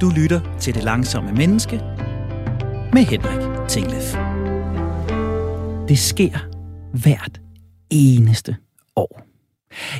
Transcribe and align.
Du 0.00 0.10
lytter 0.16 0.58
til 0.60 0.74
Det 0.74 0.84
Langsomme 0.84 1.32
Menneske 1.32 1.76
med 2.92 3.02
Henrik 3.02 3.68
Tinglef. 3.68 4.14
Det 5.88 5.98
sker 5.98 6.38
hvert 6.92 7.40
eneste 7.90 8.56
år. 8.96 9.22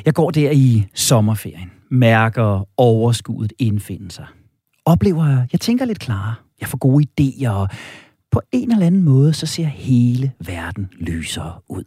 Jeg 0.05 0.13
går 0.13 0.31
der 0.31 0.51
i 0.51 0.87
sommerferien, 0.93 1.71
mærker 1.91 2.67
overskuddet 2.77 3.53
indfinde 3.59 4.11
sig. 4.11 4.25
Oplever, 4.85 5.45
jeg 5.51 5.59
tænker 5.59 5.85
lidt 5.85 5.99
klarere, 5.99 6.35
jeg 6.61 6.67
får 6.67 6.77
gode 6.77 7.05
idéer, 7.21 7.49
og 7.49 7.69
på 8.31 8.41
en 8.51 8.71
eller 8.71 8.85
anden 8.85 9.03
måde, 9.03 9.33
så 9.33 9.45
ser 9.45 9.65
hele 9.65 10.31
verden 10.45 10.89
lysere 10.99 11.53
ud. 11.69 11.83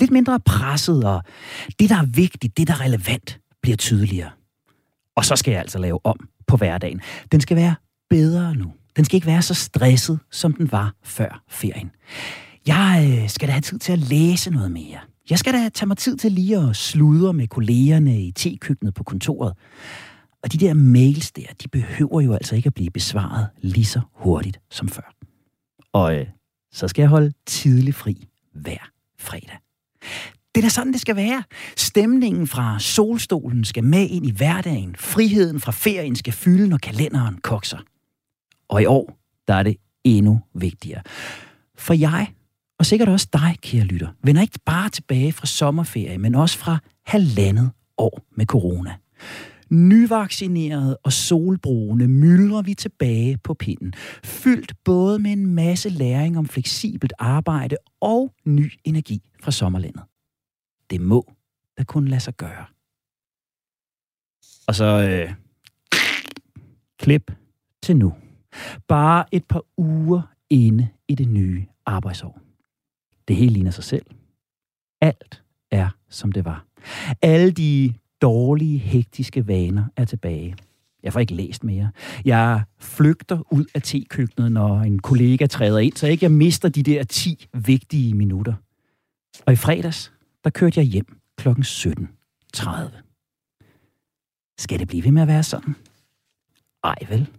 Lidt 0.00 0.10
mindre 0.10 0.40
presset, 0.40 1.04
og 1.04 1.22
det, 1.78 1.90
der 1.90 1.96
er 1.96 2.06
vigtigt, 2.06 2.56
det, 2.56 2.68
der 2.68 2.74
er 2.74 2.80
relevant, 2.80 3.40
bliver 3.62 3.76
tydeligere. 3.76 4.30
Og 5.16 5.24
så 5.24 5.36
skal 5.36 5.52
jeg 5.52 5.60
altså 5.60 5.78
lave 5.78 6.06
om 6.06 6.28
på 6.50 6.56
hverdagen. 6.56 7.00
Den 7.32 7.40
skal 7.40 7.56
være 7.56 7.74
bedre 8.10 8.54
nu. 8.54 8.72
Den 8.96 9.04
skal 9.04 9.16
ikke 9.16 9.26
være 9.26 9.42
så 9.42 9.54
stresset, 9.54 10.18
som 10.30 10.52
den 10.52 10.72
var 10.72 10.94
før 11.02 11.42
ferien. 11.48 11.90
Jeg 12.66 13.18
øh, 13.22 13.28
skal 13.28 13.48
da 13.48 13.52
have 13.52 13.60
tid 13.60 13.78
til 13.78 13.92
at 13.92 13.98
læse 13.98 14.50
noget 14.50 14.70
mere. 14.70 14.98
Jeg 15.30 15.38
skal 15.38 15.52
da 15.52 15.68
tage 15.68 15.86
mig 15.86 15.96
tid 15.96 16.16
til 16.16 16.32
lige 16.32 16.58
at 16.58 16.76
sludre 16.76 17.32
med 17.32 17.48
kollegerne 17.48 18.22
i 18.22 18.32
tekøkkenet 18.32 18.94
på 18.94 19.04
kontoret. 19.04 19.52
Og 20.42 20.52
de 20.52 20.58
der 20.58 20.74
mails 20.74 21.32
der, 21.32 21.46
de 21.62 21.68
behøver 21.68 22.20
jo 22.20 22.32
altså 22.32 22.56
ikke 22.56 22.66
at 22.66 22.74
blive 22.74 22.90
besvaret 22.90 23.48
lige 23.60 23.84
så 23.84 24.00
hurtigt 24.14 24.60
som 24.70 24.88
før. 24.88 25.14
Og 25.92 26.18
øh, 26.18 26.26
så 26.72 26.88
skal 26.88 27.02
jeg 27.02 27.08
holde 27.08 27.32
tidlig 27.46 27.94
fri 27.94 28.28
hver 28.54 28.90
fredag. 29.18 29.58
Det 30.54 30.60
er 30.60 30.62
da 30.62 30.68
sådan, 30.68 30.92
det 30.92 31.00
skal 31.00 31.16
være. 31.16 31.42
Stemningen 31.76 32.46
fra 32.46 32.78
solstolen 32.78 33.64
skal 33.64 33.84
med 33.84 34.08
ind 34.08 34.26
i 34.26 34.30
hverdagen. 34.30 34.96
Friheden 34.98 35.60
fra 35.60 35.72
ferien 35.72 36.16
skal 36.16 36.32
fylde, 36.32 36.68
når 36.68 36.78
kalenderen 36.78 37.38
kokser. 37.42 37.78
Og 38.68 38.82
i 38.82 38.86
år, 38.86 39.18
der 39.48 39.54
er 39.54 39.62
det 39.62 39.76
endnu 40.04 40.40
vigtigere. 40.54 41.02
For 41.78 41.94
jeg, 41.94 42.32
og 42.78 42.86
sikkert 42.86 43.08
også 43.08 43.28
dig, 43.32 43.56
kære 43.62 43.84
lytter, 43.84 44.08
vender 44.24 44.42
ikke 44.42 44.58
bare 44.64 44.88
tilbage 44.88 45.32
fra 45.32 45.46
sommerferie, 45.46 46.18
men 46.18 46.34
også 46.34 46.58
fra 46.58 46.78
halvandet 47.06 47.70
år 47.98 48.26
med 48.36 48.46
corona. 48.46 48.94
Nyvaccinerede 49.70 50.96
og 50.96 51.12
solbrune 51.12 52.08
myldrer 52.08 52.62
vi 52.62 52.74
tilbage 52.74 53.38
på 53.44 53.54
pinden, 53.54 53.92
fyldt 54.24 54.72
både 54.84 55.18
med 55.18 55.32
en 55.32 55.46
masse 55.46 55.88
læring 55.88 56.38
om 56.38 56.46
fleksibelt 56.46 57.12
arbejde 57.18 57.76
og 58.00 58.34
ny 58.44 58.72
energi 58.84 59.22
fra 59.42 59.50
sommerlandet. 59.50 60.09
Det 60.90 61.00
må 61.00 61.32
da 61.78 61.84
kun 61.84 62.08
lade 62.08 62.20
sig 62.20 62.34
gøre. 62.34 62.64
Og 64.66 64.74
så 64.74 64.84
øh, 64.84 65.34
klip 66.98 67.32
til 67.82 67.96
nu. 67.96 68.14
Bare 68.88 69.24
et 69.32 69.44
par 69.44 69.64
uger 69.76 70.22
inde 70.50 70.88
i 71.08 71.14
det 71.14 71.28
nye 71.28 71.66
arbejdsår. 71.86 72.40
Det 73.28 73.36
hele 73.36 73.52
ligner 73.52 73.70
sig 73.70 73.84
selv. 73.84 74.06
Alt 75.00 75.42
er, 75.70 75.88
som 76.08 76.32
det 76.32 76.44
var. 76.44 76.66
Alle 77.22 77.50
de 77.50 77.94
dårlige, 78.22 78.78
hektiske 78.78 79.46
vaner 79.46 79.84
er 79.96 80.04
tilbage. 80.04 80.56
Jeg 81.02 81.12
får 81.12 81.20
ikke 81.20 81.34
læst 81.34 81.64
mere. 81.64 81.90
Jeg 82.24 82.62
flygter 82.78 83.52
ud 83.52 83.64
af 83.74 83.82
tekøkkenet, 83.82 84.52
når 84.52 84.80
en 84.80 84.98
kollega 84.98 85.46
træder 85.46 85.78
ind, 85.78 85.96
så 85.96 86.06
ikke 86.06 86.24
jeg 86.24 86.32
mister 86.32 86.68
de 86.68 86.82
der 86.82 87.04
10 87.04 87.46
vigtige 87.54 88.14
minutter. 88.14 88.54
Og 89.46 89.52
i 89.52 89.56
fredags, 89.56 90.12
der 90.44 90.50
kørte 90.50 90.80
jeg 90.80 90.86
hjem 90.86 91.20
kl. 91.38 91.48
17.30. 91.48 93.10
Skal 94.58 94.78
det 94.78 94.88
blive 94.88 95.04
ved 95.04 95.10
med 95.12 95.22
at 95.22 95.28
være 95.28 95.42
sådan? 95.42 95.74
Ej 96.84 96.96
vel. 97.08 97.30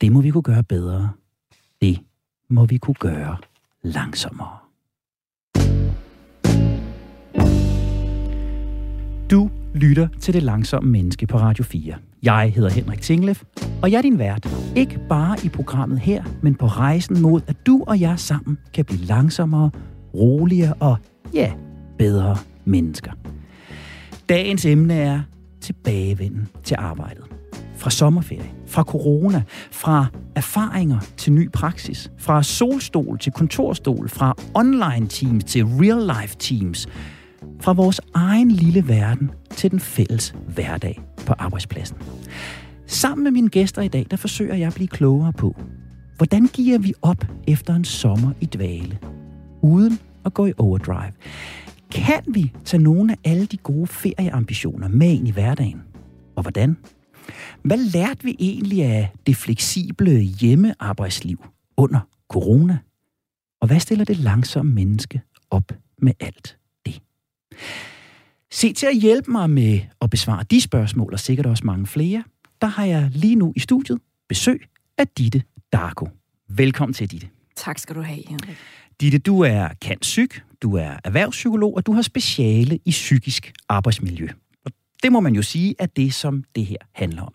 Det 0.00 0.12
må 0.12 0.20
vi 0.20 0.30
kunne 0.30 0.42
gøre 0.42 0.62
bedre. 0.62 1.12
Det 1.80 1.98
må 2.48 2.66
vi 2.66 2.78
kunne 2.78 2.94
gøre 2.94 3.36
langsommere. 3.82 4.58
Du 9.30 9.50
lytter 9.74 10.08
til 10.20 10.34
Det 10.34 10.42
Langsomme 10.42 10.90
Menneske 10.90 11.26
på 11.26 11.38
Radio 11.38 11.64
4. 11.64 11.94
Jeg 12.22 12.52
hedder 12.52 12.70
Henrik 12.70 13.00
Tinglef, 13.00 13.42
og 13.82 13.90
jeg 13.92 13.98
er 13.98 14.02
din 14.02 14.18
vært. 14.18 14.48
Ikke 14.76 15.00
bare 15.08 15.36
i 15.44 15.48
programmet 15.48 15.98
her, 15.98 16.24
men 16.42 16.54
på 16.54 16.66
rejsen 16.66 17.22
mod, 17.22 17.40
at 17.46 17.56
du 17.66 17.84
og 17.86 18.00
jeg 18.00 18.18
sammen 18.18 18.58
kan 18.74 18.84
blive 18.84 19.00
langsommere, 19.00 19.70
roligere 20.14 20.74
og, 20.80 20.96
ja, 21.34 21.52
bedre 21.98 22.36
mennesker. 22.64 23.12
Dagens 24.28 24.64
emne 24.64 24.94
er 24.94 25.20
tilbagevenden 25.60 26.48
til 26.64 26.76
arbejdet. 26.78 27.24
Fra 27.76 27.90
sommerferie, 27.90 28.50
fra 28.66 28.82
corona, 28.82 29.42
fra 29.70 30.06
erfaringer 30.34 31.00
til 31.16 31.32
ny 31.32 31.50
praksis, 31.50 32.10
fra 32.18 32.42
solstol 32.42 33.18
til 33.18 33.32
kontorstol, 33.32 34.08
fra 34.08 34.34
online 34.54 35.06
teams 35.08 35.44
til 35.44 35.64
real 35.64 36.20
life 36.20 36.36
teams, 36.38 36.86
fra 37.60 37.72
vores 37.72 38.00
egen 38.14 38.50
lille 38.50 38.88
verden 38.88 39.30
til 39.50 39.70
den 39.70 39.80
fælles 39.80 40.34
hverdag 40.54 41.00
på 41.26 41.34
arbejdspladsen. 41.38 41.96
Sammen 42.86 43.24
med 43.24 43.32
mine 43.32 43.48
gæster 43.48 43.82
i 43.82 43.88
dag, 43.88 44.06
der 44.10 44.16
forsøger 44.16 44.54
jeg 44.54 44.66
at 44.66 44.74
blive 44.74 44.88
klogere 44.88 45.32
på, 45.32 45.56
hvordan 46.16 46.46
giver 46.46 46.78
vi 46.78 46.92
op 47.02 47.24
efter 47.46 47.74
en 47.74 47.84
sommer 47.84 48.32
i 48.40 48.46
dvale, 48.46 48.98
uden 49.62 49.98
at 50.24 50.34
gå 50.34 50.46
i 50.46 50.52
overdrive? 50.58 51.12
Kan 51.90 52.22
vi 52.26 52.52
tage 52.64 52.82
nogle 52.82 53.12
af 53.12 53.30
alle 53.30 53.46
de 53.46 53.56
gode 53.56 53.86
ferieambitioner 53.86 54.88
med 54.88 55.10
ind 55.10 55.28
i 55.28 55.30
hverdagen? 55.30 55.82
Og 56.36 56.42
hvordan? 56.42 56.76
Hvad 57.62 57.76
lærte 57.76 58.24
vi 58.24 58.36
egentlig 58.38 58.84
af 58.84 59.12
det 59.26 59.36
fleksible 59.36 60.20
hjemmearbejdsliv 60.20 61.44
under 61.76 62.00
corona? 62.28 62.78
Og 63.60 63.66
hvad 63.66 63.80
stiller 63.80 64.04
det 64.04 64.16
langsomme 64.16 64.72
menneske 64.72 65.20
op 65.50 65.72
med 65.98 66.12
alt 66.20 66.58
det? 66.86 67.02
Se 68.50 68.72
til 68.72 68.86
at 68.86 68.96
hjælpe 68.96 69.30
mig 69.30 69.50
med 69.50 69.80
at 70.00 70.10
besvare 70.10 70.44
de 70.50 70.60
spørgsmål, 70.60 71.12
og 71.12 71.20
sikkert 71.20 71.46
også 71.46 71.66
mange 71.66 71.86
flere, 71.86 72.24
der 72.60 72.66
har 72.66 72.84
jeg 72.84 73.10
lige 73.12 73.34
nu 73.34 73.52
i 73.56 73.60
studiet 73.60 73.98
besøg 74.28 74.68
af 74.98 75.08
Ditte 75.08 75.42
Darko. 75.72 76.08
Velkommen 76.48 76.94
til, 76.94 77.10
Ditte. 77.10 77.28
Tak 77.56 77.78
skal 77.78 77.96
du 77.96 78.02
have, 78.02 78.22
Henrik. 78.28 78.56
Ditte, 79.00 79.18
du 79.18 79.40
er 79.40 79.68
kant 79.80 80.00
psyk, 80.00 80.42
du 80.62 80.76
er 80.76 80.96
erhvervspsykolog, 81.04 81.76
og 81.76 81.86
du 81.86 81.92
har 81.92 82.02
speciale 82.02 82.78
i 82.84 82.90
psykisk 82.90 83.52
arbejdsmiljø. 83.68 84.28
Og 84.64 84.72
det 85.02 85.12
må 85.12 85.20
man 85.20 85.34
jo 85.34 85.42
sige, 85.42 85.74
at 85.78 85.96
det 85.96 86.14
som 86.14 86.44
det 86.54 86.66
her 86.66 86.78
handler 86.92 87.22
om. 87.22 87.34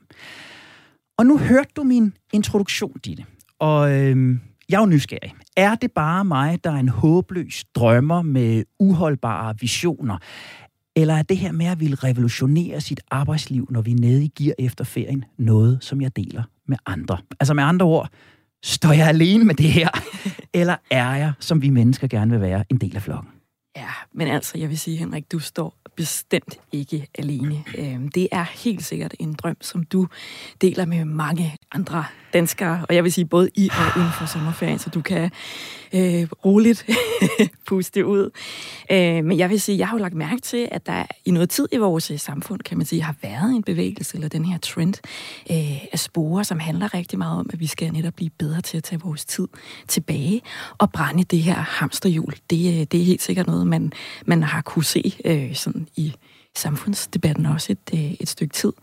Og 1.17 1.25
nu 1.25 1.37
hørte 1.37 1.69
du 1.75 1.83
min 1.83 2.13
introduktion, 2.33 2.99
Ditte, 3.05 3.25
og 3.59 3.91
øhm, 3.91 4.39
jeg 4.69 4.75
er 4.77 4.81
jo 4.81 4.85
nysgerrig. 4.85 5.33
Er 5.57 5.75
det 5.75 5.91
bare 5.91 6.25
mig, 6.25 6.63
der 6.63 6.71
er 6.71 6.79
en 6.79 6.89
håbløs 6.89 7.65
drømmer 7.75 8.21
med 8.21 8.63
uholdbare 8.79 9.55
visioner? 9.59 10.17
Eller 10.95 11.13
er 11.13 11.21
det 11.21 11.37
her 11.37 11.51
med 11.51 11.65
at 11.65 11.79
ville 11.79 11.95
revolutionere 11.95 12.81
sit 12.81 13.01
arbejdsliv, 13.11 13.67
når 13.69 13.81
vi 13.81 13.91
er 13.91 13.95
nede 13.95 14.23
i 14.23 14.27
gear 14.27 14.53
efter 14.59 14.83
ferien, 14.83 15.25
noget, 15.37 15.77
som 15.81 16.01
jeg 16.01 16.15
deler 16.15 16.43
med 16.67 16.77
andre? 16.85 17.17
Altså 17.39 17.53
med 17.53 17.63
andre 17.63 17.85
ord, 17.85 18.09
står 18.63 18.91
jeg 18.91 19.07
alene 19.07 19.43
med 19.43 19.55
det 19.55 19.71
her? 19.71 19.89
Eller 20.53 20.75
er 20.91 21.15
jeg, 21.15 21.33
som 21.39 21.61
vi 21.61 21.69
mennesker 21.69 22.07
gerne 22.07 22.31
vil 22.31 22.41
være, 22.41 22.63
en 22.69 22.77
del 22.77 22.95
af 22.95 23.01
flokken? 23.01 23.29
Ja, 23.75 23.89
men 24.13 24.27
altså, 24.27 24.57
jeg 24.57 24.69
vil 24.69 24.79
sige, 24.79 24.97
Henrik, 24.97 25.31
du 25.31 25.39
står 25.39 25.77
bestemt 25.95 26.57
ikke 26.71 27.07
alene. 27.17 27.63
Øhm, 27.77 28.09
det 28.09 28.27
er 28.31 28.45
helt 28.63 28.83
sikkert 28.83 29.13
en 29.19 29.33
drøm, 29.33 29.57
som 29.61 29.83
du 29.83 30.07
deler 30.61 30.85
med 30.85 31.05
mange 31.05 31.57
andre 31.71 32.05
danskere, 32.33 32.85
og 32.89 32.95
jeg 32.95 33.03
vil 33.03 33.11
sige 33.11 33.25
både 33.25 33.49
i 33.55 33.69
og 33.69 33.99
uden 34.01 34.11
for 34.17 34.25
sommerferien, 34.25 34.79
så 34.79 34.89
du 34.89 35.01
kan 35.01 35.31
øh, 35.93 36.27
roligt 36.45 36.85
puste 37.67 38.05
ud. 38.05 38.29
Øh, 38.91 39.25
men 39.25 39.37
jeg 39.37 39.49
vil 39.49 39.61
sige, 39.61 39.77
jeg 39.77 39.87
har 39.87 39.97
jo 39.97 40.01
lagt 40.01 40.13
mærke 40.13 40.41
til, 40.41 40.67
at 40.71 40.85
der 40.85 41.03
i 41.25 41.31
noget 41.31 41.49
tid 41.49 41.67
i 41.71 41.77
vores 41.77 42.11
øh, 42.11 42.19
samfund, 42.19 42.61
kan 42.61 42.77
man 42.77 42.85
sige, 42.85 43.01
har 43.01 43.15
været 43.21 43.55
en 43.55 43.63
bevægelse, 43.63 44.15
eller 44.15 44.27
den 44.27 44.45
her 44.45 44.57
trend 44.57 44.93
øh, 45.51 45.85
af 45.91 45.99
spore, 45.99 46.43
som 46.43 46.59
handler 46.59 46.93
rigtig 46.93 47.17
meget 47.17 47.39
om, 47.39 47.49
at 47.53 47.59
vi 47.59 47.67
skal 47.67 47.93
netop 47.93 48.13
blive 48.13 48.29
bedre 48.29 48.61
til 48.61 48.77
at 48.77 48.83
tage 48.83 49.01
vores 49.01 49.25
tid 49.25 49.47
tilbage 49.87 50.41
og 50.77 50.91
brænde 50.91 51.23
det 51.23 51.39
her 51.39 51.55
hamsterhjul. 51.55 52.33
Det, 52.49 52.73
øh, 52.73 52.87
det 52.91 52.99
er 53.01 53.05
helt 53.05 53.21
sikkert 53.21 53.47
noget, 53.47 53.67
man, 53.67 53.91
man 54.25 54.43
har 54.43 54.61
kunne 54.61 54.85
se 54.85 55.13
øh, 55.25 55.55
sådan 55.55 55.87
i 55.95 56.13
samfundsdebatten 56.55 57.45
også 57.45 57.71
et, 57.71 57.89
øh, 57.93 58.11
et 58.19 58.29
stykke 58.29 58.53
tid. 58.53 58.73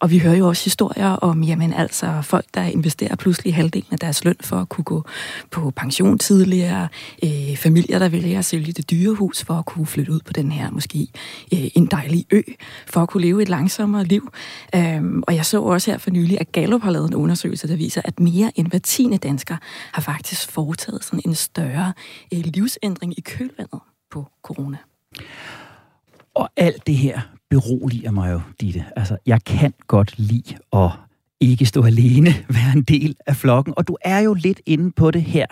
Og 0.00 0.10
vi 0.10 0.18
hører 0.18 0.34
jo 0.34 0.48
også 0.48 0.64
historier 0.64 1.08
om, 1.08 1.42
jamen 1.42 1.72
altså, 1.72 2.22
folk, 2.22 2.44
der 2.54 2.62
investerer 2.62 3.16
pludselig 3.16 3.54
halvdelen 3.54 3.88
af 3.92 3.98
deres 3.98 4.24
løn 4.24 4.36
for 4.40 4.56
at 4.56 4.68
kunne 4.68 4.84
gå 4.84 5.04
på 5.50 5.70
pension 5.70 6.18
tidligere, 6.18 6.88
øh, 7.24 7.56
familier, 7.56 7.98
der 7.98 8.08
vælger 8.08 8.38
at 8.38 8.44
sælge 8.44 8.72
det 8.72 8.90
dyre 8.90 9.14
hus 9.14 9.44
for 9.44 9.54
at 9.54 9.64
kunne 9.64 9.86
flytte 9.86 10.12
ud 10.12 10.20
på 10.20 10.32
den 10.32 10.52
her 10.52 10.70
måske 10.70 11.08
øh, 11.52 11.70
en 11.74 11.86
dejlig 11.86 12.26
ø, 12.30 12.42
for 12.86 13.00
at 13.00 13.08
kunne 13.08 13.22
leve 13.22 13.42
et 13.42 13.48
langsommere 13.48 14.04
liv. 14.04 14.30
Øhm, 14.74 15.22
og 15.26 15.34
jeg 15.34 15.46
så 15.46 15.62
også 15.62 15.90
her 15.90 15.98
for 15.98 16.10
nylig, 16.10 16.40
at 16.40 16.52
Gallup 16.52 16.82
har 16.82 16.90
lavet 16.90 17.08
en 17.08 17.14
undersøgelse, 17.14 17.68
der 17.68 17.76
viser, 17.76 18.00
at 18.04 18.20
mere 18.20 18.52
end 18.54 18.66
hver 18.66 18.78
tiende 18.78 19.18
dansker 19.18 19.56
har 19.92 20.02
faktisk 20.02 20.50
foretaget 20.50 21.04
sådan 21.04 21.20
en 21.24 21.34
større 21.34 21.92
øh, 22.34 22.40
livsændring 22.44 23.18
i 23.18 23.20
kølvandet 23.20 23.80
på 24.10 24.26
corona. 24.42 24.76
Og 26.36 26.48
alt 26.56 26.86
det 26.86 26.94
her 26.94 27.20
beroliger 27.50 28.10
mig 28.10 28.32
jo, 28.32 28.40
Ditte. 28.60 28.84
Altså, 28.96 29.16
jeg 29.26 29.44
kan 29.44 29.72
godt 29.86 30.18
lide 30.18 30.56
at 30.72 30.90
ikke 31.40 31.66
stå 31.66 31.84
alene, 31.84 32.30
være 32.58 32.72
en 32.76 32.82
del 32.82 33.16
af 33.26 33.36
flokken. 33.36 33.74
Og 33.76 33.88
du 33.88 33.96
er 34.00 34.18
jo 34.18 34.34
lidt 34.34 34.60
inde 34.66 34.92
på 34.92 35.10
det 35.10 35.22
her. 35.22 35.46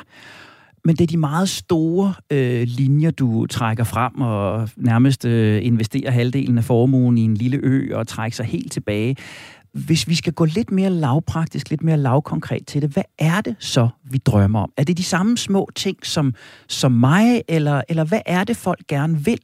Men 0.85 0.97
det 0.97 1.05
er 1.05 1.07
de 1.07 1.17
meget 1.17 1.49
store 1.49 2.15
øh, 2.31 2.63
linjer, 2.67 3.11
du 3.11 3.47
trækker 3.47 3.85
frem 3.85 4.21
og 4.21 4.69
nærmest 4.77 5.25
øh, 5.25 5.67
investerer 5.67 6.11
halvdelen 6.11 6.59
af 6.59 6.65
formuen 6.65 7.19
i 7.19 7.21
en 7.21 7.35
lille 7.35 7.61
ø 7.63 7.97
og 7.97 8.07
trækker 8.07 8.37
sig 8.37 8.47
helt 8.47 8.73
tilbage. 8.73 9.17
Hvis 9.75 10.09
vi 10.09 10.15
skal 10.15 10.33
gå 10.33 10.45
lidt 10.45 10.71
mere 10.71 10.91
lavpraktisk, 10.91 11.71
lidt 11.71 11.83
mere 11.83 11.97
lavkonkret 11.97 12.67
til 12.67 12.83
det, 12.83 12.91
hvad 12.91 13.03
er 13.19 13.41
det 13.41 13.57
så, 13.59 13.89
vi 14.05 14.19
drømmer 14.19 14.61
om? 14.61 14.73
Er 14.77 14.85
det 14.85 14.97
de 14.97 15.03
samme 15.05 15.37
små 15.39 15.69
ting 15.75 16.07
som, 16.07 16.35
som 16.69 16.93
mig, 16.93 17.43
eller, 17.49 17.83
eller 17.89 18.05
hvad 18.05 18.21
er 18.27 18.45
det, 18.45 18.57
folk 18.57 18.87
gerne 18.89 19.25
vil, 19.25 19.39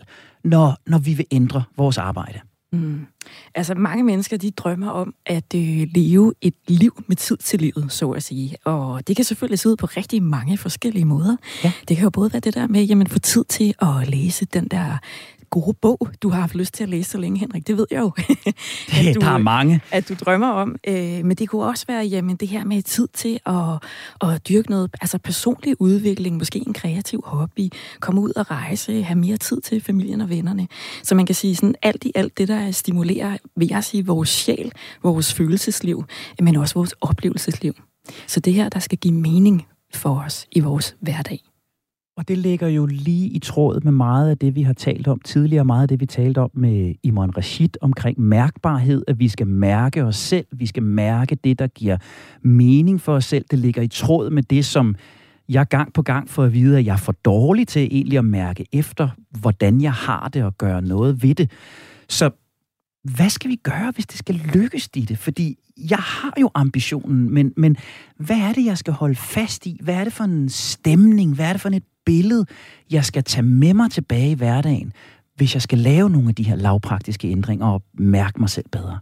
når, 0.45 0.77
når 0.87 0.99
vi 0.99 1.15
vil 1.15 1.27
ændre 1.31 1.63
vores 1.77 1.99
arbejde? 1.99 2.41
Mm. 2.73 3.07
Altså 3.55 3.75
mange 3.75 4.05
mennesker, 4.05 4.37
de 4.37 4.51
drømmer 4.51 4.91
om 4.91 5.15
at 5.27 5.55
øh, 5.55 5.89
leve 5.95 6.35
et 6.41 6.55
liv 6.69 7.05
med 7.07 7.17
tid 7.17 7.37
til 7.37 7.61
livet, 7.61 7.87
så 7.89 8.11
at 8.11 8.23
sige. 8.23 8.57
Og 8.65 9.09
det 9.09 9.17
kan 9.17 9.25
selvfølgelig 9.25 9.59
se 9.59 9.69
ud 9.69 9.77
på 9.77 9.87
rigtig 9.87 10.23
mange 10.23 10.59
forskellige 10.59 11.05
måder. 11.05 11.37
Ja. 11.65 11.73
Det 11.89 11.97
kan 11.97 12.05
jo 12.05 12.11
både 12.11 12.33
være 12.33 12.41
det 12.41 12.55
der 12.55 12.67
med, 12.67 12.85
jamen 12.85 13.07
få 13.07 13.19
tid 13.19 13.45
til 13.45 13.75
at 13.83 14.09
læse 14.09 14.45
den 14.45 14.69
der 14.69 14.99
gode 15.51 15.77
bog, 15.83 16.09
du 16.23 16.29
har 16.29 16.41
haft 16.41 16.55
lyst 16.55 16.75
til 16.75 16.83
at 16.83 16.89
læse 16.89 17.11
så 17.11 17.19
længe, 17.19 17.39
Henrik. 17.39 17.67
Det 17.67 17.77
ved 17.77 17.87
jeg 17.91 17.99
jo. 17.99 18.11
at 18.99 19.15
du, 19.15 19.21
der 19.21 19.31
er 19.31 19.39
mange. 19.39 19.81
At 19.91 20.09
du 20.09 20.15
drømmer 20.15 20.49
om. 20.49 20.77
Øh, 20.87 21.25
men 21.25 21.31
det 21.31 21.49
kunne 21.49 21.65
også 21.65 21.85
være 21.89 22.05
jamen, 22.05 22.37
det 22.37 22.49
her 22.49 22.65
med 22.65 22.83
tid 22.83 23.09
til 23.15 23.41
at, 23.47 23.55
at 24.31 24.49
dyrke 24.49 24.71
noget 24.71 24.91
altså 25.01 25.19
personlig 25.19 25.81
udvikling, 25.81 26.37
måske 26.37 26.59
en 26.67 26.73
kreativ 26.73 27.23
hobby, 27.27 27.69
komme 28.01 28.21
ud 28.21 28.33
og 28.37 28.51
rejse, 28.51 29.03
have 29.03 29.19
mere 29.19 29.37
tid 29.37 29.61
til 29.61 29.81
familien 29.81 30.21
og 30.21 30.29
vennerne. 30.29 30.69
Så 31.03 31.15
man 31.15 31.27
kan 31.27 31.35
sige 31.35 31.57
sådan 31.57 31.75
alt 31.83 32.05
i 32.05 32.13
alt 32.15 32.39
det, 32.39 32.49
der 32.49 32.71
stimulerer, 32.71 33.37
vil 33.57 33.69
jeg 33.69 33.85
sige, 33.85 34.07
vores 34.07 34.29
sjæl, 34.29 34.73
vores 35.03 35.35
følelsesliv, 35.35 36.05
men 36.41 36.57
også 36.57 36.75
vores 36.75 36.95
oplevelsesliv. 37.01 37.75
Så 38.27 38.41
det 38.41 38.55
her, 38.55 38.69
der 38.69 38.79
skal 38.81 38.99
give 38.99 39.15
mening 39.15 39.67
for 39.95 40.23
os 40.27 40.47
i 40.53 40.61
vores 40.61 40.97
hverdag. 41.01 41.50
Og 42.21 42.29
det 42.29 42.39
ligger 42.39 42.69
jo 42.69 42.87
lige 42.87 43.29
i 43.29 43.39
tråd 43.39 43.81
med 43.81 43.93
meget 43.93 44.31
af 44.31 44.39
det, 44.39 44.55
vi 44.55 44.63
har 44.63 44.73
talt 44.73 45.09
om 45.09 45.21
tidligere, 45.21 45.65
meget 45.65 45.83
af 45.83 45.89
det, 45.89 46.01
vi 46.01 46.07
talte 46.07 46.39
om 46.39 46.51
med 46.55 46.95
Imran 47.03 47.37
Rashid 47.37 47.69
omkring 47.81 48.21
mærkbarhed, 48.21 49.05
at 49.09 49.19
vi 49.19 49.29
skal 49.29 49.47
mærke 49.47 50.05
os 50.05 50.17
selv, 50.17 50.47
vi 50.53 50.67
skal 50.67 50.83
mærke 50.83 51.35
det, 51.35 51.59
der 51.59 51.67
giver 51.67 51.97
mening 52.43 53.01
for 53.01 53.15
os 53.15 53.25
selv. 53.25 53.45
Det 53.51 53.59
ligger 53.59 53.83
i 53.83 53.89
tråd 53.89 54.31
med 54.31 54.43
det, 54.43 54.65
som 54.65 54.95
jeg 55.49 55.69
gang 55.69 55.93
på 55.93 56.03
gang 56.03 56.31
får 56.31 56.45
at 56.45 56.53
vide, 56.53 56.79
at 56.79 56.87
jeg 56.87 56.93
er 56.93 56.97
for 56.97 57.13
dårlig 57.13 57.69
til 57.69 57.89
egentlig 57.91 58.19
at 58.19 58.25
mærke 58.25 58.67
efter, 58.73 59.09
hvordan 59.41 59.81
jeg 59.81 59.93
har 59.93 60.29
det 60.29 60.45
og 60.45 60.59
gøre 60.59 60.83
noget 60.83 61.23
ved 61.23 61.35
det. 61.35 61.51
Så 62.09 62.31
hvad 63.05 63.31
skal 63.31 63.51
vi 63.51 63.57
gøre, 63.57 63.93
hvis 63.95 64.07
det 64.07 64.19
skal 64.19 64.35
lykkes, 64.35 64.89
det? 64.89 65.19
Fordi 65.19 65.57
jeg 65.91 65.99
har 65.99 66.33
jo 66.41 66.51
ambitionen, 66.55 67.35
men, 67.35 67.53
men 67.57 67.77
hvad 68.17 68.37
er 68.37 68.53
det, 68.53 68.65
jeg 68.65 68.79
skal 68.79 68.93
holde 68.93 69.15
fast 69.15 69.67
i? 69.67 69.81
Hvad 69.83 69.95
er 69.95 70.05
det 70.05 70.13
for 70.13 70.25
en 70.25 70.49
stemning? 70.49 71.35
Hvad 71.35 71.47
er 71.47 71.53
det 71.53 71.61
for 71.61 71.69
et 71.69 71.85
billede, 72.07 72.47
jeg 72.91 73.05
skal 73.05 73.25
tage 73.25 73.43
med 73.43 73.75
mig 73.75 73.91
tilbage 73.91 74.31
i 74.31 74.35
hverdagen, 74.35 74.93
hvis 75.35 75.55
jeg 75.55 75.63
skal 75.63 75.79
lave 75.79 76.11
nogle 76.11 76.29
af 76.29 76.35
de 76.35 76.43
her 76.43 76.57
lavpraktiske 76.57 77.29
ændringer 77.29 77.67
og 77.67 77.83
mærke 77.95 78.41
mig 78.41 78.51
selv 78.51 78.69
bedre? 78.73 78.99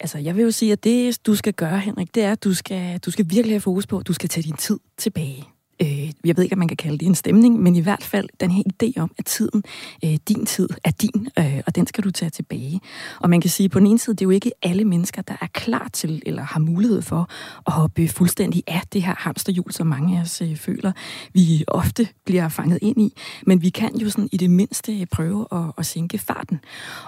Altså, 0.00 0.18
jeg 0.18 0.36
vil 0.36 0.42
jo 0.42 0.50
sige, 0.50 0.72
at 0.72 0.84
det, 0.84 1.26
du 1.26 1.34
skal 1.34 1.52
gøre, 1.52 1.78
Henrik, 1.78 2.14
det 2.14 2.22
er, 2.22 2.32
at 2.32 2.44
du 2.44 2.54
skal, 2.54 2.98
du 2.98 3.10
skal 3.10 3.30
virkelig 3.30 3.54
have 3.54 3.60
fokus 3.60 3.86
på, 3.86 3.98
at 3.98 4.08
du 4.08 4.12
skal 4.12 4.28
tage 4.28 4.42
din 4.42 4.56
tid 4.56 4.78
tilbage 4.96 5.44
øh, 5.82 6.10
jeg 6.24 6.36
ved 6.36 6.44
ikke, 6.44 6.54
om 6.54 6.58
man 6.58 6.68
kan 6.68 6.76
kalde 6.76 6.98
det 6.98 7.06
en 7.06 7.14
stemning, 7.14 7.62
men 7.62 7.76
i 7.76 7.80
hvert 7.80 8.02
fald 8.02 8.28
den 8.40 8.50
her 8.50 8.62
idé 8.62 9.00
om, 9.00 9.10
at 9.18 9.24
tiden, 9.24 9.62
øh, 10.04 10.16
din 10.28 10.46
tid, 10.46 10.68
er 10.84 10.90
din, 10.90 11.28
øh, 11.38 11.60
og 11.66 11.74
den 11.74 11.86
skal 11.86 12.04
du 12.04 12.10
tage 12.10 12.30
tilbage. 12.30 12.80
Og 13.20 13.30
man 13.30 13.40
kan 13.40 13.50
sige, 13.50 13.68
på 13.68 13.78
den 13.78 13.86
ene 13.86 13.98
side, 13.98 14.16
det 14.16 14.20
er 14.20 14.26
jo 14.26 14.30
ikke 14.30 14.52
alle 14.62 14.84
mennesker, 14.84 15.22
der 15.22 15.34
er 15.40 15.46
klar 15.46 15.88
til, 15.92 16.22
eller 16.26 16.42
har 16.42 16.60
mulighed 16.60 17.02
for, 17.02 17.30
at 17.66 17.72
hoppe 17.72 18.08
fuldstændig 18.08 18.62
af 18.66 18.80
det 18.92 19.02
her 19.02 19.14
hamsterhjul, 19.18 19.72
som 19.72 19.86
mange 19.86 20.18
af 20.18 20.22
os 20.22 20.42
øh, 20.42 20.56
føler, 20.56 20.92
vi 21.32 21.64
ofte 21.66 22.08
bliver 22.24 22.48
fanget 22.48 22.78
ind 22.82 23.02
i. 23.02 23.12
Men 23.46 23.62
vi 23.62 23.68
kan 23.68 23.96
jo 23.96 24.10
sådan 24.10 24.28
i 24.32 24.36
det 24.36 24.50
mindste 24.50 25.06
prøve 25.12 25.46
at, 25.52 25.72
at 25.78 25.86
sænke 25.86 26.18
farten. 26.18 26.60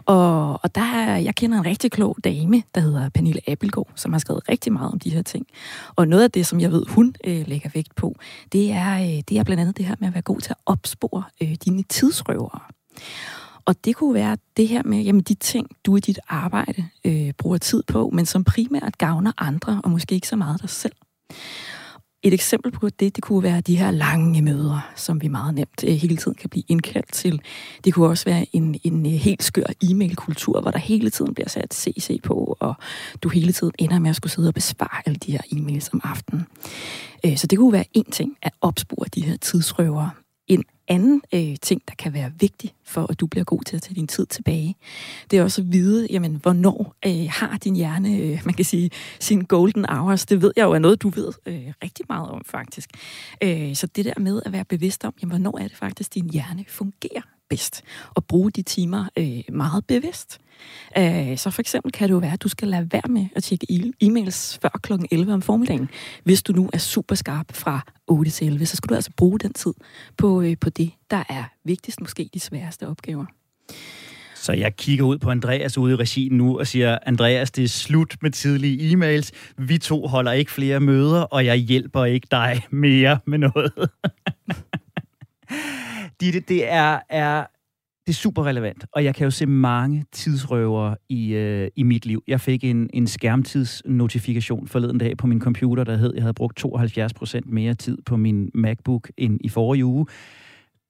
Og, 0.04 0.60
og 0.62 0.74
der 0.74 0.80
er, 0.80 1.16
jeg 1.16 1.34
kender 1.34 1.58
en 1.58 1.66
rigtig 1.66 1.90
klog 1.90 2.16
dame, 2.24 2.62
der 2.74 2.80
hedder 2.80 3.08
Pernille 3.08 3.40
Appelgaard, 3.46 3.88
som 3.96 4.12
har 4.12 4.18
skrevet 4.18 4.48
rigtig 4.48 4.72
meget 4.72 4.92
om 4.92 4.98
de 4.98 5.10
her 5.10 5.22
ting. 5.22 5.46
Og 5.96 6.08
noget 6.08 6.24
af 6.24 6.30
det, 6.30 6.46
som 6.46 6.60
jeg 6.60 6.72
ved, 6.72 6.86
hun 6.88 7.14
øh, 7.24 7.44
lægger 7.46 7.70
vægt 7.74 7.94
på, 7.94 8.16
det 8.52 8.57
det 8.58 8.72
er, 8.72 8.94
øh, 8.94 9.22
det 9.28 9.38
er 9.38 9.44
blandt 9.44 9.60
andet 9.60 9.76
det 9.76 9.86
her 9.86 9.94
med 10.00 10.08
at 10.08 10.14
være 10.14 10.22
god 10.22 10.40
til 10.40 10.50
at 10.50 10.56
opspore 10.66 11.22
øh, 11.42 11.56
dine 11.64 11.82
tidsrøvere. 11.82 12.60
Og 13.64 13.84
det 13.84 13.96
kunne 13.96 14.14
være 14.14 14.36
det 14.56 14.68
her 14.68 14.82
med 14.84 15.02
jamen, 15.02 15.22
de 15.22 15.34
ting, 15.34 15.68
du 15.86 15.96
i 15.96 16.00
dit 16.00 16.18
arbejde 16.28 16.84
øh, 17.04 17.32
bruger 17.38 17.58
tid 17.58 17.82
på, 17.82 18.10
men 18.12 18.26
som 18.26 18.44
primært 18.44 18.98
gavner 18.98 19.32
andre, 19.38 19.80
og 19.84 19.90
måske 19.90 20.14
ikke 20.14 20.28
så 20.28 20.36
meget 20.36 20.62
dig 20.62 20.70
selv. 20.70 20.92
Et 22.22 22.34
eksempel 22.34 22.72
på 22.72 22.88
det, 22.88 23.16
det 23.16 23.24
kunne 23.24 23.42
være 23.42 23.60
de 23.60 23.76
her 23.76 23.90
lange 23.90 24.42
møder, 24.42 24.90
som 24.96 25.22
vi 25.22 25.28
meget 25.28 25.54
nemt 25.54 25.84
øh, 25.84 25.94
hele 25.94 26.16
tiden 26.16 26.34
kan 26.34 26.50
blive 26.50 26.64
indkaldt 26.68 27.12
til. 27.12 27.40
Det 27.84 27.94
kunne 27.94 28.08
også 28.08 28.24
være 28.24 28.46
en, 28.52 28.80
en 28.84 29.06
øh, 29.06 29.12
helt 29.12 29.42
skør 29.42 29.72
e-mail-kultur, 29.90 30.60
hvor 30.60 30.70
der 30.70 30.78
hele 30.78 31.10
tiden 31.10 31.34
bliver 31.34 31.48
sat 31.48 31.74
CC 31.74 32.20
på, 32.22 32.56
og 32.60 32.74
du 33.22 33.28
hele 33.28 33.52
tiden 33.52 33.72
ender 33.78 33.98
med 33.98 34.10
at 34.10 34.16
skulle 34.16 34.32
sidde 34.32 34.48
og 34.48 34.54
besvare 34.54 35.02
alle 35.06 35.16
de 35.16 35.32
her 35.32 35.40
e-mails 35.52 35.88
om 35.92 36.00
aftenen. 36.04 36.46
Øh, 37.26 37.36
så 37.36 37.46
det 37.46 37.58
kunne 37.58 37.72
være 37.72 37.84
en 37.92 38.04
ting 38.04 38.36
at 38.42 38.52
opspore 38.60 39.06
de 39.14 39.20
her 39.20 39.36
tidsrøvere. 39.36 40.10
En 40.48 40.64
anden 40.88 41.22
øh, 41.34 41.56
ting, 41.62 41.82
der 41.88 41.94
kan 41.98 42.12
være 42.12 42.32
vigtig 42.40 42.74
for, 42.84 43.06
at 43.10 43.20
du 43.20 43.26
bliver 43.26 43.44
god 43.44 43.62
til 43.62 43.76
at 43.76 43.82
tage 43.82 43.94
din 43.94 44.06
tid 44.06 44.26
tilbage, 44.26 44.76
det 45.30 45.38
er 45.38 45.42
også 45.42 45.62
at 45.62 45.72
vide, 45.72 46.06
jamen, 46.10 46.34
hvornår 46.42 46.94
øh, 47.06 47.26
har 47.30 47.58
din 47.58 47.76
hjerne, 47.76 48.16
øh, 48.16 48.40
man 48.44 48.54
kan 48.54 48.64
sige, 48.64 48.90
sin 49.20 49.44
golden 49.44 49.86
hours. 49.88 50.26
Det 50.26 50.42
ved 50.42 50.52
jeg 50.56 50.64
jo 50.64 50.72
er 50.72 50.78
noget, 50.78 51.02
du 51.02 51.08
ved 51.08 51.32
øh, 51.46 51.72
rigtig 51.82 52.06
meget 52.08 52.28
om, 52.30 52.42
faktisk. 52.44 52.90
Øh, 53.42 53.74
så 53.74 53.86
det 53.86 54.04
der 54.04 54.20
med 54.20 54.42
at 54.46 54.52
være 54.52 54.64
bevidst 54.64 55.04
om, 55.04 55.14
jamen, 55.22 55.30
hvornår 55.30 55.58
er 55.58 55.68
det 55.68 55.76
faktisk, 55.76 56.14
din 56.14 56.30
hjerne 56.30 56.64
fungerer 56.68 57.22
bedst, 57.48 57.82
og 58.14 58.24
bruge 58.24 58.50
de 58.50 58.62
timer 58.62 59.08
øh, 59.16 59.42
meget 59.52 59.86
bevidst. 59.86 60.40
Øh, 60.98 61.38
så 61.38 61.50
for 61.50 61.60
eksempel 61.60 61.92
kan 61.92 62.08
det 62.08 62.14
jo 62.14 62.18
være, 62.18 62.32
at 62.32 62.42
du 62.42 62.48
skal 62.48 62.68
lade 62.68 62.88
være 62.92 63.08
med 63.08 63.26
at 63.36 63.42
tjekke 63.42 63.66
e- 63.72 63.92
e-mails 64.04 64.58
før 64.62 64.78
kl. 64.82 64.92
11 65.10 65.32
om 65.32 65.42
formiddagen. 65.42 65.88
Hvis 66.24 66.42
du 66.42 66.52
nu 66.52 66.70
er 66.72 66.78
super 66.78 67.14
skarp 67.14 67.46
fra 67.52 67.80
8 68.06 68.30
til 68.30 68.46
11, 68.46 68.66
så 68.66 68.76
skal 68.76 68.88
du 68.88 68.94
altså 68.94 69.10
bruge 69.16 69.38
den 69.38 69.52
tid 69.52 69.74
på, 70.16 70.42
øh, 70.42 70.56
på 70.60 70.70
det, 70.70 70.90
der 71.10 71.24
er 71.28 71.44
vigtigst, 71.64 72.00
måske 72.00 72.30
de 72.34 72.40
sværeste 72.40 72.88
opgaver. 72.88 73.24
Så 74.34 74.52
jeg 74.52 74.76
kigger 74.76 75.04
ud 75.04 75.18
på 75.18 75.30
Andreas 75.30 75.78
ude 75.78 75.92
i 75.92 75.96
regien 75.96 76.32
nu 76.32 76.58
og 76.58 76.66
siger, 76.66 76.98
Andreas, 77.06 77.50
det 77.50 77.64
er 77.64 77.68
slut 77.68 78.16
med 78.22 78.30
tidlige 78.30 78.92
e-mails. 78.92 79.30
Vi 79.58 79.78
to 79.78 80.06
holder 80.06 80.32
ikke 80.32 80.50
flere 80.50 80.80
møder, 80.80 81.20
og 81.20 81.44
jeg 81.44 81.56
hjælper 81.56 82.04
ikke 82.04 82.28
dig 82.30 82.66
mere 82.70 83.18
med 83.26 83.38
noget. 83.38 83.72
Ditte, 86.20 86.40
det 86.40 86.72
er, 86.72 86.98
er, 87.10 87.44
det 88.08 88.14
er 88.14 88.18
super 88.18 88.46
relevant, 88.46 88.86
og 88.92 89.04
jeg 89.04 89.14
kan 89.14 89.24
jo 89.24 89.30
se 89.30 89.46
mange 89.46 90.04
tidsrøvere 90.12 90.96
i, 91.08 91.34
øh, 91.34 91.68
i 91.76 91.82
mit 91.82 92.06
liv. 92.06 92.22
Jeg 92.28 92.40
fik 92.40 92.64
en, 92.64 92.90
en 92.92 93.06
skærmtidsnotifikation 93.06 94.68
forleden 94.68 94.98
dag 94.98 95.16
på 95.16 95.26
min 95.26 95.40
computer, 95.40 95.84
der 95.84 95.96
hed, 95.96 96.10
at 96.10 96.14
jeg 96.14 96.22
havde 96.22 96.34
brugt 96.34 96.64
72% 96.64 97.40
mere 97.46 97.74
tid 97.74 97.98
på 98.06 98.16
min 98.16 98.50
MacBook 98.54 99.10
end 99.16 99.38
i 99.44 99.48
forrige 99.48 99.84
uge. 99.84 100.06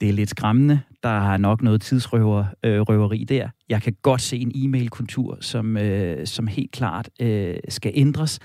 Det 0.00 0.08
er 0.08 0.12
lidt 0.12 0.30
skræmmende. 0.30 0.80
Der 1.02 1.32
er 1.32 1.36
nok 1.36 1.62
noget 1.62 1.80
tidsrøveri 1.80 3.22
øh, 3.22 3.28
der. 3.28 3.48
Jeg 3.68 3.82
kan 3.82 3.96
godt 4.02 4.20
se 4.20 4.36
en 4.36 4.52
e-mail-kultur, 4.54 5.38
som, 5.40 5.76
øh, 5.76 6.26
som 6.26 6.46
helt 6.46 6.72
klart 6.72 7.10
øh, 7.20 7.56
skal 7.68 7.92
ændres. 7.94 8.38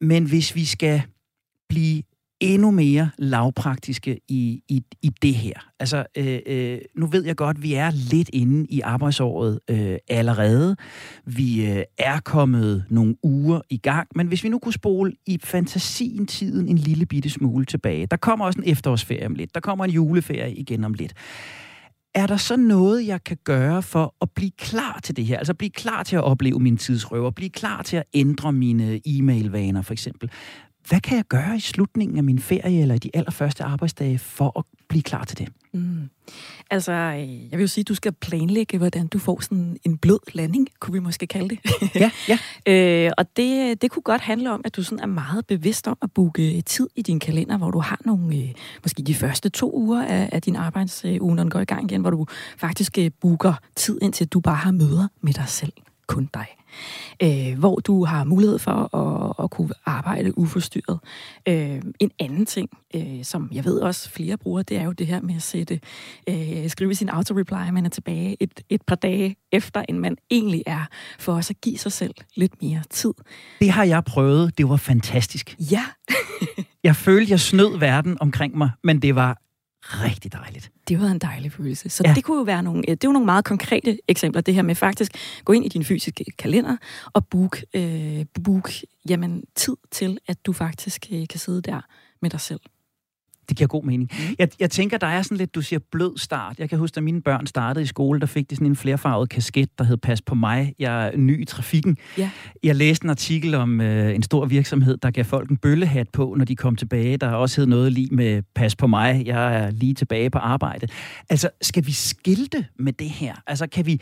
Men 0.00 0.24
hvis 0.24 0.54
vi 0.54 0.64
skal 0.64 1.02
blive 1.68 2.02
endnu 2.40 2.70
mere 2.70 3.10
lavpraktiske 3.18 4.20
i, 4.28 4.62
i, 4.68 4.82
i 5.02 5.08
det 5.22 5.34
her. 5.34 5.54
Altså, 5.80 6.04
øh, 6.16 6.38
øh, 6.46 6.78
nu 6.96 7.06
ved 7.06 7.24
jeg 7.24 7.36
godt, 7.36 7.56
at 7.56 7.62
vi 7.62 7.74
er 7.74 7.90
lidt 7.90 8.30
inde 8.32 8.66
i 8.70 8.80
arbejdsåret 8.80 9.60
øh, 9.70 9.96
allerede. 10.08 10.76
Vi 11.24 11.66
øh, 11.66 11.82
er 11.98 12.20
kommet 12.20 12.84
nogle 12.90 13.16
uger 13.22 13.60
i 13.70 13.76
gang, 13.76 14.08
men 14.14 14.26
hvis 14.26 14.44
vi 14.44 14.48
nu 14.48 14.58
kunne 14.58 14.72
spole 14.72 15.12
i 15.26 15.38
fantasien 15.44 16.26
tiden 16.26 16.68
en 16.68 16.78
lille 16.78 17.06
bitte 17.06 17.30
smule 17.30 17.64
tilbage. 17.64 18.06
Der 18.06 18.16
kommer 18.16 18.44
også 18.44 18.58
en 18.58 18.70
efterårsferie 18.70 19.26
om 19.26 19.34
lidt. 19.34 19.54
Der 19.54 19.60
kommer 19.60 19.84
en 19.84 19.90
juleferie 19.90 20.54
igen 20.54 20.84
om 20.84 20.94
lidt. 20.94 21.14
Er 22.14 22.26
der 22.26 22.36
så 22.36 22.56
noget, 22.56 23.06
jeg 23.06 23.24
kan 23.24 23.36
gøre 23.44 23.82
for 23.82 24.14
at 24.20 24.30
blive 24.30 24.50
klar 24.58 25.00
til 25.02 25.16
det 25.16 25.26
her? 25.26 25.38
Altså 25.38 25.54
blive 25.54 25.70
klar 25.70 26.02
til 26.02 26.16
at 26.16 26.22
opleve 26.22 26.60
min 26.60 26.76
tidsrøver, 26.76 27.30
blive 27.30 27.50
klar 27.50 27.82
til 27.82 27.96
at 27.96 28.04
ændre 28.14 28.52
mine 28.52 29.00
e-mailvaner 29.06 29.82
for 29.82 29.92
eksempel 29.92 30.30
hvad 30.88 31.00
kan 31.00 31.16
jeg 31.16 31.24
gøre 31.24 31.56
i 31.56 31.60
slutningen 31.60 32.16
af 32.16 32.24
min 32.24 32.38
ferie 32.38 32.82
eller 32.82 32.94
i 32.94 32.98
de 32.98 33.10
allerførste 33.14 33.64
arbejdsdage 33.64 34.18
for 34.18 34.58
at 34.58 34.64
blive 34.88 35.02
klar 35.02 35.24
til 35.24 35.38
det? 35.38 35.48
Mm. 35.72 36.08
Altså, 36.70 36.92
øh, 36.92 37.50
jeg 37.50 37.58
vil 37.58 37.60
jo 37.60 37.66
sige, 37.66 37.82
at 37.82 37.88
du 37.88 37.94
skal 37.94 38.12
planlægge, 38.12 38.78
hvordan 38.78 39.06
du 39.06 39.18
får 39.18 39.40
sådan 39.42 39.76
en 39.84 39.98
blød 39.98 40.18
landing, 40.32 40.68
kunne 40.80 40.92
vi 40.92 40.98
måske 40.98 41.26
kalde 41.26 41.48
det. 41.48 41.58
Ja, 41.94 42.10
ja. 42.28 42.38
øh, 43.06 43.12
og 43.18 43.36
det, 43.36 43.82
det 43.82 43.90
kunne 43.90 44.02
godt 44.02 44.20
handle 44.20 44.52
om, 44.52 44.60
at 44.64 44.76
du 44.76 44.82
sådan 44.82 45.00
er 45.00 45.06
meget 45.06 45.46
bevidst 45.46 45.88
om 45.88 45.98
at 46.02 46.12
booke 46.14 46.62
tid 46.62 46.88
i 46.96 47.02
din 47.02 47.20
kalender, 47.20 47.58
hvor 47.58 47.70
du 47.70 47.78
har 47.78 48.00
nogle, 48.04 48.36
øh, 48.36 48.48
måske 48.82 49.02
de 49.02 49.14
første 49.14 49.48
to 49.48 49.76
uger 49.76 50.02
af, 50.02 50.28
af 50.32 50.42
din 50.42 50.56
arbejdsuge, 50.56 51.34
når 51.34 51.42
den 51.42 51.50
går 51.50 51.60
i 51.60 51.64
gang 51.64 51.90
igen, 51.90 52.00
hvor 52.00 52.10
du 52.10 52.26
faktisk 52.58 52.98
øh, 52.98 53.10
booker 53.20 53.54
tid, 53.76 53.98
indtil 54.02 54.28
du 54.28 54.40
bare 54.40 54.56
har 54.56 54.70
møder 54.70 55.08
med 55.20 55.32
dig 55.32 55.48
selv 55.48 55.72
kun 56.06 56.30
dig. 56.34 56.46
Øh, 57.22 57.58
hvor 57.58 57.76
du 57.76 58.04
har 58.04 58.24
mulighed 58.24 58.58
for 58.58 58.96
at, 58.96 59.44
at 59.44 59.50
kunne 59.50 59.70
arbejde 59.86 60.38
uforstyrret. 60.38 60.98
Øh, 61.48 61.82
en 61.98 62.10
anden 62.18 62.46
ting, 62.46 62.70
øh, 62.94 63.24
som 63.24 63.50
jeg 63.52 63.64
ved 63.64 63.80
også 63.80 64.10
flere 64.10 64.36
bruger, 64.36 64.62
det 64.62 64.76
er 64.76 64.84
jo 64.84 64.92
det 64.92 65.06
her 65.06 65.20
med 65.20 65.34
at 65.36 65.42
sætte, 65.42 65.80
øh, 66.28 66.70
skrive 66.70 66.94
sin 66.94 67.08
auto-reply, 67.08 67.70
man 67.72 67.84
er 67.84 67.90
tilbage 67.90 68.36
et, 68.40 68.60
et 68.68 68.82
par 68.86 68.96
dage 68.96 69.36
efter, 69.52 69.82
end 69.88 69.98
man 69.98 70.16
egentlig 70.30 70.62
er, 70.66 70.84
for 71.18 71.32
også 71.34 71.52
at 71.52 71.60
give 71.60 71.78
sig 71.78 71.92
selv 71.92 72.14
lidt 72.34 72.62
mere 72.62 72.82
tid. 72.90 73.14
Det 73.60 73.70
har 73.70 73.84
jeg 73.84 74.04
prøvet. 74.04 74.58
Det 74.58 74.68
var 74.68 74.76
fantastisk. 74.76 75.56
Ja. 75.58 75.84
jeg 76.84 76.96
følte, 76.96 77.30
jeg 77.30 77.40
snød 77.40 77.78
verden 77.78 78.16
omkring 78.20 78.58
mig, 78.58 78.70
men 78.84 79.02
det 79.02 79.14
var 79.14 79.45
rigtig 80.04 80.32
dejligt. 80.32 80.70
Det 80.88 81.00
var 81.00 81.06
en 81.06 81.18
dejlig 81.18 81.52
følelse. 81.52 81.88
Så 81.88 82.02
ja. 82.06 82.14
det 82.14 82.24
kunne 82.24 82.36
jo 82.36 82.42
være 82.42 82.62
nogle, 82.62 82.82
det 82.82 82.90
er 82.90 83.08
jo 83.08 83.12
nogle 83.12 83.26
meget 83.26 83.44
konkrete 83.44 83.98
eksempler, 84.08 84.42
det 84.42 84.54
her 84.54 84.62
med 84.62 84.74
faktisk 84.74 85.12
gå 85.44 85.52
ind 85.52 85.64
i 85.64 85.68
din 85.68 85.84
fysiske 85.84 86.24
kalender 86.38 86.76
og 87.12 87.26
book, 87.26 87.58
øh, 87.74 88.24
book 88.44 88.70
jamen, 89.08 89.44
tid 89.54 89.76
til, 89.90 90.18
at 90.28 90.46
du 90.46 90.52
faktisk 90.52 91.06
øh, 91.12 91.28
kan 91.28 91.40
sidde 91.40 91.62
der 91.62 91.80
med 92.22 92.30
dig 92.30 92.40
selv. 92.40 92.60
Det 93.48 93.56
giver 93.56 93.68
god 93.68 93.84
mening. 93.84 94.10
Mm. 94.12 94.34
Jeg, 94.38 94.48
jeg 94.60 94.70
tænker, 94.70 94.98
der 94.98 95.06
er 95.06 95.22
sådan 95.22 95.36
lidt, 95.36 95.54
du 95.54 95.62
siger 95.62 95.80
blød 95.92 96.18
start. 96.18 96.58
Jeg 96.58 96.68
kan 96.68 96.78
huske, 96.78 96.94
da 96.94 97.00
mine 97.00 97.22
børn 97.22 97.46
startede 97.46 97.82
i 97.82 97.86
skole, 97.86 98.20
der 98.20 98.26
fik 98.26 98.50
de 98.50 98.56
sådan 98.56 98.66
en 98.66 98.76
flerfarvet 98.76 99.28
kasket, 99.28 99.78
der 99.78 99.84
hed 99.84 99.96
Pas 99.96 100.22
på 100.22 100.34
mig. 100.34 100.74
Jeg 100.78 101.06
er 101.06 101.16
ny 101.16 101.42
i 101.42 101.44
trafikken. 101.44 101.96
Ja. 102.18 102.30
Jeg 102.62 102.76
læste 102.76 103.04
en 103.04 103.10
artikel 103.10 103.54
om 103.54 103.80
øh, 103.80 104.14
en 104.14 104.22
stor 104.22 104.46
virksomhed, 104.46 104.96
der 104.96 105.10
gav 105.10 105.24
folk 105.24 105.50
en 105.50 105.56
bøllehat 105.56 106.08
på, 106.08 106.34
når 106.38 106.44
de 106.44 106.56
kom 106.56 106.76
tilbage. 106.76 107.16
Der 107.16 107.28
også 107.28 107.60
hed 107.60 107.66
noget 107.66 107.92
lige 107.92 108.08
med 108.12 108.42
Pas 108.54 108.76
på 108.76 108.86
mig. 108.86 109.22
Jeg 109.26 109.56
er 109.56 109.70
lige 109.70 109.94
tilbage 109.94 110.30
på 110.30 110.38
arbejde. 110.38 110.86
Altså, 111.30 111.48
skal 111.62 111.86
vi 111.86 111.92
skilte 111.92 112.66
med 112.78 112.92
det 112.92 113.10
her? 113.10 113.34
Altså, 113.46 113.66
kan 113.66 113.86
vi, 113.86 114.00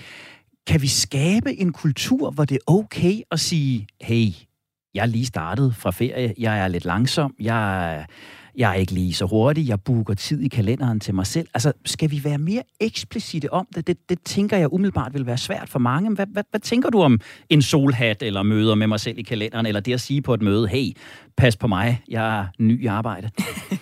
kan 0.67 0.83
vi 0.83 0.87
skabe 0.87 1.61
en 1.61 1.73
kultur, 1.73 2.31
hvor 2.31 2.45
det 2.45 2.55
er 2.55 2.73
okay 2.73 3.21
at 3.31 3.41
sige, 3.41 3.87
hey, 4.01 4.29
jeg 4.95 5.03
er 5.03 5.07
lige 5.07 5.27
startet 5.27 5.77
fra 5.77 5.91
ferie, 5.91 6.35
jeg 6.39 6.59
er 6.59 6.69
lidt 6.69 6.85
langsom, 6.85 7.35
jeg 7.41 8.07
jeg 8.57 8.71
er 8.71 8.75
ikke 8.75 8.93
lige 8.93 9.15
så 9.15 9.27
hurtig, 9.27 9.69
jeg 9.69 9.81
booker 9.81 10.15
tid 10.15 10.41
i 10.41 10.49
kalenderen 10.49 11.01
til 11.01 11.15
mig 11.15 11.27
selv. 11.27 11.49
Altså, 11.55 11.73
skal 11.85 12.11
vi 12.11 12.21
være 12.25 12.39
mere 12.39 12.63
eksplicite 12.81 13.53
om 13.53 13.67
det? 13.75 13.87
Det, 13.87 14.09
det 14.09 14.19
tænker 14.25 14.57
jeg 14.57 14.73
umiddelbart 14.73 15.15
vil 15.15 15.27
være 15.27 15.39
svært 15.39 15.69
for 15.69 15.79
mange. 15.79 16.15
Hvad, 16.15 16.27
hvad, 16.27 16.43
hvad 16.51 16.61
tænker 16.61 16.91
du 16.91 17.03
om 17.03 17.21
en 17.51 17.63
solhat, 17.63 18.23
eller 18.23 18.43
møder 18.43 18.75
med 18.75 18.87
mig 18.87 19.01
selv 19.01 19.19
i 19.19 19.23
kalenderen, 19.23 19.67
eller 19.67 19.81
det 19.81 19.93
at 19.93 20.01
sige 20.01 20.23
på 20.23 20.35
et 20.35 20.43
møde, 20.43 20.69
hey, 20.69 20.93
pas 21.37 21.57
på 21.57 21.67
mig, 21.67 22.03
jeg 22.09 22.41
er 22.41 22.47
ny 22.59 22.83
i 22.83 22.87
arbejde? 22.87 23.31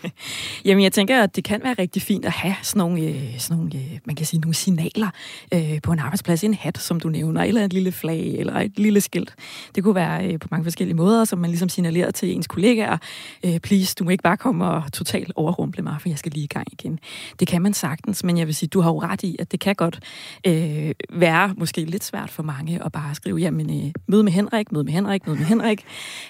Jamen, 0.64 0.84
jeg 0.84 0.92
tænker, 0.92 1.22
at 1.22 1.36
det 1.36 1.44
kan 1.44 1.60
være 1.64 1.74
rigtig 1.78 2.02
fint 2.02 2.24
at 2.24 2.32
have 2.32 2.54
sådan 2.62 2.78
nogle, 2.78 3.02
øh, 3.02 3.38
sådan 3.38 3.56
nogle 3.56 3.70
øh, 3.74 3.98
man 4.04 4.16
kan 4.16 4.26
sige, 4.26 4.40
nogle 4.40 4.54
signaler 4.54 5.08
øh, 5.54 5.82
på 5.82 5.92
en 5.92 5.98
arbejdsplads. 5.98 6.44
En 6.44 6.54
hat, 6.54 6.78
som 6.78 7.00
du 7.00 7.08
nævner, 7.08 7.42
eller 7.42 7.64
et 7.64 7.72
lille 7.72 7.92
flag, 7.92 8.34
eller 8.38 8.60
et 8.60 8.78
lille 8.78 9.00
skilt. 9.00 9.34
Det 9.74 9.84
kunne 9.84 9.94
være 9.94 10.26
øh, 10.26 10.38
på 10.38 10.48
mange 10.50 10.64
forskellige 10.64 10.96
måder, 10.96 11.24
som 11.24 11.38
man 11.38 11.50
ligesom 11.50 11.68
signalerer 11.68 12.10
til 12.10 12.32
ens 12.32 12.46
kollegaer. 12.46 12.98
Øh, 13.44 13.58
please, 13.60 13.94
du 13.98 14.04
må 14.04 14.10
ikke 14.10 14.22
bare 14.22 14.36
komme 14.36 14.64
og 14.64 14.92
totalt 14.92 15.32
overrumple 15.36 15.82
mig, 15.82 15.96
for 16.00 16.08
jeg 16.08 16.18
skal 16.18 16.32
lige 16.32 16.44
i 16.44 16.46
gang 16.46 16.66
igen. 16.72 16.98
Det 17.40 17.48
kan 17.48 17.62
man 17.62 17.74
sagtens, 17.74 18.24
men 18.24 18.38
jeg 18.38 18.46
vil 18.46 18.54
sige, 18.54 18.68
du 18.68 18.80
har 18.80 18.90
jo 18.90 19.00
ret 19.00 19.22
i, 19.22 19.36
at 19.38 19.52
det 19.52 19.60
kan 19.60 19.74
godt 19.74 20.00
øh, 20.46 20.90
være 21.10 21.54
måske 21.56 21.84
lidt 21.84 22.04
svært 22.04 22.30
for 22.30 22.42
mange 22.42 22.84
at 22.84 22.92
bare 22.92 23.14
skrive, 23.14 23.38
jamen, 23.38 23.86
øh, 23.86 23.92
møde 24.08 24.22
med 24.22 24.32
Henrik, 24.32 24.72
møde 24.72 24.84
med 24.84 24.92
Henrik, 24.92 25.26
møde 25.26 25.38
med 25.38 25.46
Henrik. 25.46 25.84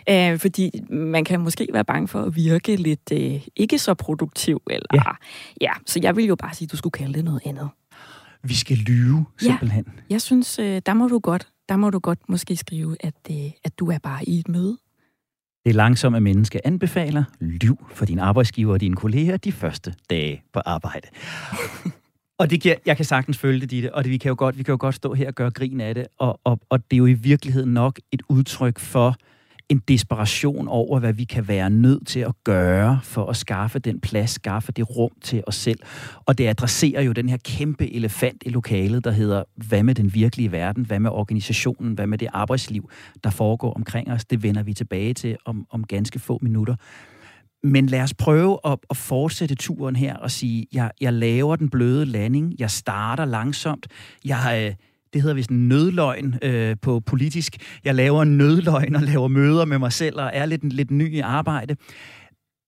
Øh, 0.08 0.38
fordi 0.38 0.70
man 1.12 1.24
kan 1.24 1.40
måske 1.40 1.68
være 1.72 1.84
bange 1.84 2.08
for 2.08 2.22
at 2.22 2.36
virke 2.36 2.76
lidt 2.76 3.12
øh, 3.12 3.46
ikke 3.56 3.78
så 3.78 3.94
produktiv. 3.94 4.62
Eller, 4.70 4.86
ja. 4.94 5.02
ja. 5.60 5.72
Så 5.86 6.00
jeg 6.02 6.16
vil 6.16 6.24
jo 6.24 6.36
bare 6.36 6.54
sige, 6.54 6.66
at 6.66 6.72
du 6.72 6.76
skulle 6.76 6.92
kalde 6.92 7.14
det 7.14 7.24
noget 7.24 7.40
andet. 7.44 7.68
Vi 8.42 8.54
skal 8.54 8.76
lyve, 8.76 9.24
simpelthen. 9.38 9.84
Ja, 9.86 10.02
jeg 10.10 10.22
synes, 10.22 10.58
øh, 10.58 10.82
der 10.86 10.94
må 10.94 11.08
du 11.08 11.18
godt, 11.18 11.48
der 11.68 11.76
må 11.76 11.90
du 11.90 11.98
godt 11.98 12.18
måske 12.28 12.56
skrive, 12.56 12.96
at, 13.00 13.14
øh, 13.30 13.50
at 13.64 13.78
du 13.78 13.90
er 13.90 13.98
bare 13.98 14.24
i 14.28 14.38
et 14.38 14.48
møde. 14.48 14.78
Det 15.66 15.74
langsomme 15.74 16.20
menneske 16.20 16.66
anbefaler 16.66 17.24
lyv 17.40 17.86
for 17.90 18.04
din 18.04 18.18
arbejdsgiver 18.18 18.72
og 18.72 18.80
dine 18.80 18.96
kolleger 18.96 19.36
de 19.36 19.52
første 19.52 19.94
dage 20.10 20.42
på 20.52 20.60
arbejde. 20.66 21.08
og 22.40 22.50
det 22.50 22.60
giver, 22.60 22.74
jeg 22.86 22.96
kan 22.96 23.04
sagtens 23.04 23.38
følge 23.38 23.60
det, 23.60 23.70
Ditte, 23.70 23.94
og 23.94 24.04
det, 24.04 24.10
vi, 24.10 24.16
kan 24.16 24.28
jo 24.28 24.34
godt, 24.38 24.58
vi 24.58 24.62
kan 24.62 24.72
jo 24.72 24.76
godt 24.80 24.94
stå 24.94 25.14
her 25.14 25.26
og 25.26 25.34
gøre 25.34 25.50
grin 25.50 25.80
af 25.80 25.94
det, 25.94 26.06
og, 26.18 26.40
og, 26.44 26.60
og 26.68 26.90
det 26.90 26.96
er 26.96 26.98
jo 26.98 27.06
i 27.06 27.12
virkeligheden 27.12 27.74
nok 27.74 27.98
et 28.12 28.22
udtryk 28.28 28.78
for, 28.78 29.16
en 29.68 29.82
desperation 29.88 30.68
over, 30.68 30.98
hvad 30.98 31.12
vi 31.12 31.24
kan 31.24 31.48
være 31.48 31.70
nødt 31.70 32.06
til 32.06 32.20
at 32.20 32.32
gøre 32.44 33.00
for 33.02 33.26
at 33.26 33.36
skaffe 33.36 33.78
den 33.78 34.00
plads, 34.00 34.30
skaffe 34.30 34.72
det 34.72 34.96
rum 34.96 35.10
til 35.22 35.42
os 35.46 35.54
selv. 35.54 35.78
Og 36.26 36.38
det 36.38 36.46
adresserer 36.46 37.02
jo 37.02 37.12
den 37.12 37.28
her 37.28 37.36
kæmpe 37.44 37.94
elefant 37.94 38.42
i 38.46 38.48
lokalet, 38.48 39.04
der 39.04 39.10
hedder, 39.10 39.42
hvad 39.56 39.82
med 39.82 39.94
den 39.94 40.14
virkelige 40.14 40.52
verden, 40.52 40.84
hvad 40.84 41.00
med 41.00 41.10
organisationen, 41.10 41.92
hvad 41.92 42.06
med 42.06 42.18
det 42.18 42.28
arbejdsliv, 42.32 42.90
der 43.24 43.30
foregår 43.30 43.72
omkring 43.72 44.12
os. 44.12 44.24
Det 44.24 44.42
vender 44.42 44.62
vi 44.62 44.74
tilbage 44.74 45.14
til 45.14 45.36
om, 45.44 45.66
om 45.70 45.84
ganske 45.84 46.18
få 46.18 46.38
minutter. 46.42 46.74
Men 47.64 47.86
lad 47.86 48.00
os 48.00 48.14
prøve 48.14 48.58
at, 48.64 48.78
at 48.90 48.96
fortsætte 48.96 49.54
turen 49.54 49.96
her 49.96 50.16
og 50.16 50.30
sige, 50.30 50.66
jeg, 50.72 50.90
jeg 51.00 51.12
laver 51.12 51.56
den 51.56 51.70
bløde 51.70 52.06
landing, 52.06 52.54
jeg 52.58 52.70
starter 52.70 53.24
langsomt, 53.24 53.86
jeg, 54.24 54.66
øh, 54.68 54.74
det 55.12 55.22
hedder 55.22 55.34
vist 55.34 55.50
nødløgn 55.50 56.38
øh, 56.42 56.76
på 56.82 57.00
politisk. 57.00 57.56
Jeg 57.84 57.94
laver 57.94 58.24
nødløgn 58.24 58.96
og 58.96 59.02
laver 59.02 59.28
møder 59.28 59.64
med 59.64 59.78
mig 59.78 59.92
selv 59.92 60.20
og 60.20 60.30
er 60.34 60.46
lidt, 60.46 60.72
lidt 60.72 60.90
ny 60.90 61.14
i 61.14 61.20
arbejde. 61.20 61.76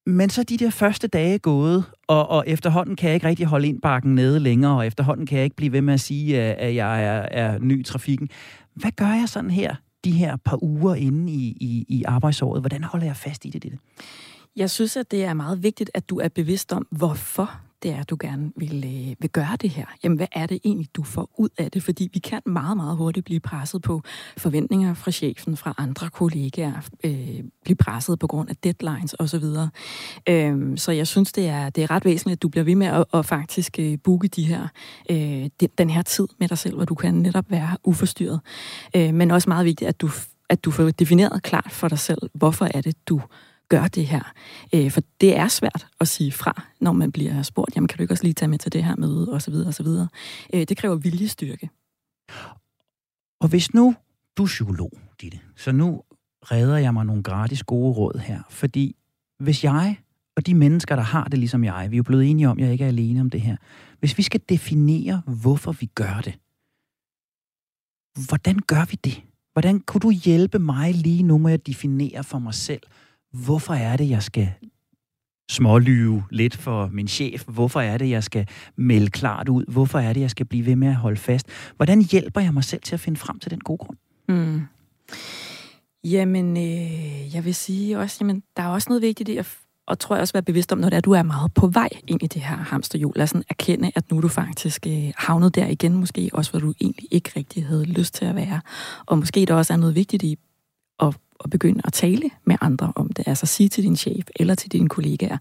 Men 0.06 0.30
så 0.30 0.42
de 0.42 0.56
der 0.56 0.70
første 0.70 1.08
dage 1.08 1.38
gået, 1.38 1.84
og, 2.06 2.30
og 2.30 2.44
efterhånden 2.46 2.96
kan 2.96 3.08
jeg 3.08 3.14
ikke 3.14 3.26
rigtig 3.26 3.46
holde 3.46 3.68
indbakken 3.68 4.14
nede 4.14 4.40
længere, 4.40 4.76
og 4.76 4.86
efterhånden 4.86 5.26
kan 5.26 5.36
jeg 5.36 5.44
ikke 5.44 5.56
blive 5.56 5.72
ved 5.72 5.82
med 5.82 5.94
at 5.94 6.00
sige, 6.00 6.50
øh, 6.50 6.54
at 6.58 6.74
jeg 6.74 7.04
er, 7.04 7.28
er 7.30 7.58
ny 7.58 7.80
i 7.80 7.82
trafikken. 7.82 8.28
Hvad 8.74 8.90
gør 8.90 9.12
jeg 9.12 9.28
sådan 9.28 9.50
her, 9.50 9.74
de 10.04 10.10
her 10.10 10.36
par 10.36 10.62
uger 10.62 10.94
inde 10.94 11.32
i, 11.32 11.56
i, 11.60 11.84
i 11.88 12.02
arbejdsåret? 12.02 12.62
Hvordan 12.62 12.84
holder 12.84 13.06
jeg 13.06 13.16
fast 13.16 13.44
i 13.44 13.48
det? 13.48 13.62
det? 13.62 13.72
Jeg 14.56 14.70
synes, 14.70 14.96
at 14.96 15.10
det 15.10 15.24
er 15.24 15.34
meget 15.34 15.62
vigtigt, 15.62 15.90
at 15.94 16.10
du 16.10 16.18
er 16.18 16.28
bevidst 16.28 16.72
om, 16.72 16.86
hvorfor 16.90 17.60
det 17.84 17.92
er, 17.92 18.00
at 18.00 18.10
du 18.10 18.16
gerne 18.20 18.52
vil, 18.56 18.84
øh, 18.84 19.16
vil 19.20 19.30
gøre 19.30 19.56
det 19.60 19.70
her. 19.70 19.86
Jamen, 20.04 20.16
hvad 20.16 20.26
er 20.32 20.46
det 20.46 20.58
egentlig, 20.64 20.88
du 20.94 21.02
får 21.02 21.30
ud 21.38 21.48
af 21.58 21.70
det? 21.70 21.82
Fordi 21.82 22.10
vi 22.12 22.18
kan 22.18 22.42
meget, 22.46 22.76
meget 22.76 22.96
hurtigt 22.96 23.24
blive 23.24 23.40
presset 23.40 23.82
på 23.82 24.02
forventninger 24.36 24.94
fra 24.94 25.10
chefen, 25.10 25.56
fra 25.56 25.74
andre 25.78 26.10
kollegaer, 26.10 26.88
øh, 27.04 27.40
blive 27.64 27.76
presset 27.76 28.18
på 28.18 28.26
grund 28.26 28.50
af 28.50 28.56
deadlines 28.56 29.14
osv. 29.18 29.44
Øh, 30.28 30.78
så 30.78 30.92
jeg 30.92 31.06
synes, 31.06 31.32
det 31.32 31.48
er, 31.48 31.70
det 31.70 31.84
er 31.84 31.90
ret 31.90 32.04
væsentligt, 32.04 32.36
at 32.36 32.42
du 32.42 32.48
bliver 32.48 32.64
ved 32.64 32.74
med 32.74 32.86
at, 32.86 33.04
at 33.14 33.26
faktisk 33.26 33.78
øh, 33.78 33.98
booke 34.04 34.28
de 34.28 34.44
her, 34.44 34.68
øh, 35.10 35.48
den 35.78 35.90
her 35.90 36.02
tid 36.02 36.28
med 36.40 36.48
dig 36.48 36.58
selv, 36.58 36.76
hvor 36.76 36.84
du 36.84 36.94
kan 36.94 37.14
netop 37.14 37.50
være 37.50 37.76
uforstyrret. 37.84 38.40
Øh, 38.96 39.14
men 39.14 39.30
også 39.30 39.48
meget 39.50 39.64
vigtigt, 39.64 39.88
at 39.88 40.00
du, 40.00 40.10
at 40.48 40.64
du 40.64 40.70
får 40.70 40.90
defineret 40.90 41.42
klart 41.42 41.72
for 41.72 41.88
dig 41.88 41.98
selv, 41.98 42.30
hvorfor 42.34 42.68
er 42.74 42.80
det, 42.80 43.08
du 43.08 43.20
gør 43.68 43.88
det 43.88 44.06
her. 44.06 44.32
Øh, 44.74 44.90
for 44.90 45.00
det 45.20 45.36
er 45.36 45.48
svært 45.48 45.86
at 46.00 46.08
sige 46.08 46.32
fra, 46.32 46.62
når 46.80 46.92
man 46.92 47.12
bliver 47.12 47.42
spurgt, 47.42 47.76
jamen 47.76 47.88
kan 47.88 47.96
du 47.96 48.02
ikke 48.02 48.14
også 48.14 48.24
lige 48.24 48.34
tage 48.34 48.48
med 48.48 48.58
til 48.58 48.72
det 48.72 48.84
her 48.84 48.96
møde, 48.96 49.32
og 49.32 49.42
så 49.42 49.50
videre, 49.50 49.68
og 49.68 49.74
så 49.74 49.82
videre. 49.82 50.08
Øh, 50.54 50.64
det 50.68 50.76
kræver 50.76 50.94
viljestyrke. 50.94 51.70
Og 53.40 53.48
hvis 53.48 53.74
nu 53.74 53.94
du 54.36 54.42
er 54.42 54.46
psykolog, 54.46 54.92
Ditte, 55.20 55.38
så 55.56 55.72
nu 55.72 56.02
redder 56.42 56.76
jeg 56.76 56.92
mig 56.94 57.06
nogle 57.06 57.22
gratis 57.22 57.62
gode 57.62 57.92
råd 57.92 58.18
her, 58.18 58.42
fordi 58.50 58.96
hvis 59.38 59.64
jeg 59.64 59.96
og 60.36 60.46
de 60.46 60.54
mennesker, 60.54 60.96
der 60.96 61.02
har 61.02 61.24
det 61.24 61.38
ligesom 61.38 61.64
jeg, 61.64 61.90
vi 61.90 61.96
er 61.96 61.98
jo 61.98 62.02
blevet 62.02 62.30
enige 62.30 62.48
om, 62.48 62.58
at 62.58 62.64
jeg 62.64 62.72
ikke 62.72 62.84
er 62.84 62.88
alene 62.88 63.20
om 63.20 63.30
det 63.30 63.40
her, 63.40 63.56
hvis 64.00 64.18
vi 64.18 64.22
skal 64.22 64.40
definere, 64.48 65.22
hvorfor 65.26 65.72
vi 65.72 65.86
gør 65.86 66.20
det, 66.24 66.34
hvordan 68.28 68.58
gør 68.58 68.84
vi 68.84 68.98
det? 69.04 69.22
Hvordan 69.52 69.80
kunne 69.80 70.00
du 70.00 70.10
hjælpe 70.10 70.58
mig 70.58 70.94
lige 70.94 71.22
nu 71.22 71.38
med 71.38 71.52
at 71.52 71.66
definere 71.66 72.24
for 72.24 72.38
mig 72.38 72.54
selv, 72.54 72.82
hvorfor 73.34 73.74
er 73.74 73.96
det, 73.96 74.10
jeg 74.10 74.22
skal 74.22 74.52
smålyve 75.50 76.24
lidt 76.30 76.56
for 76.56 76.88
min 76.92 77.08
chef? 77.08 77.44
Hvorfor 77.48 77.80
er 77.80 77.98
det, 77.98 78.10
jeg 78.10 78.24
skal 78.24 78.48
melde 78.76 79.10
klart 79.10 79.48
ud? 79.48 79.64
Hvorfor 79.68 79.98
er 79.98 80.12
det, 80.12 80.20
jeg 80.20 80.30
skal 80.30 80.46
blive 80.46 80.66
ved 80.66 80.76
med 80.76 80.88
at 80.88 80.94
holde 80.94 81.16
fast? 81.16 81.46
Hvordan 81.76 82.02
hjælper 82.02 82.40
jeg 82.40 82.54
mig 82.54 82.64
selv 82.64 82.82
til 82.82 82.94
at 82.94 83.00
finde 83.00 83.18
frem 83.18 83.38
til 83.38 83.50
den 83.50 83.60
gode 83.60 83.78
grund? 83.78 83.98
Mm. 84.28 84.60
Jamen, 86.04 86.56
øh, 86.56 87.34
jeg 87.34 87.44
vil 87.44 87.54
sige 87.54 87.98
også, 87.98 88.16
jamen, 88.20 88.42
der 88.56 88.62
er 88.62 88.68
også 88.68 88.90
noget 88.90 89.02
vigtigt 89.02 89.28
i 89.28 89.36
at 89.36 89.58
og 89.86 89.98
tror 89.98 90.16
jeg 90.16 90.20
også 90.20 90.32
være 90.32 90.42
bevidst 90.42 90.72
om, 90.72 90.78
når 90.78 90.88
det 90.88 90.94
er, 90.94 90.98
at 90.98 91.04
du 91.04 91.12
er 91.12 91.22
meget 91.22 91.54
på 91.54 91.66
vej 91.66 91.88
ind 92.08 92.22
i 92.22 92.26
det 92.26 92.42
her 92.42 92.56
hamsterhjul. 92.56 93.12
Lad 93.16 93.26
sådan 93.26 93.44
erkende, 93.48 93.92
at 93.94 94.10
nu 94.10 94.16
er 94.16 94.20
du 94.20 94.28
faktisk 94.28 94.86
øh, 94.86 95.12
havnet 95.16 95.54
der 95.54 95.66
igen, 95.66 95.94
måske 95.94 96.30
også, 96.32 96.50
hvor 96.50 96.60
du 96.60 96.74
egentlig 96.80 97.08
ikke 97.10 97.30
rigtig 97.36 97.66
havde 97.66 97.84
lyst 97.84 98.14
til 98.14 98.24
at 98.24 98.34
være. 98.34 98.60
Og 99.06 99.18
måske 99.18 99.46
der 99.46 99.54
også 99.54 99.72
er 99.72 99.76
noget 99.76 99.94
vigtigt 99.94 100.22
i 100.22 100.38
at 101.02 101.16
at 101.44 101.50
begynde 101.50 101.80
at 101.84 101.92
tale 101.92 102.30
med 102.44 102.56
andre 102.60 102.92
om 102.96 103.12
det. 103.12 103.28
Altså 103.28 103.46
sige 103.46 103.68
til 103.68 103.84
din 103.84 103.96
chef 103.96 104.24
eller 104.36 104.54
til 104.54 104.72
dine 104.72 104.88
kollegaer, 104.88 105.38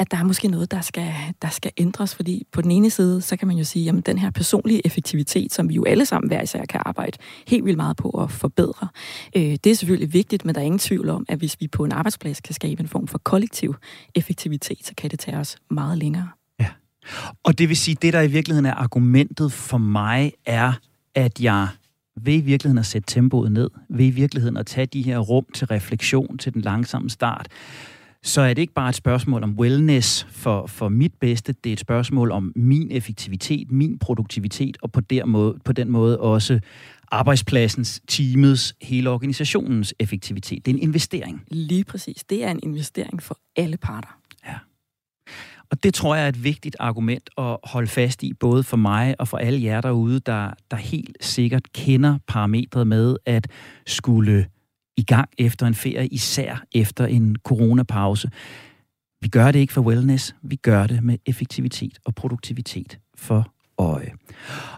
at 0.00 0.10
der 0.10 0.16
er 0.16 0.24
måske 0.24 0.48
noget, 0.48 0.70
der 0.70 0.80
skal, 0.80 1.12
der 1.42 1.48
skal 1.48 1.70
ændres, 1.76 2.14
fordi 2.14 2.46
på 2.52 2.62
den 2.62 2.70
ene 2.70 2.90
side, 2.90 3.20
så 3.20 3.36
kan 3.36 3.48
man 3.48 3.56
jo 3.56 3.64
sige, 3.64 3.88
at 3.88 4.06
den 4.06 4.18
her 4.18 4.30
personlige 4.30 4.86
effektivitet, 4.86 5.52
som 5.52 5.68
vi 5.68 5.74
jo 5.74 5.84
alle 5.84 6.06
sammen 6.06 6.28
hver 6.28 6.42
især 6.42 6.64
kan 6.64 6.82
arbejde 6.84 7.18
helt 7.46 7.64
vildt 7.64 7.76
meget 7.76 7.96
på 7.96 8.10
at 8.10 8.30
forbedre, 8.30 8.88
øh, 9.36 9.42
det 9.42 9.66
er 9.66 9.74
selvfølgelig 9.74 10.12
vigtigt, 10.12 10.44
men 10.44 10.54
der 10.54 10.60
er 10.60 10.64
ingen 10.64 10.78
tvivl 10.78 11.08
om, 11.08 11.24
at 11.28 11.38
hvis 11.38 11.56
vi 11.60 11.68
på 11.68 11.84
en 11.84 11.92
arbejdsplads 11.92 12.40
kan 12.40 12.54
skabe 12.54 12.80
en 12.80 12.88
form 12.88 13.06
for 13.06 13.18
kollektiv 13.18 13.74
effektivitet, 14.14 14.86
så 14.86 14.92
kan 14.96 15.10
det 15.10 15.18
tage 15.18 15.36
os 15.36 15.56
meget 15.70 15.98
længere. 15.98 16.28
Ja, 16.60 16.68
og 17.44 17.58
det 17.58 17.68
vil 17.68 17.76
sige, 17.76 17.96
det 18.02 18.12
der 18.12 18.20
i 18.20 18.30
virkeligheden 18.30 18.66
er 18.66 18.74
argumentet 18.74 19.52
for 19.52 19.78
mig, 19.78 20.32
er, 20.46 20.72
at 21.14 21.40
jeg 21.40 21.68
ved 22.22 22.34
i 22.34 22.40
virkeligheden 22.40 22.78
at 22.78 22.86
sætte 22.86 23.06
tempoet 23.14 23.52
ned, 23.52 23.70
ved 23.88 24.06
i 24.06 24.10
virkeligheden 24.10 24.56
at 24.56 24.66
tage 24.66 24.86
de 24.86 25.02
her 25.02 25.18
rum 25.18 25.44
til 25.54 25.66
refleksion, 25.66 26.38
til 26.38 26.54
den 26.54 26.62
langsomme 26.62 27.10
start, 27.10 27.48
så 28.22 28.40
er 28.40 28.54
det 28.54 28.62
ikke 28.62 28.74
bare 28.74 28.88
et 28.88 28.94
spørgsmål 28.94 29.42
om 29.42 29.58
wellness 29.58 30.26
for, 30.30 30.66
for 30.66 30.88
mit 30.88 31.12
bedste, 31.20 31.54
det 31.64 31.70
er 31.70 31.72
et 31.72 31.80
spørgsmål 31.80 32.30
om 32.30 32.52
min 32.56 32.90
effektivitet, 32.90 33.70
min 33.70 33.98
produktivitet, 33.98 34.76
og 34.82 34.92
på, 34.92 35.00
der 35.00 35.24
måde, 35.24 35.58
på 35.64 35.72
den 35.72 35.90
måde 35.90 36.20
også 36.20 36.60
arbejdspladsens, 37.10 38.00
teamets, 38.08 38.74
hele 38.82 39.10
organisationens 39.10 39.94
effektivitet. 39.98 40.66
Det 40.66 40.72
er 40.72 40.76
en 40.76 40.82
investering. 40.82 41.42
Lige 41.48 41.84
præcis. 41.84 42.24
Det 42.24 42.44
er 42.44 42.50
en 42.50 42.60
investering 42.62 43.22
for 43.22 43.38
alle 43.56 43.76
parter. 43.76 44.19
Og 45.70 45.82
det 45.82 45.94
tror 45.94 46.14
jeg 46.14 46.24
er 46.24 46.28
et 46.28 46.44
vigtigt 46.44 46.76
argument 46.78 47.30
at 47.38 47.56
holde 47.64 47.88
fast 47.88 48.22
i, 48.22 48.32
både 48.32 48.62
for 48.62 48.76
mig 48.76 49.14
og 49.18 49.28
for 49.28 49.38
alle 49.38 49.62
jer 49.62 49.80
derude, 49.80 50.20
der, 50.20 50.50
der 50.70 50.76
helt 50.76 51.16
sikkert 51.20 51.72
kender 51.72 52.18
parametret 52.26 52.86
med 52.86 53.16
at 53.26 53.46
skulle 53.86 54.46
i 54.96 55.02
gang 55.02 55.28
efter 55.38 55.66
en 55.66 55.74
ferie, 55.74 56.06
især 56.06 56.64
efter 56.72 57.06
en 57.06 57.36
coronapause. 57.44 58.30
Vi 59.20 59.28
gør 59.28 59.50
det 59.50 59.58
ikke 59.58 59.72
for 59.72 59.80
wellness, 59.80 60.34
vi 60.42 60.56
gør 60.56 60.86
det 60.86 61.02
med 61.02 61.18
effektivitet 61.26 61.98
og 62.04 62.14
produktivitet 62.14 62.98
for 63.14 63.52
øje. 63.78 64.12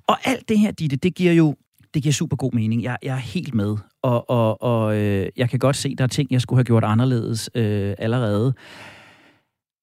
Og 0.07 0.17
alt 0.25 0.49
det 0.49 0.59
her, 0.59 0.71
Ditte, 0.71 0.97
det 0.97 1.15
giver 1.15 1.33
jo 1.33 1.57
det 1.95 2.03
giver 2.03 2.13
super 2.13 2.37
god 2.37 2.53
mening. 2.53 2.83
Jeg, 2.83 2.97
jeg 3.03 3.15
er 3.15 3.21
helt 3.21 3.55
med, 3.55 3.77
og, 4.03 4.31
og, 4.31 4.63
og 4.63 4.97
øh, 4.97 5.29
jeg 5.37 5.51
kan 5.51 5.59
godt 5.59 5.77
se, 5.77 5.95
der 5.95 6.05
er 6.05 6.09
ting, 6.09 6.29
jeg 6.31 6.41
skulle 6.41 6.59
have 6.59 6.65
gjort 6.65 6.85
anderledes 6.85 7.51
øh, 7.55 7.95
allerede. 7.99 8.55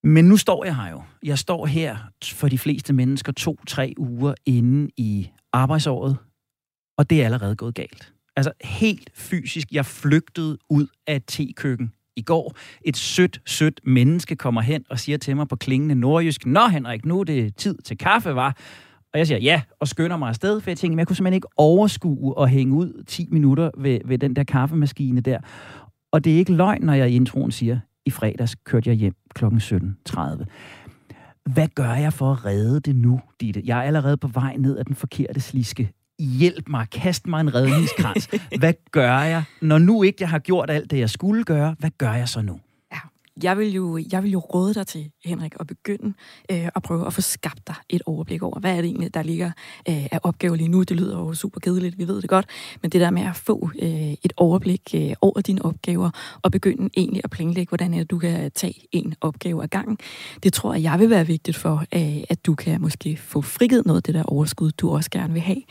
Men 0.04 0.26
nu 0.26 0.38
står 0.38 0.66
jeg 0.66 0.76
her 0.76 0.92
jo. 0.92 1.04
Jeg 1.24 1.38
står 1.38 1.66
her 1.66 1.98
for 2.24 2.48
de 2.48 2.58
fleste 2.58 2.94
mennesker 2.94 3.32
to-tre 3.32 3.94
uger 3.98 4.34
inde 4.46 4.92
i 4.98 5.30
arbejdsåret, 5.54 6.18
og 6.98 7.10
det 7.10 7.22
er 7.22 7.26
allerede 7.26 7.56
gået 7.56 7.76
galt. 7.76 8.14
Altså 8.36 8.52
helt 8.64 9.10
fysisk. 9.16 9.72
Jeg 9.72 9.86
flygtede 9.86 10.58
ud 10.70 10.88
af 11.08 11.16
et 11.16 11.24
tekøkken 11.28 11.92
i 12.16 12.22
går. 12.22 12.56
Et 12.86 12.98
sødt, 12.98 13.42
sødt 13.46 13.82
menneske 13.84 14.36
kommer 14.36 14.62
hen 14.62 14.84
og 14.90 15.00
siger 15.00 15.18
til 15.18 15.36
mig 15.36 15.48
på 15.48 15.56
klingende 15.56 15.96
nordjysk, 15.96 16.46
Nå 16.46 16.68
Henrik, 16.68 17.06
nu 17.06 17.20
er 17.20 17.24
det 17.24 17.56
tid 17.56 17.78
til 17.78 17.98
kaffe, 17.98 18.36
var. 18.36 18.58
Og 19.14 19.20
jeg 19.20 19.28
siger 19.28 19.40
ja, 19.40 19.62
og 19.80 19.88
skynder 19.88 20.18
mig 20.18 20.30
afsted, 20.30 20.62
for 20.62 20.70
jeg 20.70 20.78
tænker, 20.78 20.98
jeg 20.98 21.08
kunne 21.08 21.16
simpelthen 21.16 21.36
ikke 21.36 21.48
overskue 21.58 22.42
at 22.42 22.50
hænge 22.50 22.74
ud 22.76 23.04
10 23.08 23.28
minutter 23.32 23.72
ved, 23.78 24.00
ved 24.06 24.18
den 24.18 24.36
der 24.36 24.44
kaffemaskine 24.44 25.22
der. 25.22 25.40
Og 26.12 26.24
det 26.24 26.34
er 26.34 26.38
ikke 26.38 26.54
løgn, 26.54 26.82
når 26.82 26.94
jeg 26.94 27.10
i 27.10 27.16
introen 27.16 27.52
siger, 27.52 27.80
i 28.10 28.12
fredags 28.12 28.56
kørte 28.56 28.90
jeg 28.90 28.98
hjem 28.98 29.14
kl. 29.36 29.46
17.30. 29.46 30.46
Hvad 31.54 31.68
gør 31.76 31.94
jeg 31.94 32.14
for 32.14 32.32
at 32.32 32.46
redde 32.46 32.80
det 32.80 32.96
nu, 32.96 33.22
Ditte? 33.42 33.62
Jeg 33.66 33.78
er 33.78 33.84
allerede 33.84 34.18
på 34.18 34.28
vej 34.28 34.56
ned 34.58 34.78
ad 34.78 34.86
den 34.86 34.96
forkerte 34.96 35.42
sliske 35.42 35.92
hjælp 36.20 36.70
mig, 36.70 36.88
kast 36.92 37.28
mig 37.28 37.42
en 37.42 37.56
redningskrans. 37.56 38.30
Hvad 38.60 38.74
gør 38.92 39.20
jeg? 39.20 39.44
Når 39.62 39.78
nu 39.78 40.04
ikke 40.04 40.18
jeg 40.20 40.30
har 40.30 40.40
gjort 40.40 40.70
alt 40.70 40.92
det, 40.92 41.00
jeg 41.00 41.10
skulle 41.10 41.44
gøre, 41.44 41.76
hvad 41.80 41.92
gør 41.98 42.14
jeg 42.14 42.30
så 42.30 42.42
nu? 42.42 42.60
jeg 43.44 43.58
vil 43.58 43.74
jo, 43.74 44.00
jeg 44.12 44.24
vil 44.24 44.32
jo 44.32 44.40
råde 44.40 44.74
dig 44.74 44.88
til, 44.88 45.12
Henrik, 45.26 45.54
at 45.60 45.68
begynde 45.68 46.14
øh, 46.52 46.70
at 46.76 46.84
prøve 46.84 47.08
at 47.08 47.14
få 47.14 47.22
skabt 47.22 47.68
dig 47.68 47.76
et 47.90 48.02
overblik 48.06 48.42
over, 48.42 48.60
hvad 48.60 48.72
er 48.72 48.82
det 48.82 48.86
egentlig, 48.86 49.14
der 49.14 49.24
ligger 49.24 49.52
øh, 49.90 50.06
af 50.12 50.20
opgaver 50.24 50.56
lige 50.56 50.68
nu. 50.68 50.84
Det 50.84 50.98
lyder 50.98 51.18
jo 51.18 51.34
super 51.34 51.60
kedeligt, 51.60 51.98
vi 51.98 52.08
ved 52.08 52.22
det 52.22 52.30
godt, 52.30 52.46
men 52.82 52.92
det 52.92 53.02
der 53.02 53.10
med 53.10 53.22
at 53.22 53.36
få 53.36 53.70
øh, 53.82 54.12
et 54.12 54.34
overblik 54.38 54.82
øh, 54.96 55.14
over 55.22 55.42
dine 55.42 55.66
opgaver, 55.66 56.10
og 56.42 56.52
begynde 56.52 56.90
egentlig 56.98 57.22
at 57.24 57.30
planlægge, 57.30 57.70
hvordan 57.70 57.94
er 57.94 57.98
det, 57.98 58.12
du 58.12 58.18
kan 58.18 58.52
tage 58.52 58.88
en 58.92 59.16
opgave 59.22 59.64
ad 59.64 59.68
gangen, 59.68 59.98
det 60.44 60.54
tror 60.54 60.74
jeg, 60.74 60.84
jeg 60.84 61.00
vil 61.00 61.10
være 61.10 61.28
vigtigt 61.28 61.58
for, 61.58 61.84
øh, 61.96 62.24
at 62.30 62.46
du 62.46 62.56
kan 62.56 62.82
måske 62.82 63.18
få 63.18 63.42
frigivet 63.42 63.86
noget 63.86 63.98
af 63.98 64.04
det 64.04 64.14
der 64.14 64.24
overskud, 64.24 64.72
du 64.72 64.90
også 64.90 65.10
gerne 65.10 65.34
vil 65.34 65.42
have, 65.42 65.62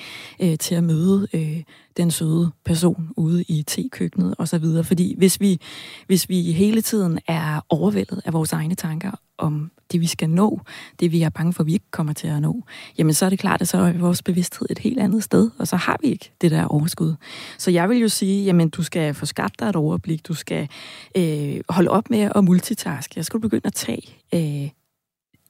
øh, 0.43 0.59
til 0.59 0.75
at 0.75 0.85
møde 0.85 1.29
øh, 1.33 1.63
den 1.97 2.11
søde 2.11 2.51
person 2.65 3.09
ude 3.17 3.43
i 3.43 3.63
tekøkkenet 3.63 4.35
osv. 4.39 4.65
Fordi 4.85 5.15
hvis 5.19 5.41
vi, 5.41 5.61
hvis 6.07 6.29
vi 6.29 6.53
hele 6.53 6.83
tiden 6.83 7.19
er 7.27 7.61
overvældet 7.69 8.23
af 8.25 8.33
vores 8.33 8.53
egne 8.53 8.75
tanker 8.75 9.11
om 9.39 9.71
det, 9.93 10.01
vi 10.01 10.07
skal 10.07 10.31
nå, 10.31 10.61
det 11.01 11.13
vi 11.13 11.23
er 11.23 11.29
bange 11.29 11.53
for, 11.53 11.63
at 11.63 11.67
vi 11.67 11.73
ikke 11.73 11.91
kommer 11.91 12.13
til 12.13 12.27
at 12.27 12.43
nå, 12.43 12.63
jamen 12.99 13.15
så 13.15 13.25
er 13.27 13.31
det 13.31 13.39
klart, 13.39 13.61
at 13.61 13.69
så 13.69 13.79
er 13.79 13.93
vores 13.93 14.23
bevidsthed 14.23 14.67
et 14.71 14.79
helt 14.79 14.99
andet 14.99 15.25
sted, 15.25 15.51
og 15.59 15.69
så 15.69 15.77
har 15.77 15.99
vi 16.03 16.09
ikke 16.09 16.33
det 16.41 16.51
der 16.51 16.65
overskud. 16.65 17.15
Så 17.59 17.71
jeg 17.71 17.89
vil 17.89 17.99
jo 17.99 18.09
sige, 18.09 18.45
jamen 18.45 18.69
du 18.69 18.83
skal 18.83 19.15
få 19.15 19.27
skabt 19.27 19.61
dig 19.61 19.67
et 19.67 19.77
overblik, 19.77 20.29
du 20.29 20.35
skal 20.35 20.69
øh, 21.17 21.61
holde 21.69 21.91
op 21.91 22.11
med 22.11 22.31
at 22.35 22.45
multitaske. 22.45 23.13
Jeg 23.17 23.25
skal 23.25 23.41
begynde 23.41 23.67
at 23.67 23.75
tage 23.75 24.03
øh, 24.35 24.71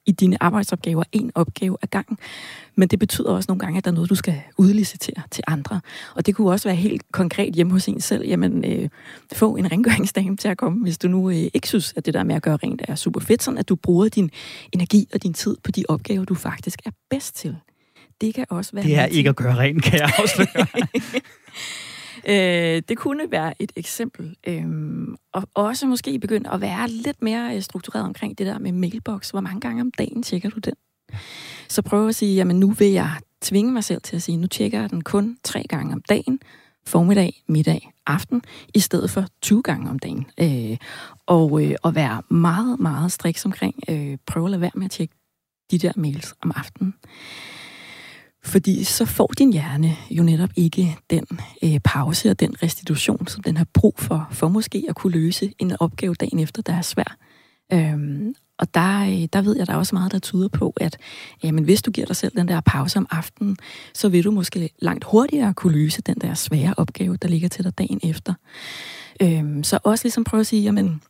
i 0.09 0.13
dine 0.13 0.43
arbejdsopgaver 0.43 1.03
en 1.13 1.31
opgave 1.35 1.77
ad 1.83 1.89
gangen. 1.89 2.19
Men 2.75 2.89
det 2.89 2.99
betyder 2.99 3.31
også 3.31 3.47
nogle 3.49 3.61
gange, 3.61 3.79
at 3.79 3.85
der 3.85 3.91
er 3.91 3.95
noget, 3.95 4.11
du 4.11 4.15
skal 4.15 4.41
udlicitere 4.57 5.23
til 5.31 5.45
andre. 5.47 5.81
Og 6.15 6.27
det 6.27 6.35
kunne 6.35 6.51
også 6.51 6.69
være 6.69 6.77
helt 6.77 7.13
konkret 7.13 7.55
hjemme 7.55 7.73
hos 7.73 7.89
en 7.89 8.01
selv. 8.01 8.27
Jamen, 8.27 8.65
øh, 8.65 8.89
få 9.33 9.57
en 9.57 9.73
rengøringsdame 9.73 10.37
til 10.37 10.49
at 10.49 10.59
komme, 10.59 10.83
hvis 10.83 10.99
du 10.99 11.09
nu 11.09 11.31
øh, 11.31 11.37
ikke 11.37 11.69
synes, 11.69 11.93
at 11.97 12.07
det 12.07 12.15
der 12.15 12.23
med 12.23 12.35
at 12.35 12.43
gøre 12.43 12.57
rent 12.57 12.83
er 12.89 12.95
super 12.95 13.21
fedt, 13.21 13.43
sådan 13.43 13.59
at 13.59 13.69
du 13.69 13.77
bruger 13.77 14.09
din 14.09 14.31
energi 14.73 15.09
og 15.15 15.23
din 15.23 15.35
tid 15.35 15.57
på 15.65 15.71
de 15.71 15.85
opgaver, 15.89 16.25
du 16.25 16.35
faktisk 16.35 16.79
er 16.85 16.91
bedst 17.11 17.37
til. 17.37 17.57
Det 18.21 18.35
kan 18.35 18.47
også 18.49 18.71
være... 18.75 18.85
Det 18.85 18.97
er 18.97 19.05
ikke 19.05 19.29
at 19.29 19.37
gøre 19.37 19.57
rent, 19.57 19.83
kan 19.83 19.99
jeg 19.99 20.13
afsløre. 20.19 20.67
Øh, 22.29 22.83
det 22.89 22.99
kunne 22.99 23.31
være 23.31 23.63
et 23.63 23.73
eksempel. 23.77 24.37
Øh, 24.47 24.65
og 25.33 25.49
også 25.55 25.87
måske 25.87 26.19
begynde 26.19 26.51
at 26.51 26.61
være 26.61 26.89
lidt 26.89 27.23
mere 27.23 27.57
øh, 27.57 27.63
struktureret 27.63 28.07
omkring 28.07 28.39
det 28.39 28.47
der 28.47 28.59
med 28.59 28.73
mailbox. 28.73 29.31
Hvor 29.31 29.41
mange 29.41 29.61
gange 29.61 29.81
om 29.81 29.91
dagen 29.91 30.23
tjekker 30.23 30.51
du 30.51 30.59
den? 30.59 30.75
Så 31.69 31.83
prøv 31.83 32.09
at 32.09 32.15
sige, 32.15 32.35
jamen 32.35 32.61
nu 32.61 32.71
vil 32.71 32.91
jeg 32.91 33.11
tvinge 33.41 33.73
mig 33.73 33.85
selv 33.85 34.03
til 34.03 34.17
at 34.17 34.23
sige, 34.23 34.37
nu 34.37 34.47
tjekker 34.47 34.81
jeg 34.81 34.91
den 34.91 35.05
kun 35.05 35.39
tre 35.45 35.65
gange 35.69 35.93
om 35.93 36.03
dagen, 36.09 36.41
formiddag, 36.87 37.43
middag, 37.47 37.93
aften, 38.07 38.43
i 38.75 38.81
stedet 38.81 39.11
for 39.11 39.25
20 39.43 39.63
gange 39.63 39.91
om 39.91 39.99
dagen. 39.99 40.27
Øh, 40.41 40.77
og, 41.27 41.65
øh, 41.65 41.75
og 41.83 41.95
være 41.95 42.23
meget, 42.29 42.81
meget 42.81 43.13
striks 43.13 43.45
omkring, 43.45 43.75
øh, 43.89 44.17
prøv 44.27 44.45
at 44.45 44.51
lade 44.51 44.61
være 44.61 44.71
med 44.75 44.85
at 44.85 44.91
tjekke 44.91 45.15
de 45.71 45.79
der 45.79 45.93
mails 45.97 46.35
om 46.43 46.53
aftenen. 46.57 46.95
Fordi 48.45 48.85
så 48.85 49.05
får 49.05 49.33
din 49.39 49.53
hjerne 49.53 49.97
jo 50.11 50.23
netop 50.23 50.51
ikke 50.57 50.97
den 51.11 51.25
øh, 51.65 51.81
pause 51.85 52.31
og 52.31 52.41
den 52.41 52.63
restitution, 52.63 53.27
som 53.27 53.43
den 53.43 53.57
har 53.57 53.67
brug 53.75 53.95
for, 53.99 54.29
for 54.31 54.49
måske 54.49 54.85
at 54.89 54.97
kunne 54.97 55.13
løse 55.13 55.53
en 55.59 55.77
opgave 55.81 56.15
dagen 56.15 56.39
efter, 56.39 56.63
der 56.63 56.75
er 56.75 56.83
svær. 56.83 57.17
Øhm, 57.73 58.35
og 58.59 58.75
der, 58.75 59.01
øh, 59.01 59.29
der 59.33 59.43
ved 59.43 59.57
jeg, 59.57 59.67
der 59.67 59.73
er 59.73 59.77
også 59.77 59.95
meget, 59.95 60.13
der 60.13 60.19
tyder 60.19 60.49
på, 60.49 60.75
at 60.77 60.97
jamen, 61.43 61.65
hvis 61.65 61.83
du 61.83 61.91
giver 61.91 62.07
dig 62.07 62.17
selv 62.17 62.37
den 62.37 62.49
der 62.49 62.61
pause 62.61 62.99
om 62.99 63.07
aftenen, 63.11 63.57
så 63.95 64.09
vil 64.09 64.25
du 64.25 64.31
måske 64.31 64.71
langt 64.79 65.05
hurtigere 65.05 65.55
kunne 65.55 65.73
løse 65.73 66.03
den 66.03 66.17
der 66.21 66.35
svære 66.35 66.75
opgave, 66.77 67.17
der 67.17 67.29
ligger 67.29 67.49
til 67.49 67.65
dig 67.65 67.79
dagen 67.79 68.01
efter. 68.03 68.35
Øhm, 69.23 69.65
så 69.65 69.79
også 69.83 70.05
ligesom 70.05 70.25
prøve 70.25 70.41
at 70.41 70.47
sige, 70.47 70.63
jamen, 70.63 71.03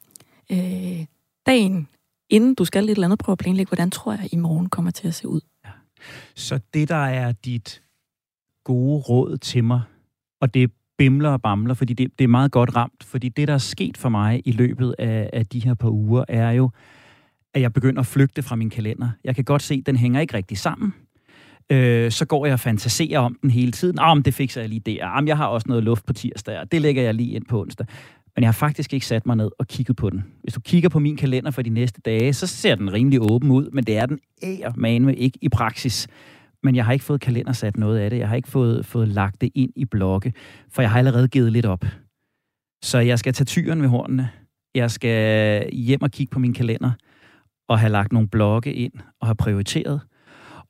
øh, 0.53 1.05
dagen 1.47 1.89
inden 2.31 2.55
du 2.55 2.65
skal 2.65 2.85
lidt 2.85 2.97
eller 2.97 3.07
andet, 3.07 3.19
prøve 3.19 3.35
at 3.35 3.39
planlægge, 3.39 3.71
hvordan 3.71 3.91
tror 3.91 4.13
jeg, 4.13 4.29
i 4.33 4.37
morgen 4.37 4.69
kommer 4.69 4.91
til 4.91 5.09
at 5.09 5.15
se 5.15 5.29
ud. 5.29 5.41
Så 6.35 6.61
det, 6.75 6.89
der 6.89 7.05
er 7.07 7.33
dit 7.33 7.83
gode 8.65 9.01
råd 9.01 9.37
til 9.37 9.65
mig, 9.65 9.83
og 10.41 10.55
det 10.55 10.71
bimler 10.99 11.31
og 11.31 11.43
bamler, 11.43 11.75
fordi 11.75 11.93
det, 11.93 12.19
det 12.19 12.25
er 12.25 12.29
meget 12.29 12.53
godt 12.53 12.77
ramt, 12.77 13.05
fordi 13.05 13.29
det, 13.29 13.49
der 13.49 13.55
er 13.55 13.59
sket 13.59 13.97
for 13.97 14.09
mig 14.09 14.43
i 14.45 14.53
løbet 14.53 14.95
af, 14.99 15.31
af 15.33 15.47
de 15.47 15.61
her 15.61 15.75
par 15.75 15.91
uger, 15.91 16.25
er 16.29 16.51
jo, 16.51 16.71
at 17.55 17.61
jeg 17.61 17.73
begynder 17.73 18.01
at 18.01 18.07
flygte 18.07 18.43
fra 18.43 18.57
min 18.57 18.71
kalender. 18.71 19.11
Jeg 19.25 19.35
kan 19.35 19.45
godt 19.45 19.63
se, 19.63 19.75
at 19.75 19.87
den 19.87 19.97
hænger 19.97 20.21
ikke 20.21 20.35
rigtig 20.35 20.59
sammen. 20.59 20.95
Øh, 21.73 22.11
så 22.11 22.25
går 22.25 22.47
jeg 22.47 22.53
og 22.53 22.61
fantaserer 22.61 23.19
om 23.19 23.39
den 23.43 23.51
hele 23.51 23.73
tiden. 23.73 23.99
Ah, 23.99 24.11
Om 24.11 24.23
det 24.23 24.35
fikser 24.35 24.61
jeg 24.61 24.69
lige 24.69 24.81
der. 24.81 25.07
Om 25.07 25.29
jeg 25.29 25.37
har 25.37 25.47
også 25.47 25.69
noget 25.69 25.85
luft 25.85 26.07
på 26.07 26.13
tirsdag, 26.13 26.59
og 26.59 26.73
det 26.73 26.81
lægger 26.81 27.03
jeg 27.03 27.15
lige 27.15 27.31
ind 27.35 27.45
på 27.47 27.61
onsdag. 27.61 27.87
Men 28.39 28.43
jeg 28.43 28.49
har 28.49 28.53
faktisk 28.53 28.93
ikke 28.93 29.07
sat 29.07 29.27
mig 29.27 29.37
ned 29.37 29.51
og 29.59 29.69
kigget 29.69 29.97
på 29.97 30.11
den. 30.11 30.25
Hvis 30.43 30.55
du 30.55 30.61
kigger 30.61 30.89
på 30.89 30.99
min 30.99 31.17
kalender 31.17 31.51
for 31.51 31.63
de 31.63 31.71
næste 31.71 32.01
dage, 32.01 32.33
så 32.33 32.47
ser 32.47 32.75
den 32.75 32.93
rimelig 32.93 33.21
åben 33.31 33.51
ud, 33.51 33.71
men 33.71 33.85
det 33.85 33.97
er 33.97 34.07
den 34.07 34.19
ære 34.43 34.73
med 34.77 35.15
ikke 35.15 35.39
i 35.43 35.49
praksis. 35.49 36.09
Men 36.63 36.77
jeg 36.77 36.85
har 36.85 36.93
ikke 36.93 37.05
fået 37.05 37.21
kalender 37.21 37.53
sat 37.53 37.77
noget 37.77 37.99
af 37.99 38.11
det. 38.11 38.19
Jeg 38.19 38.29
har 38.29 38.37
ikke 38.37 38.49
fået, 38.49 38.87
fået 38.87 39.09
lagt 39.09 39.41
det 39.41 39.51
ind 39.55 39.73
i 39.77 39.85
blokke, 39.85 40.33
for 40.71 40.83
jeg 40.83 40.91
har 40.91 40.99
allerede 40.99 41.29
givet 41.29 41.53
lidt 41.53 41.67
op. 41.67 41.85
Så 42.85 42.99
jeg 42.99 43.19
skal 43.19 43.33
tage 43.33 43.45
tyren 43.45 43.83
ved 43.83 43.89
hornene. 43.89 44.31
Jeg 44.75 44.91
skal 44.91 45.71
hjem 45.73 46.03
og 46.03 46.11
kigge 46.11 46.31
på 46.31 46.39
min 46.39 46.55
kalender 46.55 46.91
og 47.69 47.79
have 47.79 47.93
lagt 47.93 48.13
nogle 48.13 48.29
blokke 48.29 48.75
ind 48.75 48.93
og 49.21 49.27
have 49.27 49.37
prioriteret. 49.37 50.01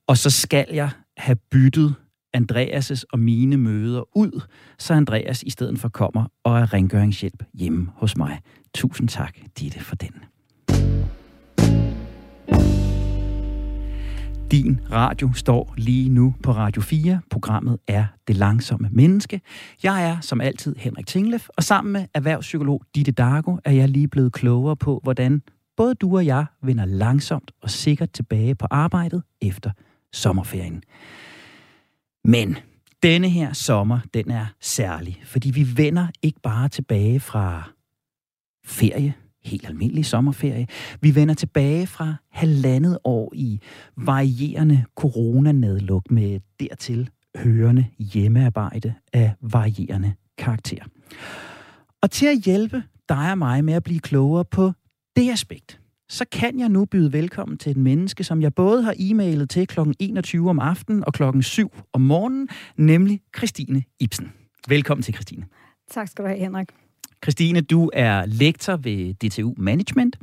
Og 0.07 0.17
så 0.17 0.31
skal 0.31 0.67
jeg 0.73 0.91
have 1.17 1.37
byttet 1.51 1.95
Andreas' 2.39 3.03
og 3.13 3.19
mine 3.19 3.57
møder 3.57 4.17
ud, 4.17 4.41
så 4.79 4.95
Andreas 4.95 5.43
i 5.43 5.51
stedet 5.51 5.79
for 5.79 5.89
kommer 5.89 6.25
og 6.45 6.59
er 6.59 6.75
rengøringshjælp 6.75 7.43
hjemme 7.55 7.89
hos 7.95 8.17
mig. 8.17 8.41
Tusind 8.75 9.09
tak, 9.09 9.37
Ditte, 9.59 9.81
for 9.81 9.97
den. 9.97 10.15
Din 14.51 14.81
radio 14.93 15.33
står 15.33 15.75
lige 15.77 16.09
nu 16.09 16.35
på 16.43 16.53
Radio 16.53 16.83
4. 16.83 17.21
Programmet 17.31 17.79
er 17.89 18.05
Det 18.29 18.37
Langsomme 18.37 18.89
Menneske. 18.93 19.41
Jeg 19.83 20.11
er 20.11 20.21
som 20.21 20.41
altid 20.41 20.77
Henrik 20.79 21.07
Tinglef, 21.07 21.49
og 21.57 21.63
sammen 21.65 21.93
med 21.93 22.07
erhvervspsykolog 22.15 22.83
Ditte 22.95 23.13
Dargo 23.13 23.57
er 23.65 23.73
jeg 23.73 23.89
lige 23.89 24.09
blevet 24.09 24.33
klogere 24.33 24.77
på, 24.77 25.01
hvordan 25.03 25.43
både 25.77 25.95
du 25.95 26.17
og 26.17 26.27
jeg 26.27 26.47
vender 26.63 26.85
langsomt 26.85 27.51
og 27.63 27.71
sikkert 27.71 28.13
tilbage 28.13 28.55
på 28.55 28.67
arbejdet 28.71 29.23
efter 29.43 29.71
sommerferien. 30.13 30.83
Men 32.25 32.57
Denne 33.03 33.29
her 33.29 33.53
sommer, 33.53 34.01
den 34.15 34.31
er 34.31 34.47
særlig, 34.61 35.23
fordi 35.25 35.51
vi 35.51 35.67
vender 35.77 36.07
ikke 36.23 36.41
bare 36.41 36.69
tilbage 36.69 37.21
fra 37.21 37.71
ferie, 38.65 39.15
helt 39.45 39.67
almindelig 39.67 40.07
sommerferie. 40.07 40.67
Vi 41.01 41.15
vender 41.15 41.35
tilbage 41.35 41.87
fra 41.87 42.15
halvandet 42.31 42.99
år 43.05 43.33
i 43.35 43.61
varierende 43.97 44.85
coronanedluk 44.97 46.11
med 46.11 46.41
dertil 46.61 47.11
hørende 47.37 47.87
hjemmearbejde 47.99 48.95
af 49.13 49.35
varierende 49.41 50.15
karakter. 50.39 50.85
Og 52.03 52.11
til 52.11 52.27
at 52.27 52.39
hjælpe 52.45 52.83
dig 53.09 53.31
og 53.31 53.39
mig 53.39 53.65
med 53.65 53.75
at 53.75 53.83
blive 53.83 54.01
klogere 54.01 54.45
på 54.45 54.73
det 55.17 55.31
aspekt, 55.31 55.81
så 56.09 56.25
kan 56.33 56.61
jeg 56.61 56.69
nu 56.69 56.85
byde 56.85 57.13
velkommen 57.13 57.59
til 57.59 57.71
et 57.71 57.77
menneske, 57.77 58.25
som 58.25 58.43
jeg 58.43 58.55
både 58.55 58.83
har 58.83 58.95
e-mailet 58.99 59.51
til 59.51 59.67
kl. 59.67 59.81
21 59.99 60.51
om 60.51 60.59
aftenen 60.59 61.05
og 61.07 61.15
kl. 61.15 61.23
7 61.41 61.73
om 61.93 62.01
morgenen, 62.01 62.49
nemlig 62.77 63.21
Christine 63.37 63.83
Ibsen. 64.01 64.33
Velkommen 64.69 65.03
til, 65.03 65.15
Christine. 65.15 65.47
Tak 65.91 66.09
skal 66.09 66.25
du 66.25 66.29
have, 66.29 66.41
Henrik. 66.41 66.69
Christine, 67.23 67.61
du 67.61 67.91
er 67.93 68.27
lektor 68.27 68.77
ved 68.77 69.15
DTU 69.15 69.55
Management, 69.57 70.17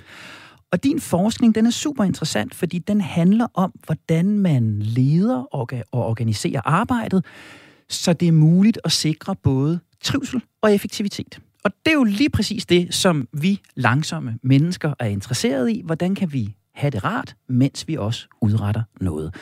og 0.71 0.83
din 0.83 0.99
forskning 0.99 1.55
den 1.55 1.65
er 1.65 1.71
super 1.71 2.03
interessant, 2.03 2.55
fordi 2.55 2.79
den 2.79 3.01
handler 3.01 3.47
om, 3.53 3.73
hvordan 3.85 4.39
man 4.39 4.79
leder 4.79 5.37
og 5.51 5.69
organiserer 5.91 6.61
arbejdet, 6.65 7.25
så 7.89 8.13
det 8.13 8.27
er 8.27 8.31
muligt 8.31 8.79
at 8.83 8.91
sikre 8.91 9.35
både 9.35 9.79
trivsel 10.01 10.41
og 10.61 10.73
effektivitet. 10.73 11.39
Og 11.65 11.71
det 11.85 11.91
er 11.91 11.95
jo 11.95 12.03
lige 12.03 12.29
præcis 12.29 12.65
det, 12.65 12.93
som 12.93 13.27
vi 13.33 13.61
langsomme 13.75 14.39
mennesker 14.43 14.93
er 14.99 15.05
interesseret 15.05 15.71
i. 15.71 15.81
Hvordan 15.85 16.15
kan 16.15 16.33
vi 16.33 16.55
have 16.75 16.91
det 16.91 17.03
rart, 17.03 17.35
mens 17.49 17.87
vi 17.87 17.95
også 17.97 18.27
udretter 18.41 18.83
noget? 19.01 19.35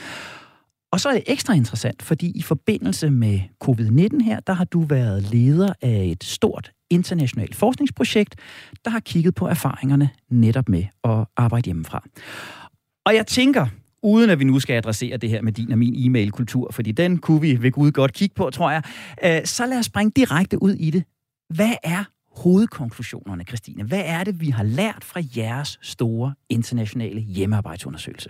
Og 0.91 0.99
så 0.99 1.09
er 1.09 1.13
det 1.13 1.23
ekstra 1.27 1.53
interessant, 1.53 2.01
fordi 2.01 2.31
i 2.35 2.41
forbindelse 2.41 3.09
med 3.09 3.39
covid-19 3.63 4.23
her, 4.23 4.39
der 4.39 4.53
har 4.53 4.63
du 4.63 4.81
været 4.81 5.23
leder 5.31 5.73
af 5.81 6.05
et 6.11 6.23
stort 6.23 6.71
internationalt 6.89 7.55
forskningsprojekt, 7.55 8.35
der 8.85 8.91
har 8.91 8.99
kigget 8.99 9.35
på 9.35 9.47
erfaringerne 9.47 10.09
netop 10.29 10.69
med 10.69 10.83
at 11.03 11.25
arbejde 11.37 11.65
hjemmefra. 11.65 12.03
Og 13.05 13.15
jeg 13.15 13.27
tænker, 13.27 13.67
uden 14.03 14.29
at 14.29 14.39
vi 14.39 14.43
nu 14.43 14.59
skal 14.59 14.73
adressere 14.73 15.17
det 15.17 15.29
her 15.29 15.41
med 15.41 15.51
din 15.51 15.71
og 15.71 15.77
min 15.77 15.95
e-mail-kultur, 16.05 16.71
fordi 16.71 16.91
den 16.91 17.17
kunne 17.17 17.41
vi 17.41 17.61
ved 17.61 17.71
Gud 17.71 17.91
godt 17.91 18.13
kigge 18.13 18.35
på, 18.35 18.49
tror 18.49 18.71
jeg, 18.71 18.83
øh, 19.23 19.45
så 19.45 19.65
lad 19.65 19.79
os 19.79 19.85
springe 19.85 20.11
direkte 20.15 20.63
ud 20.63 20.73
i 20.73 20.89
det. 20.89 21.03
Hvad 21.55 21.73
er 21.83 22.03
hovedkonklusionerne, 22.31 23.43
Christine? 23.43 23.83
Hvad 23.83 24.03
er 24.05 24.23
det, 24.23 24.41
vi 24.41 24.49
har 24.49 24.63
lært 24.63 25.03
fra 25.03 25.21
jeres 25.37 25.79
store 25.81 26.33
internationale 26.49 27.19
hjemmearbejdsundersøgelse? 27.21 28.29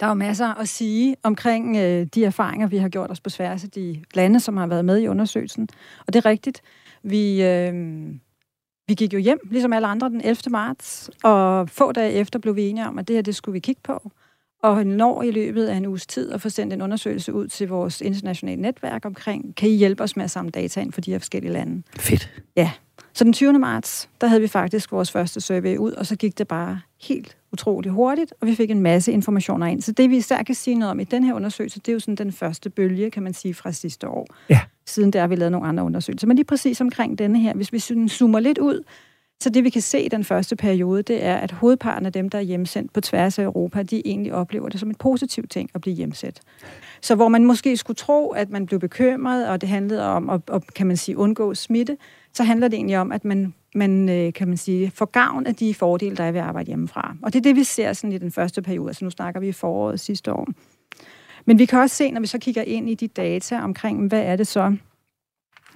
Der 0.00 0.06
er 0.06 0.10
jo 0.10 0.14
masser 0.14 0.46
at 0.46 0.68
sige 0.68 1.16
omkring 1.22 1.76
øh, 1.76 2.06
de 2.14 2.24
erfaringer, 2.24 2.66
vi 2.66 2.76
har 2.76 2.88
gjort 2.88 3.10
os 3.10 3.20
på 3.20 3.30
tværs 3.30 3.64
af 3.64 3.70
de 3.70 4.04
lande, 4.14 4.40
som 4.40 4.56
har 4.56 4.66
været 4.66 4.84
med 4.84 4.98
i 4.98 5.08
undersøgelsen. 5.08 5.68
Og 6.06 6.12
det 6.12 6.16
er 6.16 6.26
rigtigt. 6.26 6.62
Vi, 7.02 7.42
øh, 7.42 7.74
vi 8.88 8.94
gik 8.94 9.12
jo 9.12 9.18
hjem, 9.18 9.38
ligesom 9.50 9.72
alle 9.72 9.86
andre, 9.86 10.08
den 10.08 10.20
11. 10.20 10.36
marts, 10.50 11.10
og 11.22 11.68
få 11.68 11.92
dage 11.92 12.12
efter 12.12 12.38
blev 12.38 12.56
vi 12.56 12.68
enige 12.68 12.86
om, 12.86 12.98
at 12.98 13.08
det 13.08 13.16
her, 13.16 13.22
det 13.22 13.34
skulle 13.34 13.52
vi 13.52 13.60
kigge 13.60 13.80
på. 13.84 14.12
Og 14.62 14.86
når 14.86 15.22
i 15.22 15.30
løbet 15.30 15.66
af 15.66 15.76
en 15.76 15.86
uges 15.86 16.06
tid 16.06 16.32
at 16.32 16.40
få 16.40 16.48
sendt 16.48 16.72
en 16.72 16.82
undersøgelse 16.82 17.32
ud 17.32 17.48
til 17.48 17.68
vores 17.68 18.00
internationale 18.00 18.62
netværk 18.62 19.04
omkring, 19.04 19.56
kan 19.56 19.68
I 19.68 19.72
hjælpe 19.72 20.02
os 20.02 20.16
med 20.16 20.24
at 20.24 20.30
samle 20.30 20.50
data 20.50 20.80
ind 20.80 20.92
for 20.92 21.00
de 21.00 21.10
her 21.10 21.18
forskellige 21.18 21.52
lande? 21.52 21.82
Fedt. 21.98 22.30
Ja. 22.56 22.70
Så 23.12 23.24
den 23.24 23.32
20. 23.32 23.58
marts, 23.58 24.08
der 24.20 24.26
havde 24.26 24.40
vi 24.40 24.48
faktisk 24.48 24.92
vores 24.92 25.10
første 25.10 25.40
survey 25.40 25.76
ud, 25.76 25.92
og 25.92 26.06
så 26.06 26.16
gik 26.16 26.38
det 26.38 26.48
bare 26.48 26.80
helt 27.02 27.36
utroligt 27.52 27.94
hurtigt, 27.94 28.34
og 28.40 28.46
vi 28.46 28.54
fik 28.54 28.70
en 28.70 28.80
masse 28.80 29.12
informationer 29.12 29.66
ind. 29.66 29.82
Så 29.82 29.92
det, 29.92 30.10
vi 30.10 30.16
især 30.16 30.42
kan 30.42 30.54
sige 30.54 30.74
noget 30.74 30.90
om 30.90 31.00
i 31.00 31.04
den 31.04 31.24
her 31.24 31.34
undersøgelse, 31.34 31.80
det 31.80 31.88
er 31.88 31.92
jo 31.92 31.98
sådan 31.98 32.14
den 32.14 32.32
første 32.32 32.70
bølge, 32.70 33.10
kan 33.10 33.22
man 33.22 33.34
sige, 33.34 33.54
fra 33.54 33.72
sidste 33.72 34.08
år. 34.08 34.26
Ja. 34.48 34.60
Siden 34.86 35.10
der 35.10 35.20
har 35.20 35.26
vi 35.26 35.36
lavet 35.36 35.52
nogle 35.52 35.68
andre 35.68 35.84
undersøgelser. 35.84 36.26
Men 36.26 36.36
lige 36.36 36.44
præcis 36.44 36.80
omkring 36.80 37.18
denne 37.18 37.38
her, 37.38 37.54
hvis 37.54 37.72
vi 37.72 37.78
zoomer 38.08 38.40
lidt 38.40 38.58
ud, 38.58 38.84
så 39.42 39.50
det 39.50 39.64
vi 39.64 39.70
kan 39.70 39.82
se 39.82 40.00
i 40.00 40.08
den 40.08 40.24
første 40.24 40.56
periode, 40.56 41.02
det 41.02 41.24
er, 41.24 41.36
at 41.36 41.50
hovedparten 41.50 42.06
af 42.06 42.12
dem, 42.12 42.28
der 42.28 42.38
er 42.38 42.42
hjemsendt 42.42 42.92
på 42.92 43.00
tværs 43.00 43.38
af 43.38 43.42
Europa, 43.42 43.82
de 43.82 44.02
egentlig 44.04 44.34
oplever 44.34 44.68
det 44.68 44.80
som 44.80 44.88
en 44.88 44.94
positiv 44.94 45.46
ting 45.46 45.70
at 45.74 45.80
blive 45.80 45.96
hjemsendt. 45.96 46.40
Så 47.00 47.14
hvor 47.14 47.28
man 47.28 47.44
måske 47.44 47.76
skulle 47.76 47.96
tro, 47.96 48.28
at 48.28 48.50
man 48.50 48.66
blev 48.66 48.80
bekymret, 48.80 49.48
og 49.48 49.60
det 49.60 49.68
handlede 49.68 50.06
om 50.06 50.30
at, 50.30 50.40
at 50.52 50.74
kan 50.74 50.86
man 50.86 50.96
sige, 50.96 51.16
undgå 51.16 51.54
smitte, 51.54 51.96
så 52.32 52.44
handler 52.44 52.68
det 52.68 52.76
egentlig 52.76 52.98
om, 52.98 53.12
at 53.12 53.24
man, 53.24 53.54
man 53.74 54.08
øh, 54.08 54.32
kan 54.32 54.48
man 54.48 54.56
sige, 54.56 54.90
får 54.94 55.06
gavn 55.06 55.46
af 55.46 55.54
de 55.54 55.74
fordele, 55.74 56.16
der 56.16 56.24
er 56.24 56.32
ved 56.32 56.40
at 56.40 56.46
arbejde 56.46 56.66
hjemmefra. 56.66 57.14
Og 57.22 57.32
det 57.32 57.38
er 57.38 57.42
det, 57.42 57.56
vi 57.56 57.64
ser 57.64 57.92
sådan 57.92 58.12
i 58.12 58.18
den 58.18 58.30
første 58.30 58.62
periode. 58.62 58.88
Altså 58.88 59.04
nu 59.04 59.10
snakker 59.10 59.40
vi 59.40 59.48
i 59.48 59.52
foråret 59.52 60.00
sidste 60.00 60.32
år. 60.32 60.48
Men 61.44 61.58
vi 61.58 61.64
kan 61.64 61.78
også 61.78 61.96
se, 61.96 62.10
når 62.10 62.20
vi 62.20 62.26
så 62.26 62.38
kigger 62.38 62.62
ind 62.62 62.90
i 62.90 62.94
de 62.94 63.08
data 63.08 63.60
omkring, 63.60 64.08
hvad 64.08 64.22
er 64.22 64.36
det 64.36 64.46
så, 64.46 64.76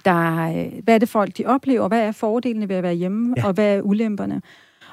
der, 0.07 0.49
øh, 0.49 0.83
hvad 0.83 0.95
er 0.95 0.97
det 0.97 1.09
folk, 1.09 1.37
de 1.37 1.45
oplever, 1.45 1.87
hvad 1.87 2.01
er 2.01 2.11
fordelene 2.11 2.69
ved 2.69 2.75
at 2.75 2.83
være 2.83 2.93
hjemme, 2.93 3.33
ja. 3.37 3.47
og 3.47 3.53
hvad 3.53 3.77
er 3.77 3.81
ulemperne. 3.81 4.41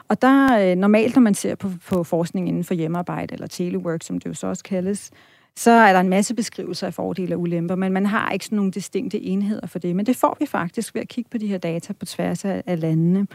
Og 0.08 0.22
der 0.22 0.70
øh, 0.70 0.76
normalt, 0.76 1.16
når 1.16 1.22
man 1.22 1.34
ser 1.34 1.54
på, 1.54 1.70
på 1.88 2.04
forskning 2.04 2.48
inden 2.48 2.64
for 2.64 2.74
hjemmearbejde, 2.74 3.34
eller 3.34 3.46
telework, 3.46 4.02
som 4.02 4.18
det 4.18 4.26
jo 4.26 4.34
så 4.34 4.46
også 4.46 4.64
kaldes, 4.64 5.10
så 5.56 5.70
er 5.70 5.92
der 5.92 6.00
en 6.00 6.08
masse 6.08 6.34
beskrivelser 6.34 6.86
af 6.86 6.94
fordele 6.94 7.34
og 7.34 7.40
ulemper, 7.40 7.74
men 7.74 7.92
man 7.92 8.06
har 8.06 8.30
ikke 8.30 8.44
sådan 8.44 8.56
nogle 8.56 8.72
distinkte 8.72 9.20
enheder 9.20 9.66
for 9.66 9.78
det. 9.78 9.96
Men 9.96 10.06
det 10.06 10.16
får 10.16 10.36
vi 10.40 10.46
faktisk 10.46 10.94
ved 10.94 11.02
at 11.02 11.08
kigge 11.08 11.30
på 11.30 11.38
de 11.38 11.46
her 11.46 11.58
data 11.58 11.92
på 11.92 12.06
tværs 12.06 12.44
af, 12.44 12.62
af 12.66 12.80
landene. 12.80 13.26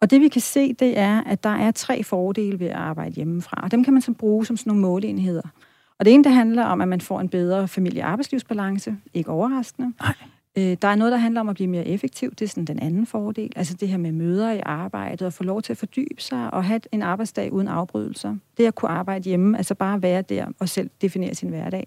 Og 0.00 0.10
det 0.10 0.20
vi 0.20 0.28
kan 0.28 0.40
se, 0.40 0.72
det 0.72 0.98
er, 0.98 1.22
at 1.26 1.44
der 1.44 1.56
er 1.56 1.70
tre 1.70 2.02
fordele 2.04 2.60
ved 2.60 2.66
at 2.66 2.76
arbejde 2.76 3.14
hjemmefra, 3.14 3.60
og 3.62 3.70
dem 3.70 3.84
kan 3.84 3.92
man 3.92 4.02
så 4.02 4.12
bruge 4.12 4.46
som 4.46 4.56
sådan 4.56 4.70
nogle 4.70 4.82
måleenheder. 4.82 5.42
Og 5.98 6.04
det 6.04 6.14
ene, 6.14 6.24
det 6.24 6.32
handler 6.32 6.64
om, 6.64 6.80
at 6.80 6.88
man 6.88 7.00
får 7.00 7.20
en 7.20 7.28
bedre 7.28 7.68
familie-arbejdslivsbalance, 7.68 8.96
ikke 9.14 9.30
overraskende. 9.30 9.92
Nej. 10.00 10.14
Øh, 10.58 10.76
der 10.82 10.88
er 10.88 10.94
noget, 10.94 11.12
der 11.12 11.18
handler 11.18 11.40
om 11.40 11.48
at 11.48 11.54
blive 11.54 11.68
mere 11.68 11.86
effektiv. 11.86 12.30
Det 12.30 12.44
er 12.44 12.48
sådan 12.48 12.64
den 12.64 12.78
anden 12.78 13.06
fordel. 13.06 13.52
Altså 13.56 13.74
det 13.74 13.88
her 13.88 13.96
med 13.96 14.12
møder 14.12 14.52
i 14.52 14.60
arbejdet, 14.66 15.22
og 15.22 15.32
få 15.32 15.44
lov 15.44 15.62
til 15.62 15.72
at 15.72 15.76
fordybe 15.76 16.22
sig, 16.22 16.54
og 16.54 16.64
have 16.64 16.80
en 16.92 17.02
arbejdsdag 17.02 17.52
uden 17.52 17.68
afbrydelser. 17.68 18.36
Det 18.58 18.66
at 18.66 18.74
kunne 18.74 18.90
arbejde 18.90 19.28
hjemme, 19.28 19.56
altså 19.56 19.74
bare 19.74 20.02
være 20.02 20.22
der 20.22 20.46
og 20.58 20.68
selv 20.68 20.90
definere 21.02 21.34
sin 21.34 21.48
hverdag. 21.48 21.86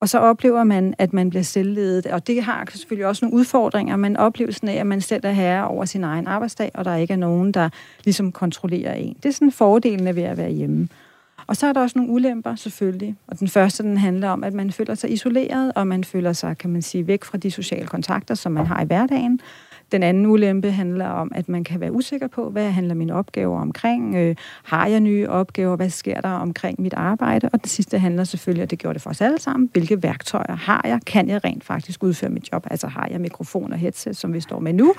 Og 0.00 0.08
så 0.08 0.18
oplever 0.18 0.64
man, 0.64 0.94
at 0.98 1.12
man 1.12 1.30
bliver 1.30 1.42
selvledet, 1.42 2.06
og 2.06 2.26
det 2.26 2.42
har 2.42 2.68
selvfølgelig 2.70 3.06
også 3.06 3.24
nogle 3.24 3.38
udfordringer, 3.38 3.96
men 3.96 4.16
oplevelsen 4.16 4.68
af, 4.68 4.74
at 4.74 4.86
man 4.86 5.00
selv 5.00 5.20
er 5.24 5.32
herre 5.32 5.68
over 5.68 5.84
sin 5.84 6.04
egen 6.04 6.26
arbejdsdag, 6.26 6.70
og 6.74 6.84
der 6.84 6.96
ikke 6.96 7.12
er 7.12 7.18
nogen, 7.18 7.52
der 7.52 7.68
ligesom 8.04 8.32
kontrollerer 8.32 8.94
en. 8.94 9.16
Det 9.22 9.28
er 9.28 9.32
sådan 9.32 9.52
fordelene 9.52 10.16
ved 10.16 10.22
at 10.22 10.36
være 10.36 10.50
hjemme. 10.50 10.88
Og 11.46 11.56
så 11.56 11.66
er 11.66 11.72
der 11.72 11.80
også 11.80 11.98
nogle 11.98 12.12
ulemper, 12.12 12.54
selvfølgelig. 12.54 13.16
Og 13.26 13.38
den 13.38 13.48
første, 13.48 13.82
den 13.82 13.96
handler 13.96 14.28
om, 14.28 14.44
at 14.44 14.52
man 14.52 14.72
føler 14.72 14.94
sig 14.94 15.12
isoleret, 15.12 15.72
og 15.76 15.86
man 15.86 16.04
føler 16.04 16.32
sig, 16.32 16.58
kan 16.58 16.70
man 16.70 16.82
sige, 16.82 17.06
væk 17.06 17.24
fra 17.24 17.38
de 17.38 17.50
sociale 17.50 17.86
kontakter, 17.86 18.34
som 18.34 18.52
man 18.52 18.66
har 18.66 18.82
i 18.82 18.86
hverdagen. 18.86 19.40
Den 19.92 20.02
anden 20.02 20.26
ulempe 20.26 20.70
handler 20.70 21.06
om, 21.06 21.32
at 21.34 21.48
man 21.48 21.64
kan 21.64 21.80
være 21.80 21.92
usikker 21.92 22.26
på, 22.26 22.50
hvad 22.50 22.70
handler 22.70 22.94
mine 22.94 23.14
opgaver 23.14 23.60
omkring? 23.60 24.16
Øh, 24.16 24.36
har 24.62 24.86
jeg 24.86 25.00
nye 25.00 25.28
opgaver? 25.28 25.76
Hvad 25.76 25.90
sker 25.90 26.20
der 26.20 26.28
omkring 26.28 26.80
mit 26.80 26.94
arbejde? 26.94 27.48
Og 27.52 27.62
det 27.62 27.70
sidste 27.70 27.98
handler 27.98 28.24
selvfølgelig, 28.24 28.62
og 28.62 28.70
det 28.70 28.78
gjorde 28.78 28.94
det 28.94 29.02
for 29.02 29.10
os 29.10 29.20
alle 29.20 29.40
sammen, 29.40 29.68
hvilke 29.72 30.02
værktøjer 30.02 30.56
har 30.56 30.80
jeg? 30.84 31.00
Kan 31.06 31.28
jeg 31.28 31.44
rent 31.44 31.64
faktisk 31.64 32.02
udføre 32.02 32.30
mit 32.30 32.52
job? 32.52 32.66
Altså 32.70 32.86
har 32.86 33.08
jeg 33.10 33.20
mikrofon 33.20 33.72
og 33.72 33.78
headset, 33.78 34.16
som 34.16 34.32
vi 34.34 34.40
står 34.40 34.60
med 34.60 34.72
nu? 34.72 34.94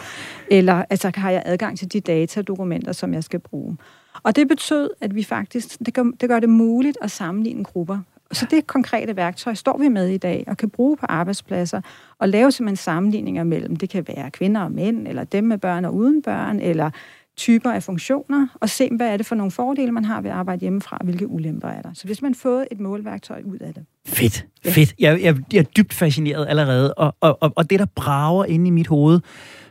Eller 0.52 0.86
altså, 0.90 1.12
har 1.16 1.32
jeg 1.32 1.44
adgang 1.46 1.78
til 1.78 1.94
de 1.94 2.00
data 2.00 2.40
og 2.40 2.48
dokumenter, 2.48 2.92
som 2.92 3.14
jeg 3.14 3.24
skal 3.24 3.40
bruge? 3.40 3.78
Og 4.26 4.36
det 4.36 4.48
betød, 4.48 4.90
at 5.02 5.16
vi 5.16 5.24
faktisk, 5.24 5.80
det 5.86 5.94
gør, 5.94 6.04
det 6.04 6.30
gør 6.30 6.40
det 6.40 6.50
muligt 6.50 6.98
at 7.02 7.12
sammenligne 7.12 7.64
grupper. 7.64 8.00
Så 8.32 8.48
det 8.52 8.68
konkrete 8.68 9.16
værktøj 9.16 9.54
står 9.54 9.78
vi 9.78 9.90
med 9.90 10.08
i 10.08 10.18
dag 10.18 10.44
og 10.48 10.58
kan 10.58 10.70
bruge 10.70 10.98
på 10.98 11.06
arbejdspladser 11.10 11.82
og 12.20 12.30
lave 12.30 12.52
simpelthen 12.52 12.76
sammenligninger 12.76 13.44
mellem, 13.44 13.76
det 13.76 13.90
kan 13.90 14.08
være 14.08 14.32
kvinder 14.32 14.62
og 14.62 14.72
mænd, 14.72 15.08
eller 15.08 15.24
dem 15.24 15.44
med 15.44 15.58
børn 15.58 15.86
og 15.86 15.96
uden 15.96 16.22
børn, 16.22 16.60
eller 16.60 16.92
typer 17.38 17.72
af 17.72 17.84
funktioner, 17.84 18.48
og 18.62 18.70
se, 18.70 18.90
hvad 18.98 19.08
er 19.08 19.18
det 19.18 19.26
for 19.26 19.36
nogle 19.36 19.52
fordele, 19.52 19.92
man 19.92 20.06
har 20.06 20.22
ved 20.22 20.30
at 20.30 20.36
arbejde 20.36 20.60
hjemmefra, 20.60 20.98
hvilke 21.04 21.28
ulemper 21.28 21.68
er 21.68 21.82
der. 21.82 21.94
Så 21.94 22.06
hvis 22.06 22.22
man 22.22 22.36
får 22.36 22.66
et 22.72 22.80
målværktøj 22.80 23.42
ud 23.46 23.58
af 23.58 23.74
det. 23.74 23.86
Fedt, 24.08 24.46
ja. 24.66 24.72
fedt. 24.72 24.96
Jeg, 25.00 25.22
jeg, 25.22 25.36
jeg 25.54 25.60
er 25.60 25.64
dybt 25.64 25.94
fascineret 25.94 26.46
allerede, 26.50 26.94
og, 26.94 27.16
og, 27.22 27.38
og, 27.44 27.54
og 27.56 27.70
det, 27.70 27.80
der 27.80 27.86
brager 27.96 28.46
inde 28.46 28.68
i 28.68 28.70
mit 28.72 28.88
hoved, 28.88 29.20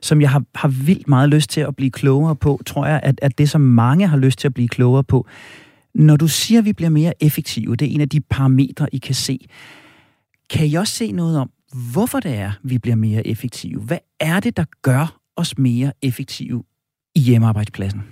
som 0.00 0.20
jeg 0.20 0.30
har, 0.30 0.42
har 0.54 0.68
vildt 0.68 1.08
meget 1.08 1.28
lyst 1.28 1.50
til 1.50 1.60
at 1.60 1.76
blive 1.76 1.90
klogere 1.90 2.36
på, 2.36 2.60
tror 2.66 2.86
jeg, 2.86 3.00
at, 3.02 3.18
at 3.22 3.38
det, 3.38 3.50
som 3.50 3.60
mange 3.60 4.06
har 4.06 4.16
lyst 4.16 4.38
til 4.38 4.48
at 4.48 4.54
blive 4.54 4.68
klogere 4.68 5.04
på, 5.04 5.26
når 5.94 6.16
du 6.16 6.28
siger, 6.28 6.58
at 6.58 6.64
vi 6.64 6.72
bliver 6.72 6.90
mere 6.90 7.22
effektive, 7.22 7.76
det 7.76 7.88
er 7.88 7.94
en 7.94 8.00
af 8.00 8.08
de 8.08 8.20
parametre, 8.20 8.94
I 8.94 8.98
kan 8.98 9.14
se. 9.14 9.48
Kan 10.50 10.66
I 10.66 10.74
også 10.74 10.94
se 10.94 11.12
noget 11.12 11.38
om, 11.38 11.50
hvorfor 11.92 12.20
det 12.20 12.34
er, 12.34 12.52
vi 12.62 12.78
bliver 12.78 12.96
mere 12.96 13.26
effektive? 13.26 13.80
Hvad 13.80 13.98
er 14.20 14.40
det, 14.40 14.56
der 14.56 14.64
gør 14.82 15.18
os 15.36 15.58
mere 15.58 15.92
effektive 16.02 16.64
i 17.14 17.20
hjemmearbejdspladsen? 17.20 18.02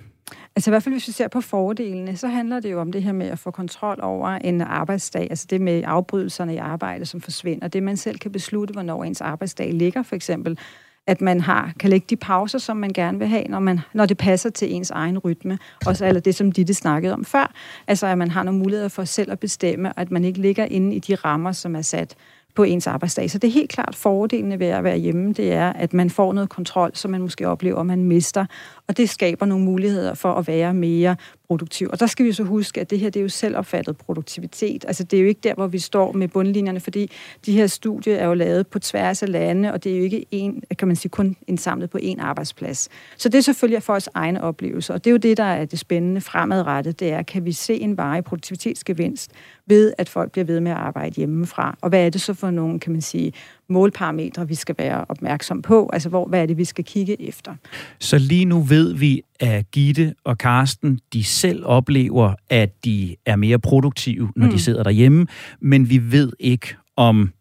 Altså 0.56 0.70
i 0.70 0.72
hvert 0.72 0.82
fald, 0.82 0.94
hvis 0.94 1.08
vi 1.08 1.12
ser 1.12 1.28
på 1.28 1.40
fordelene, 1.40 2.16
så 2.16 2.28
handler 2.28 2.60
det 2.60 2.72
jo 2.72 2.80
om 2.80 2.92
det 2.92 3.02
her 3.02 3.12
med 3.12 3.26
at 3.26 3.38
få 3.38 3.50
kontrol 3.50 3.98
over 4.02 4.28
en 4.28 4.60
arbejdsdag, 4.60 5.26
altså 5.30 5.46
det 5.50 5.60
med 5.60 5.82
afbrydelserne 5.86 6.54
i 6.54 6.56
arbejde, 6.56 7.06
som 7.06 7.20
forsvinder. 7.20 7.68
Det, 7.68 7.82
man 7.82 7.96
selv 7.96 8.18
kan 8.18 8.32
beslutte, 8.32 8.72
hvornår 8.72 9.04
ens 9.04 9.20
arbejdsdag 9.20 9.72
ligger, 9.72 10.02
for 10.02 10.14
eksempel 10.16 10.58
at 11.06 11.20
man 11.20 11.40
har, 11.40 11.72
kan 11.78 11.90
lægge 11.90 12.06
de 12.10 12.16
pauser, 12.16 12.58
som 12.58 12.76
man 12.76 12.90
gerne 12.90 13.18
vil 13.18 13.28
have, 13.28 13.44
når, 13.48 13.60
man, 13.60 13.80
når 13.94 14.06
det 14.06 14.16
passer 14.16 14.50
til 14.50 14.72
ens 14.72 14.90
egen 14.90 15.18
rytme. 15.18 15.58
Også 15.86 16.06
eller 16.06 16.20
det, 16.20 16.34
som 16.34 16.52
Ditte 16.52 16.74
snakkede 16.74 17.14
om 17.14 17.24
før. 17.24 17.52
Altså, 17.86 18.06
at 18.06 18.18
man 18.18 18.30
har 18.30 18.42
nogle 18.42 18.60
muligheder 18.60 18.88
for 18.88 19.04
selv 19.04 19.32
at 19.32 19.40
bestemme, 19.40 19.98
at 19.98 20.10
man 20.10 20.24
ikke 20.24 20.40
ligger 20.40 20.64
inde 20.64 20.96
i 20.96 20.98
de 20.98 21.14
rammer, 21.14 21.52
som 21.52 21.76
er 21.76 21.82
sat. 21.82 22.16
på 22.54 22.62
ens 22.62 22.86
arbejdsdag. 22.86 23.30
Så 23.30 23.38
det 23.38 23.48
er 23.48 23.52
helt 23.52 23.70
klart 23.70 23.94
fordelene 23.94 24.58
ved 24.58 24.66
at 24.66 24.84
være 24.84 24.96
hjemme, 24.96 25.32
det 25.32 25.52
er, 25.52 25.72
at 25.72 25.92
man 25.92 26.10
får 26.10 26.32
noget 26.32 26.48
kontrol, 26.48 26.90
som 26.94 27.10
man 27.10 27.20
måske 27.20 27.48
oplever, 27.48 27.82
man 27.82 28.04
mister, 28.04 28.46
og 28.92 28.96
det 28.96 29.10
skaber 29.10 29.46
nogle 29.46 29.64
muligheder 29.64 30.14
for 30.14 30.34
at 30.34 30.46
være 30.46 30.74
mere 30.74 31.16
produktiv. 31.46 31.88
Og 31.92 32.00
der 32.00 32.06
skal 32.06 32.26
vi 32.26 32.32
så 32.32 32.42
huske, 32.44 32.80
at 32.80 32.90
det 32.90 32.98
her 32.98 33.10
det 33.10 33.20
er 33.20 33.22
jo 33.22 33.28
selvopfattet 33.28 33.96
produktivitet. 33.96 34.84
Altså 34.88 35.04
det 35.04 35.16
er 35.16 35.22
jo 35.22 35.28
ikke 35.28 35.40
der, 35.44 35.54
hvor 35.54 35.66
vi 35.66 35.78
står 35.78 36.12
med 36.12 36.28
bundlinjerne, 36.28 36.80
fordi 36.80 37.10
de 37.46 37.52
her 37.52 37.66
studier 37.66 38.16
er 38.16 38.26
jo 38.26 38.34
lavet 38.34 38.66
på 38.66 38.78
tværs 38.78 39.22
af 39.22 39.32
lande, 39.32 39.72
og 39.72 39.84
det 39.84 39.92
er 39.92 39.96
jo 39.96 40.04
ikke 40.04 40.24
en, 40.30 40.62
kan 40.78 40.88
man 40.88 40.96
sige, 40.96 41.10
kun 41.10 41.36
indsamlet 41.46 41.90
på 41.90 41.98
én 42.02 42.20
arbejdsplads. 42.20 42.88
Så 43.16 43.28
det 43.28 43.38
er 43.38 43.42
selvfølgelig 43.42 43.90
os 43.90 44.08
egne 44.14 44.42
oplevelser, 44.42 44.94
og 44.94 45.04
det 45.04 45.10
er 45.10 45.12
jo 45.12 45.18
det, 45.18 45.36
der 45.36 45.44
er 45.44 45.64
det 45.64 45.78
spændende 45.78 46.20
fremadrettet, 46.20 47.00
det 47.00 47.12
er, 47.12 47.22
kan 47.22 47.44
vi 47.44 47.52
se 47.52 47.74
en 47.74 47.96
varig 47.96 48.24
produktivitetsgevinst 48.24 49.30
ved, 49.66 49.92
at 49.98 50.08
folk 50.08 50.32
bliver 50.32 50.44
ved 50.44 50.60
med 50.60 50.70
at 50.70 50.78
arbejde 50.78 51.14
hjemmefra. 51.14 51.78
Og 51.80 51.88
hvad 51.88 52.06
er 52.06 52.10
det 52.10 52.20
så 52.20 52.34
for 52.34 52.50
nogle, 52.50 52.80
kan 52.80 52.92
man 52.92 53.00
sige, 53.00 53.32
målparametre, 53.72 54.48
vi 54.48 54.54
skal 54.54 54.74
være 54.78 55.04
opmærksom 55.08 55.62
på? 55.62 55.90
Altså, 55.92 56.08
hvor, 56.08 56.26
hvad 56.26 56.42
er 56.42 56.46
det, 56.46 56.56
vi 56.56 56.64
skal 56.64 56.84
kigge 56.84 57.22
efter? 57.22 57.54
Så 57.98 58.18
lige 58.18 58.44
nu 58.44 58.60
ved 58.60 58.94
vi, 58.94 59.22
at 59.40 59.70
Gitte 59.70 60.14
og 60.24 60.38
Karsten, 60.38 60.98
de 61.12 61.24
selv 61.24 61.66
oplever, 61.66 62.34
at 62.50 62.84
de 62.84 63.16
er 63.26 63.36
mere 63.36 63.58
produktive, 63.58 64.32
når 64.36 64.46
mm. 64.46 64.52
de 64.52 64.58
sidder 64.58 64.82
derhjemme, 64.82 65.26
men 65.60 65.90
vi 65.90 66.12
ved 66.12 66.32
ikke, 66.40 66.76
om 66.96 67.32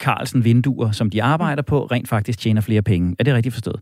Carlsen 0.00 0.44
vinduer, 0.44 0.90
som 0.90 1.10
de 1.10 1.22
arbejder 1.22 1.62
på, 1.62 1.84
rent 1.84 2.08
faktisk 2.08 2.38
tjener 2.38 2.60
flere 2.60 2.82
penge. 2.82 3.16
Er 3.18 3.24
det 3.24 3.34
rigtigt 3.34 3.52
forstået? 3.52 3.80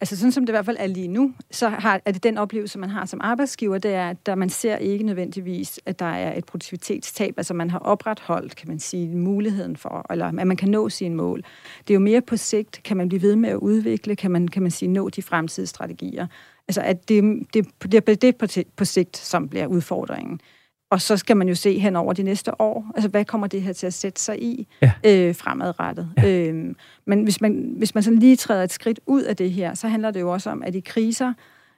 Altså 0.00 0.16
sådan 0.16 0.32
som 0.32 0.46
det 0.46 0.52
i 0.52 0.52
hvert 0.52 0.64
fald 0.64 0.76
er 0.80 0.86
lige 0.86 1.08
nu, 1.08 1.32
så 1.50 1.68
har, 1.68 2.00
er 2.04 2.12
det 2.12 2.22
den 2.22 2.38
oplevelse, 2.38 2.78
man 2.78 2.90
har 2.90 3.06
som 3.06 3.20
arbejdsgiver, 3.22 3.78
det 3.78 3.94
er, 3.94 4.10
at 4.10 4.26
der 4.26 4.34
man 4.34 4.50
ser 4.50 4.76
ikke 4.76 5.04
nødvendigvis, 5.04 5.80
at 5.86 5.98
der 5.98 6.06
er 6.06 6.38
et 6.38 6.44
produktivitetstab. 6.44 7.34
Altså 7.36 7.54
man 7.54 7.70
har 7.70 7.78
opretholdt, 7.78 8.56
kan 8.56 8.68
man 8.68 8.78
sige, 8.78 9.08
muligheden 9.08 9.76
for, 9.76 10.06
eller 10.12 10.26
at 10.26 10.46
man 10.46 10.56
kan 10.56 10.68
nå 10.68 10.88
sine 10.88 11.14
mål. 11.14 11.42
Det 11.78 11.90
er 11.90 11.94
jo 11.94 12.00
mere 12.00 12.20
på 12.20 12.36
sigt, 12.36 12.82
kan 12.84 12.96
man 12.96 13.08
blive 13.08 13.22
ved 13.22 13.36
med 13.36 13.50
at 13.50 13.56
udvikle, 13.56 14.16
kan 14.16 14.30
man, 14.30 14.48
kan 14.48 14.62
man 14.62 14.70
sige, 14.70 14.88
nå 14.88 15.08
de 15.08 15.22
fremtidige 15.22 15.68
strategier. 15.68 16.26
Altså 16.68 16.80
at 16.80 17.08
det, 17.08 17.24
det, 17.54 17.66
det, 17.82 18.06
det 18.06 18.24
er 18.24 18.32
på, 18.38 18.46
på 18.76 18.84
sigt, 18.84 19.16
som 19.16 19.48
bliver 19.48 19.66
udfordringen. 19.66 20.40
Og 20.90 21.00
så 21.00 21.16
skal 21.16 21.36
man 21.36 21.48
jo 21.48 21.54
se 21.54 21.78
hen 21.78 21.96
over 21.96 22.12
de 22.12 22.22
næste 22.22 22.60
år, 22.60 22.86
altså 22.94 23.08
hvad 23.08 23.24
kommer 23.24 23.46
det 23.46 23.62
her 23.62 23.72
til 23.72 23.86
at 23.86 23.94
sætte 23.94 24.20
sig 24.20 24.42
i 24.42 24.66
ja. 24.82 24.92
øh, 25.04 25.34
fremadrettet. 25.34 26.10
Ja. 26.16 26.48
Øhm, 26.48 26.76
men 27.06 27.22
hvis 27.22 27.40
man, 27.40 27.74
hvis 27.76 27.94
man 27.94 28.02
sådan 28.02 28.18
lige 28.18 28.36
træder 28.36 28.64
et 28.64 28.72
skridt 28.72 29.00
ud 29.06 29.22
af 29.22 29.36
det 29.36 29.50
her, 29.50 29.74
så 29.74 29.88
handler 29.88 30.10
det 30.10 30.20
jo 30.20 30.32
også 30.32 30.50
om, 30.50 30.62
at 30.62 30.74
i 30.74 30.80
kriser, 30.80 31.32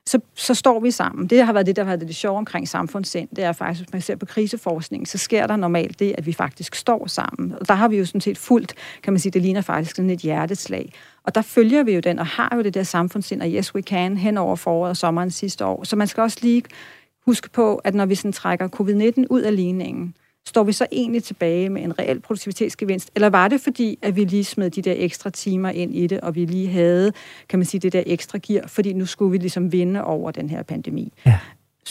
så, 0.07 0.21
så 0.35 0.55
står 0.55 0.81
vi 0.81 0.91
sammen. 0.91 1.27
Det 1.27 1.47
har 1.47 1.53
været 1.53 1.67
det, 1.67 1.77
der 1.77 1.83
har 1.85 1.91
været 1.97 2.09
det 2.09 2.17
sjove 2.17 2.39
omkring 2.39 2.69
samfundssind. 2.69 3.29
Det 3.37 3.45
er 3.45 3.53
faktisk, 3.53 3.81
hvis 3.81 3.93
man 3.93 4.03
ser 4.03 4.17
på 4.17 4.27
kriseforskning, 4.27 5.09
så 5.09 5.19
sker 5.19 5.47
der 5.47 5.57
normalt 5.57 5.99
det, 5.99 6.15
at 6.19 6.27
vi 6.27 6.33
faktisk 6.33 6.75
står 6.75 7.07
sammen. 7.07 7.55
Og 7.61 7.69
der 7.69 7.75
har 7.75 7.89
vi 7.89 7.99
jo 7.99 8.05
sådan 8.05 8.21
set 8.21 8.39
fuldt, 8.39 8.75
kan 9.03 9.13
man 9.13 9.21
sige, 9.21 9.33
det 9.33 9.43
ligner 9.43 9.61
faktisk 9.61 9.97
sådan 9.97 10.11
et 10.11 10.21
hjerteslag. 10.21 10.93
Og 11.25 11.35
der 11.35 11.43
følger 11.43 11.83
vi 11.83 11.95
jo 11.95 12.01
den, 12.01 12.19
og 12.19 12.27
har 12.27 12.53
jo 12.57 12.63
det 12.63 12.75
der 12.75 12.83
samfundssind, 12.83 13.43
og 13.43 13.49
yes, 13.49 13.75
we 13.75 13.83
can, 13.83 14.17
hen 14.17 14.39
over 14.39 14.57
foråret 14.57 14.91
og 14.91 14.97
sommeren 14.97 15.31
sidste 15.31 15.65
år. 15.65 15.85
Så 15.85 15.97
man 15.97 16.07
skal 16.07 16.21
også 16.23 16.39
lige 16.43 16.63
huske 17.31 17.51
på, 17.51 17.77
at 17.77 17.95
når 17.95 18.07
vi 18.07 18.15
sådan 18.15 18.33
trækker 18.33 18.69
covid-19 18.69 19.25
ud 19.31 19.41
af 19.41 19.57
ligningen, 19.57 20.15
står 20.49 20.65
vi 20.65 20.73
så 20.73 20.87
egentlig 20.93 21.23
tilbage 21.23 21.69
med 21.69 21.83
en 21.83 21.99
reel 21.99 22.21
produktivitetsgevinst? 22.21 23.11
Eller 23.15 23.31
var 23.31 23.49
det 23.49 23.61
fordi, 23.61 23.99
at 24.03 24.17
vi 24.17 24.25
lige 24.25 24.45
smed 24.45 24.71
de 24.71 24.83
der 24.83 24.95
ekstra 24.97 25.31
timer 25.31 25.71
ind 25.71 25.95
i 25.95 26.07
det, 26.07 26.21
og 26.21 26.35
vi 26.35 26.45
lige 26.45 26.69
havde, 26.69 27.13
kan 27.49 27.59
man 27.59 27.67
sige, 27.67 27.81
det 27.81 27.93
der 27.93 28.03
ekstra 28.07 28.39
gear, 28.43 28.67
fordi 28.67 28.93
nu 28.93 29.07
skulle 29.07 29.31
vi 29.31 29.39
ligesom 29.39 29.73
vinde 29.73 30.05
over 30.05 30.31
den 30.31 30.51
her 30.51 30.63
pandemi? 30.63 31.13
Ja. 31.27 31.39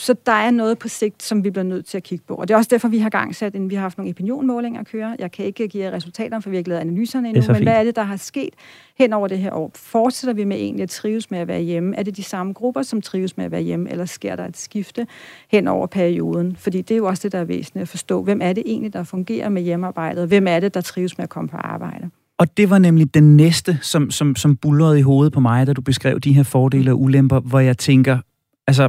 Så 0.00 0.14
der 0.26 0.32
er 0.32 0.50
noget 0.50 0.78
på 0.78 0.88
sigt, 0.88 1.22
som 1.22 1.44
vi 1.44 1.50
bliver 1.50 1.64
nødt 1.64 1.86
til 1.86 1.96
at 1.96 2.02
kigge 2.02 2.24
på. 2.28 2.34
Og 2.34 2.48
det 2.48 2.54
er 2.54 2.58
også 2.58 2.68
derfor, 2.72 2.88
vi 2.88 2.98
har 2.98 3.08
gang 3.08 3.36
sat, 3.36 3.70
vi 3.70 3.74
har 3.74 3.82
haft 3.82 3.98
nogle 3.98 4.10
opinionmålinger 4.10 4.80
at 4.80 4.86
køre. 4.86 5.16
Jeg 5.18 5.32
kan 5.32 5.44
ikke 5.44 5.68
give 5.68 5.84
jer 5.84 5.92
resultater, 5.92 6.40
for 6.40 6.50
vi 6.50 6.56
har 6.56 6.58
ikke 6.58 6.68
lavet 6.68 6.80
analyserne 6.80 7.28
endnu. 7.28 7.52
Men 7.52 7.62
hvad 7.62 7.72
er 7.72 7.84
det, 7.84 7.96
der 7.96 8.02
har 8.02 8.16
sket 8.16 8.54
hen 8.98 9.12
over 9.12 9.28
det 9.28 9.38
her 9.38 9.52
år? 9.52 9.70
Fortsætter 9.74 10.34
vi 10.34 10.44
med 10.44 10.56
egentlig 10.56 10.82
at 10.82 10.90
trives 10.90 11.30
med 11.30 11.38
at 11.38 11.48
være 11.48 11.60
hjemme? 11.60 11.96
Er 11.96 12.02
det 12.02 12.16
de 12.16 12.22
samme 12.22 12.52
grupper, 12.52 12.82
som 12.82 13.02
trives 13.02 13.36
med 13.36 13.44
at 13.44 13.50
være 13.50 13.60
hjemme? 13.60 13.90
Eller 13.90 14.04
sker 14.04 14.36
der 14.36 14.44
et 14.44 14.56
skifte 14.56 15.06
hen 15.50 15.68
over 15.68 15.86
perioden? 15.86 16.56
Fordi 16.56 16.82
det 16.82 16.94
er 16.94 16.98
jo 16.98 17.06
også 17.06 17.22
det, 17.22 17.32
der 17.32 17.38
er 17.38 17.44
væsentligt 17.44 17.82
at 17.82 17.88
forstå. 17.88 18.22
Hvem 18.22 18.40
er 18.42 18.52
det 18.52 18.62
egentlig, 18.66 18.92
der 18.92 19.02
fungerer 19.02 19.48
med 19.48 19.62
hjemmearbejdet? 19.62 20.28
Hvem 20.28 20.46
er 20.46 20.60
det, 20.60 20.74
der 20.74 20.80
trives 20.80 21.18
med 21.18 21.22
at 21.22 21.30
komme 21.30 21.48
på 21.48 21.56
arbejde? 21.56 22.10
Og 22.38 22.56
det 22.56 22.70
var 22.70 22.78
nemlig 22.78 23.14
den 23.14 23.36
næste, 23.36 23.78
som, 23.82 24.10
som, 24.10 24.36
som 24.36 24.56
bullerede 24.56 24.98
i 24.98 25.02
hovedet 25.02 25.32
på 25.32 25.40
mig, 25.40 25.66
da 25.66 25.72
du 25.72 25.80
beskrev 25.80 26.20
de 26.20 26.32
her 26.32 26.42
fordele 26.42 26.90
og 26.90 27.00
ulemper, 27.00 27.40
hvor 27.40 27.58
jeg 27.58 27.78
tænker, 27.78 28.18
altså 28.66 28.88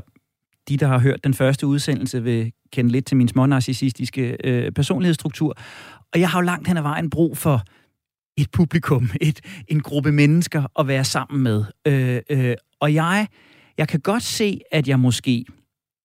de, 0.72 0.78
der 0.78 0.88
har 0.88 1.00
hørt 1.00 1.24
den 1.24 1.34
første 1.34 1.68
udsendelse, 1.68 2.24
vil 2.24 2.52
kende 2.72 2.92
lidt 2.92 3.06
til 3.06 3.18
min 3.18 3.28
smånarcissistiske 3.28 4.38
øh, 4.44 4.72
personlighedsstruktur. 4.72 5.58
Og 6.14 6.20
jeg 6.20 6.30
har 6.30 6.40
jo 6.40 6.46
langt 6.46 6.68
hen 6.68 6.78
ad 6.78 6.82
vejen 6.82 7.10
brug 7.10 7.38
for 7.38 7.64
et 8.38 8.52
publikum, 8.52 9.10
et, 9.22 9.40
en 9.68 9.82
gruppe 9.82 10.12
mennesker 10.12 10.80
at 10.80 10.88
være 10.88 11.04
sammen 11.04 11.44
med. 11.44 11.64
Øh, 11.88 12.22
øh, 12.30 12.56
og 12.80 12.94
jeg, 12.94 13.28
jeg 13.78 13.88
kan 13.88 14.00
godt 14.00 14.24
se, 14.24 14.60
at 14.72 14.88
jeg 14.88 15.00
måske 15.00 15.46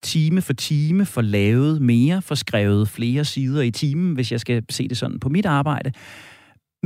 time 0.03 0.43
for 0.43 0.53
time 0.53 1.07
får 1.07 1.23
lavet 1.23 1.83
mere, 1.83 2.23
får 2.23 2.35
skrevet 2.35 2.89
flere 2.89 3.25
sider 3.25 3.63
i 3.63 3.71
timen, 3.71 4.15
hvis 4.15 4.33
jeg 4.33 4.41
skal 4.41 4.63
se 4.71 4.89
det 4.89 4.97
sådan 4.97 5.21
på 5.21 5.29
mit 5.29 5.47
arbejde 5.47 5.93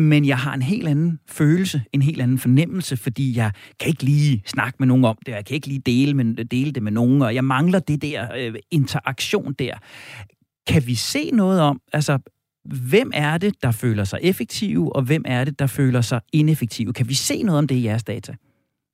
men 0.01 0.25
jeg 0.25 0.39
har 0.39 0.55
en 0.55 0.63
helt 0.63 0.89
anden 0.89 1.19
følelse, 1.29 1.83
en 1.93 2.03
helt 2.03 2.21
anden 2.23 2.39
fornemmelse, 2.39 2.97
fordi 2.97 3.37
jeg 3.37 3.53
kan 3.81 3.89
ikke 3.89 4.03
lige 4.03 4.43
snakke 4.47 4.77
med 4.79 4.87
nogen 4.87 5.05
om 5.05 5.19
det, 5.27 5.33
jeg 5.33 5.45
kan 5.45 5.55
ikke 5.55 5.67
lige 5.67 5.83
dele, 5.87 6.15
med, 6.15 6.45
dele 6.45 6.73
det 6.73 6.83
med 6.83 6.93
nogen, 6.93 7.23
og 7.23 7.35
jeg 7.35 7.45
mangler 7.45 7.79
det 7.79 8.03
der 8.03 8.29
øh, 8.39 8.55
interaktion 8.71 9.53
der. 9.53 9.75
Kan 10.67 10.87
vi 10.87 10.95
se 10.95 11.31
noget 11.31 11.61
om, 11.61 11.81
altså, 11.93 12.19
hvem 12.65 13.11
er 13.15 13.39
det, 13.39 13.55
der 13.63 13.71
føler 13.71 14.05
sig 14.05 14.19
effektive, 14.23 14.97
og 14.97 15.03
hvem 15.03 15.23
er 15.27 15.45
det, 15.45 15.59
der 15.59 15.67
føler 15.67 16.01
sig 16.01 16.21
ineffektive? 16.33 16.93
Kan 16.93 17.09
vi 17.09 17.15
se 17.15 17.43
noget 17.43 17.59
om 17.59 17.67
det 17.67 17.75
i 17.75 17.85
jeres 17.85 18.05
data? 18.05 18.35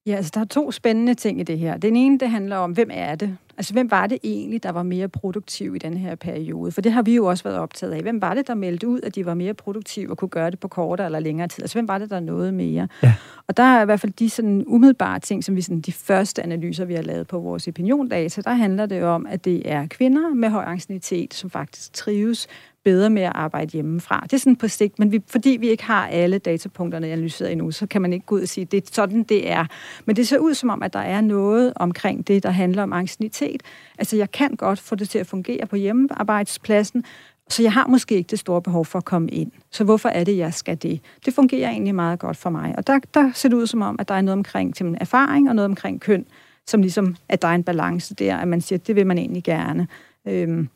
Ja, 0.07 0.15
altså 0.15 0.33
der 0.35 0.41
er 0.41 0.45
to 0.45 0.71
spændende 0.71 1.15
ting 1.15 1.41
i 1.41 1.43
det 1.43 1.59
her. 1.59 1.77
Den 1.77 1.97
ene, 1.97 2.19
det 2.19 2.31
handler 2.31 2.57
om, 2.57 2.73
hvem 2.73 2.89
er 2.93 3.15
det? 3.15 3.37
Altså, 3.59 3.73
hvem 3.73 3.91
var 3.91 4.07
det 4.07 4.19
egentlig, 4.23 4.63
der 4.63 4.73
var 4.73 4.83
mere 4.83 5.09
produktiv 5.09 5.75
i 5.75 5.79
den 5.79 5.97
her 5.97 6.15
periode? 6.15 6.73
For 6.73 6.81
det 6.81 6.93
har 6.93 7.03
vi 7.03 7.15
jo 7.15 7.27
også 7.27 7.45
været 7.45 7.59
optaget 7.59 7.93
af. 7.93 8.03
Hvem 8.03 8.23
var 8.23 8.35
det, 8.35 8.47
der 8.47 8.55
meldte 8.55 8.89
ud, 8.89 9.01
at 9.03 9.15
de 9.15 9.27
var 9.27 9.35
mere 9.35 9.55
produktive 9.55 10.11
og 10.11 10.19
kunne 10.19 10.29
gøre 10.29 10.51
det 10.51 10.61
på 10.61 10.69
kortere 10.69 11.07
eller 11.07 11.19
længere 11.19 11.49
tid? 11.49 11.63
Altså, 11.63 11.77
hvem 11.77 11.89
var 11.89 11.99
det, 11.99 12.11
der 12.11 12.21
nåede 12.21 12.53
mere? 12.53 12.89
Ja. 13.03 13.15
Og 13.47 13.57
der 13.57 13.63
er 13.63 13.83
i 13.83 13.85
hvert 13.85 14.01
fald 14.01 14.13
de 14.13 14.31
sådan 14.31 14.65
umiddelbare 14.67 15.21
ting, 15.21 15.45
som 15.45 15.57
vi 15.57 15.63
sådan, 15.63 15.81
de 15.81 15.93
første 15.93 16.43
analyser, 16.43 16.85
vi 16.85 16.95
har 16.95 17.03
lavet 17.03 17.27
på 17.27 17.39
vores 17.39 17.69
opiniondata, 17.69 18.41
der 18.41 18.53
handler 18.53 18.87
det 18.87 19.03
om, 19.03 19.27
at 19.27 19.45
det 19.45 19.73
er 19.73 19.87
kvinder 19.87 20.35
med 20.35 20.49
høj 20.49 20.65
angstinitet, 20.65 21.35
som 21.35 21.51
faktisk 21.51 21.93
trives 21.93 22.49
bedre 22.87 23.11
med 23.11 23.23
at 23.23 23.33
arbejde 23.35 23.73
hjemmefra. 23.73 24.21
Det 24.23 24.33
er 24.33 24.39
sådan 24.39 24.57
på 24.57 24.69
sigt, 24.69 24.99
men 24.99 25.13
vi, 25.13 25.23
fordi 25.27 25.57
vi 25.61 25.69
ikke 25.69 25.85
har 25.85 26.07
alle 26.07 26.39
datapunkterne 26.39 27.07
analyseret 27.07 27.53
endnu, 27.53 27.71
så 27.71 27.87
kan 27.87 28.03
man 28.03 28.13
ikke 28.13 28.27
gå 28.27 28.35
ud 28.35 28.43
og 28.43 28.49
sige, 28.49 28.63
at 28.63 28.73
det 28.73 28.83
er 28.83 28.89
sådan, 28.93 29.23
det 29.23 29.51
er. 29.51 29.67
Men 30.05 30.17
det 30.17 30.29
ser 30.29 30.39
ud 30.39 30.55
som 30.55 30.71
om, 30.71 30.83
at 30.83 30.93
der 30.93 30.99
er 30.99 31.21
noget 31.21 31.73
omkring 31.77 32.29
det, 32.29 32.43
der 32.43 32.51
handler 32.51 32.83
om 32.83 32.93
angstinitet. 32.93 33.63
Altså, 33.99 34.17
jeg 34.17 34.31
kan 34.31 34.57
godt 34.57 34.79
få 34.79 34.95
det 34.95 35.09
til 35.09 35.19
at 35.19 35.27
fungere 35.27 35.67
på 35.67 35.77
hjemmearbejdspladsen, 35.77 37.05
så 37.49 37.63
jeg 37.63 37.73
har 37.73 37.87
måske 37.87 38.15
ikke 38.15 38.29
det 38.29 38.39
store 38.39 38.63
behov 38.63 38.85
for 38.85 38.99
at 38.99 39.05
komme 39.05 39.29
ind. 39.29 39.51
Så 39.71 39.85
hvorfor 39.85 40.09
er 40.09 40.25
det, 40.25 40.37
jeg 40.37 40.55
skal 40.55 40.83
det? 40.83 41.01
Det 41.25 41.35
fungerer 41.35 41.71
egentlig 41.71 41.95
meget 41.95 42.19
godt 42.19 42.37
for 42.37 42.51
mig. 42.51 42.75
Og 42.77 42.87
der, 42.87 42.99
der 43.15 43.31
ser 43.35 43.49
det 43.49 43.57
ud 43.57 43.67
som 43.67 43.83
om, 43.83 43.97
at 43.99 44.09
der 44.09 44.15
er 44.15 44.21
noget 44.21 44.39
omkring 44.39 44.75
til 44.75 44.97
erfaring 45.01 45.49
og 45.49 45.55
noget 45.55 45.67
omkring 45.71 46.01
køn, 46.01 46.27
som 46.67 46.81
ligesom, 46.81 47.17
at 47.29 47.43
der 47.43 47.49
er 47.49 47.55
en 47.55 47.65
balance 47.65 48.15
der, 48.15 48.37
at 48.37 48.49
man 48.49 48.61
siger, 48.61 48.79
at 48.79 48.87
det 48.87 48.97
vil 48.97 49.07
man 49.07 49.19
egentlig 49.19 49.45
gerne. 49.45 49.89
Øhm, 50.27 50.69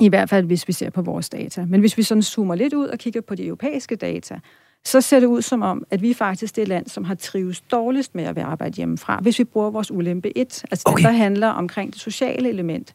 i 0.00 0.08
hvert 0.08 0.30
fald, 0.30 0.46
hvis 0.46 0.68
vi 0.68 0.72
ser 0.72 0.90
på 0.90 1.02
vores 1.02 1.28
data. 1.28 1.64
Men 1.68 1.80
hvis 1.80 1.96
vi 1.96 2.02
sådan 2.02 2.22
zoomer 2.22 2.54
lidt 2.54 2.74
ud 2.74 2.86
og 2.86 2.98
kigger 2.98 3.20
på 3.20 3.34
de 3.34 3.46
europæiske 3.46 3.96
data, 3.96 4.40
så 4.84 5.00
ser 5.00 5.20
det 5.20 5.26
ud 5.26 5.42
som 5.42 5.62
om, 5.62 5.84
at 5.90 6.02
vi 6.02 6.14
faktisk 6.14 6.56
det 6.56 6.68
land, 6.68 6.86
som 6.88 7.04
har 7.04 7.14
trives 7.14 7.60
dårligst 7.60 8.14
med 8.14 8.24
at 8.24 8.36
være 8.36 8.44
arbejde 8.44 8.76
hjemmefra, 8.76 9.18
hvis 9.22 9.38
vi 9.38 9.44
bruger 9.44 9.70
vores 9.70 9.90
ulempe 9.90 10.38
1, 10.38 10.64
altså 10.70 10.82
okay. 10.86 10.96
den, 10.96 11.04
der 11.04 11.18
handler 11.18 11.48
omkring 11.48 11.92
det 11.92 12.00
sociale 12.00 12.48
element. 12.48 12.94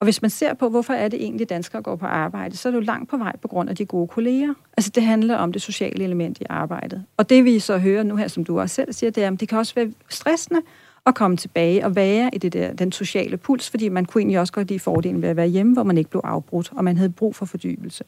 Og 0.00 0.04
hvis 0.06 0.22
man 0.22 0.30
ser 0.30 0.54
på, 0.54 0.68
hvorfor 0.68 0.92
er 0.92 1.08
det 1.08 1.22
egentlig, 1.22 1.48
danskere 1.48 1.82
går 1.82 1.96
på 1.96 2.06
arbejde, 2.06 2.56
så 2.56 2.68
er 2.68 2.70
det 2.70 2.76
jo 2.76 2.84
langt 2.84 3.10
på 3.10 3.16
vej 3.16 3.36
på 3.42 3.48
grund 3.48 3.70
af 3.70 3.76
de 3.76 3.86
gode 3.86 4.08
kolleger. 4.08 4.54
Altså 4.76 4.90
det 4.94 5.02
handler 5.02 5.36
om 5.36 5.52
det 5.52 5.62
sociale 5.62 6.04
element 6.04 6.38
i 6.40 6.44
arbejdet. 6.48 7.04
Og 7.16 7.30
det 7.30 7.44
vi 7.44 7.58
så 7.58 7.78
hører 7.78 8.02
nu 8.02 8.16
her, 8.16 8.28
som 8.28 8.44
du 8.44 8.60
også 8.60 8.74
selv 8.74 8.92
siger, 8.92 9.10
det 9.10 9.24
er, 9.24 9.32
at 9.32 9.40
det 9.40 9.48
kan 9.48 9.58
også 9.58 9.74
være 9.74 9.92
stressende, 10.08 10.60
at 11.06 11.14
komme 11.14 11.36
tilbage 11.36 11.84
og 11.84 11.96
være 11.96 12.30
i 12.32 12.38
det 12.38 12.52
der, 12.52 12.72
den 12.72 12.92
sociale 12.92 13.36
puls, 13.36 13.70
fordi 13.70 13.88
man 13.88 14.04
kunne 14.04 14.20
egentlig 14.20 14.40
også 14.40 14.52
godt 14.52 14.68
lide 14.68 14.80
fordelen 14.80 15.22
ved 15.22 15.28
at 15.28 15.36
være 15.36 15.46
hjemme, 15.46 15.72
hvor 15.72 15.82
man 15.82 15.98
ikke 15.98 16.10
blev 16.10 16.20
afbrudt, 16.24 16.72
og 16.72 16.84
man 16.84 16.96
havde 16.96 17.10
brug 17.10 17.34
for 17.34 17.46
fordybelse. 17.46 18.04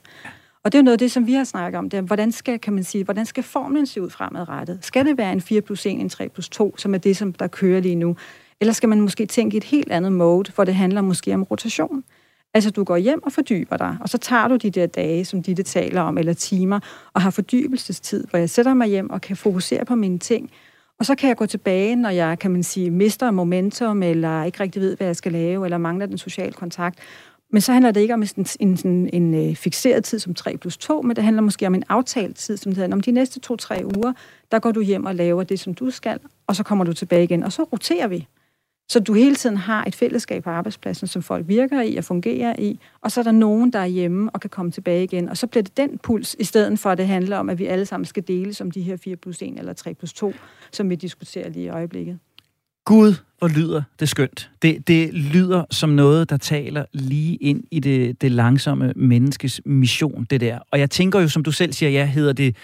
Og 0.65 0.73
det 0.73 0.79
er 0.79 0.83
noget 0.83 0.93
af 0.93 0.99
det, 0.99 1.11
som 1.11 1.27
vi 1.27 1.33
har 1.33 1.45
snakket 1.45 1.79
om, 1.79 1.91
det 1.91 1.97
er, 1.97 2.01
hvordan 2.01 2.33
skal, 2.33 2.59
kan 2.59 2.73
man 2.73 2.85
sige, 2.85 3.05
hvordan 3.05 3.27
skal 3.27 3.43
formlen 3.43 3.87
se 3.87 4.03
ud 4.03 4.11
fremadrettet? 4.11 4.79
Skal 4.83 5.07
det 5.07 5.19
være 5.19 5.33
en 5.33 5.41
4 5.41 5.61
plus 5.61 5.87
1, 5.87 5.93
en 5.93 6.09
3 6.09 6.29
plus 6.29 6.49
2, 6.49 6.77
som 6.77 6.95
er 6.95 6.99
det, 6.99 7.17
som 7.17 7.33
der 7.33 7.47
kører 7.47 7.81
lige 7.81 7.95
nu? 7.95 8.17
Eller 8.61 8.73
skal 8.73 8.89
man 8.89 9.01
måske 9.01 9.27
tænke 9.27 9.55
i 9.55 9.57
et 9.57 9.65
helt 9.65 9.93
andet 9.93 10.13
mode, 10.13 10.53
hvor 10.55 10.65
det 10.65 10.75
handler 10.75 11.01
måske 11.01 11.35
om 11.35 11.43
rotation? 11.43 12.05
Altså, 12.55 12.71
du 12.71 12.85
går 12.85 12.97
hjem 12.97 13.23
og 13.23 13.33
fordyber 13.33 13.77
dig, 13.77 13.97
og 14.01 14.09
så 14.09 14.19
tager 14.19 14.49
du 14.49 14.57
de 14.57 14.71
der 14.71 14.87
dage, 14.87 15.25
som 15.25 15.43
de 15.43 15.63
taler 15.63 16.01
om, 16.01 16.19
eller 16.19 16.33
timer, 16.33 16.81
og 17.13 17.23
har 17.23 17.31
fordybelsestid, 17.31 18.27
hvor 18.31 18.39
jeg 18.39 18.51
sætter 18.51 18.75
mig 18.75 18.89
hjem 18.89 19.11
og 19.11 19.21
kan 19.21 19.37
fokusere 19.37 19.85
på 19.85 19.95
mine 19.95 20.19
ting, 20.19 20.51
og 20.99 21.07
så 21.07 21.15
kan 21.15 21.29
jeg 21.29 21.37
gå 21.37 21.47
tilbage, 21.47 21.97
når 21.97 22.11
jeg, 22.11 22.39
kan 22.39 22.51
man 22.51 22.63
sige, 22.63 22.91
mister 22.91 23.31
momentum, 23.31 24.03
eller 24.03 24.45
ikke 24.45 24.61
rigtig 24.61 24.83
ved, 24.83 24.97
hvad 24.97 25.07
jeg 25.07 25.17
skal 25.17 25.33
lave, 25.33 25.65
eller 25.65 25.79
mangler 25.79 26.07
den 26.07 26.19
sociale 26.19 26.53
kontakt, 26.53 26.99
Men 27.53 27.61
så 27.61 27.73
handler 27.73 27.91
det 27.91 28.01
ikke 28.01 28.15
om 28.15 28.23
en, 28.23 28.47
en, 28.61 28.79
en, 28.85 29.35
en 29.35 29.57
fixeret 29.57 30.05
tid 30.05 30.19
som 30.19 30.35
3 30.35 30.57
plus 30.57 30.77
2, 30.77 31.03
men 31.03 31.17
det 31.17 31.25
handler 31.25 31.43
måske 31.43 31.67
om 31.67 31.75
en 31.75 31.85
aftalt 31.89 32.37
tid, 32.37 32.57
som 32.57 32.75
hedder, 32.75 32.93
om 32.93 33.01
de 33.01 33.11
næste 33.11 33.41
to-tre 33.41 33.83
uger, 33.85 34.13
der 34.53 34.59
går 34.59 34.73
du 34.73 34.83
hjem 34.83 35.07
og 35.07 35.15
laver 35.15 35.43
det, 35.43 35.61
som 35.61 35.75
du 35.75 35.91
skal, 35.91 36.19
og 36.47 36.57
så 36.57 36.63
kommer 36.63 36.85
du 36.85 36.93
tilbage 36.93 37.25
igen, 37.25 37.43
og 37.43 37.53
så 37.53 37.63
roterer 37.63 38.09
vi. 38.09 38.27
Så 38.91 39.01
du 39.01 39.15
hele 39.15 39.35
tiden 39.35 39.57
har 39.57 39.85
et 39.85 39.95
fællesskab 39.95 40.45
på 40.45 40.51
arbejdspladsen, 40.51 41.07
som 41.07 41.23
folk 41.23 41.49
virker 41.49 41.83
i 41.83 41.97
og 41.97 42.05
fungerer 42.05 42.55
i, 42.59 42.79
og 43.01 43.13
så 43.13 43.21
er 43.21 43.25
der 43.25 43.33
nogen, 43.33 43.73
der 43.73 43.79
er 43.79 43.87
hjemme 43.87 44.31
og 44.31 44.41
kan 44.41 44.51
komme 44.51 44.71
tilbage 44.71 45.05
igen. 45.05 45.29
Og 45.29 45.37
så 45.37 45.47
bliver 45.47 45.63
det 45.63 45.77
den 45.77 45.99
puls, 45.99 46.37
i 46.39 46.45
stedet 46.45 46.79
for 46.79 46.91
at 46.91 46.99
det 46.99 47.07
handler 47.07 47.37
om, 47.37 47.51
at 47.51 47.59
vi 47.59 47.67
alle 47.67 47.87
sammen 47.87 48.05
skal 48.05 48.25
dele 48.29 48.55
som 48.55 48.71
de 48.71 48.83
her 48.83 48.97
4 48.97 49.17
plus 49.17 49.43
1 49.43 49.59
eller 49.59 49.73
3 49.73 49.95
plus 49.95 50.13
2, 50.13 50.35
som 50.73 50.91
vi 50.91 50.95
diskuterer 50.95 51.49
lige 51.49 51.65
i 51.65 51.69
øjeblikket. 51.69 52.19
Gud, 52.85 53.15
hvor 53.39 53.49
lyder 53.49 53.83
det 54.01 54.09
skønt. 54.09 54.51
Det, 54.63 54.89
det 54.89 55.15
lyder 55.15 55.65
som 55.71 55.91
noget, 55.91 56.31
der 56.31 56.37
taler 56.37 56.85
lige 56.93 57.37
ind 57.37 57.65
i 57.71 57.81
det, 57.81 58.21
det 58.21 58.33
langsomme 58.33 58.93
menneskes 58.97 59.61
mission, 59.65 60.27
det 60.31 60.41
der. 60.41 60.59
Og 60.71 60.79
jeg 60.79 60.91
tænker 60.91 61.21
jo, 61.21 61.29
som 61.29 61.43
du 61.43 61.53
selv 61.53 61.73
siger, 61.73 61.91
ja, 61.91 62.07
hedder 62.07 62.33
det 62.33 62.57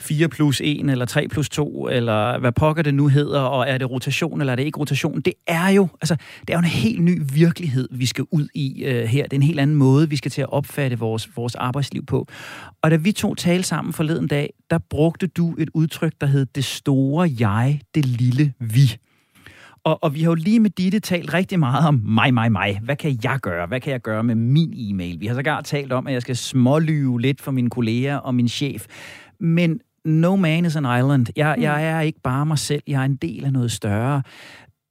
4 0.00 0.28
plus 0.28 0.60
1, 0.64 0.90
eller 0.90 1.04
3 1.04 1.28
plus 1.28 1.48
2, 1.48 1.88
eller 1.88 2.38
hvad 2.38 2.52
pokker 2.52 2.82
det 2.82 2.94
nu 2.94 3.08
hedder, 3.08 3.40
og 3.40 3.68
er 3.68 3.78
det 3.78 3.90
rotation, 3.90 4.40
eller 4.40 4.52
er 4.52 4.56
det 4.56 4.64
ikke 4.64 4.78
rotation? 4.78 5.20
Det 5.20 5.34
er 5.46 5.68
jo, 5.68 5.88
altså, 6.00 6.16
det 6.40 6.50
er 6.50 6.54
jo 6.54 6.58
en 6.58 6.64
helt 6.64 7.02
ny 7.02 7.22
virkelighed, 7.32 7.88
vi 7.92 8.06
skal 8.06 8.24
ud 8.30 8.48
i 8.54 8.84
øh, 8.84 9.04
her. 9.04 9.22
Det 9.22 9.32
er 9.32 9.36
en 9.36 9.42
helt 9.42 9.60
anden 9.60 9.76
måde, 9.76 10.08
vi 10.10 10.16
skal 10.16 10.30
til 10.30 10.42
at 10.42 10.52
opfatte 10.52 10.98
vores, 10.98 11.36
vores 11.36 11.54
arbejdsliv 11.54 12.06
på. 12.06 12.28
Og 12.82 12.90
da 12.90 12.96
vi 12.96 13.12
to 13.12 13.34
talte 13.34 13.68
sammen 13.68 13.92
forleden 13.92 14.28
dag, 14.28 14.52
der 14.70 14.78
brugte 14.90 15.26
du 15.26 15.54
et 15.58 15.68
udtryk, 15.74 16.12
der 16.20 16.26
hed 16.26 16.46
det 16.46 16.64
store 16.64 17.30
jeg, 17.40 17.80
det 17.94 18.06
lille 18.06 18.52
vi. 18.58 18.96
Og, 19.84 20.04
og 20.04 20.14
vi 20.14 20.22
har 20.22 20.30
jo 20.30 20.34
lige 20.34 20.60
med 20.60 20.70
Ditte 20.70 21.00
talt 21.00 21.34
rigtig 21.34 21.58
meget 21.58 21.88
om 21.88 22.00
mig, 22.04 22.34
mig, 22.34 22.52
mig. 22.52 22.80
Hvad 22.82 22.96
kan 22.96 23.18
jeg 23.24 23.38
gøre? 23.42 23.66
Hvad 23.66 23.80
kan 23.80 23.92
jeg 23.92 24.00
gøre 24.00 24.24
med 24.24 24.34
min 24.34 24.74
e-mail? 24.76 25.20
Vi 25.20 25.26
har 25.26 25.34
sågar 25.34 25.60
talt 25.60 25.92
om, 25.92 26.06
at 26.06 26.12
jeg 26.12 26.22
skal 26.22 26.36
smålyve 26.36 27.20
lidt 27.20 27.40
for 27.40 27.52
mine 27.52 27.70
kolleger 27.70 28.16
og 28.16 28.34
min 28.34 28.48
chef. 28.48 28.86
Men 29.44 29.80
no 30.04 30.36
man 30.36 30.64
is 30.64 30.76
an 30.76 30.98
island. 30.98 31.26
Jeg, 31.36 31.54
mm. 31.56 31.62
jeg 31.62 31.86
er 31.88 32.00
ikke 32.00 32.20
bare 32.20 32.46
mig 32.46 32.58
selv. 32.58 32.82
Jeg 32.86 33.00
er 33.00 33.04
en 33.04 33.16
del 33.16 33.44
af 33.44 33.52
noget 33.52 33.72
større. 33.72 34.22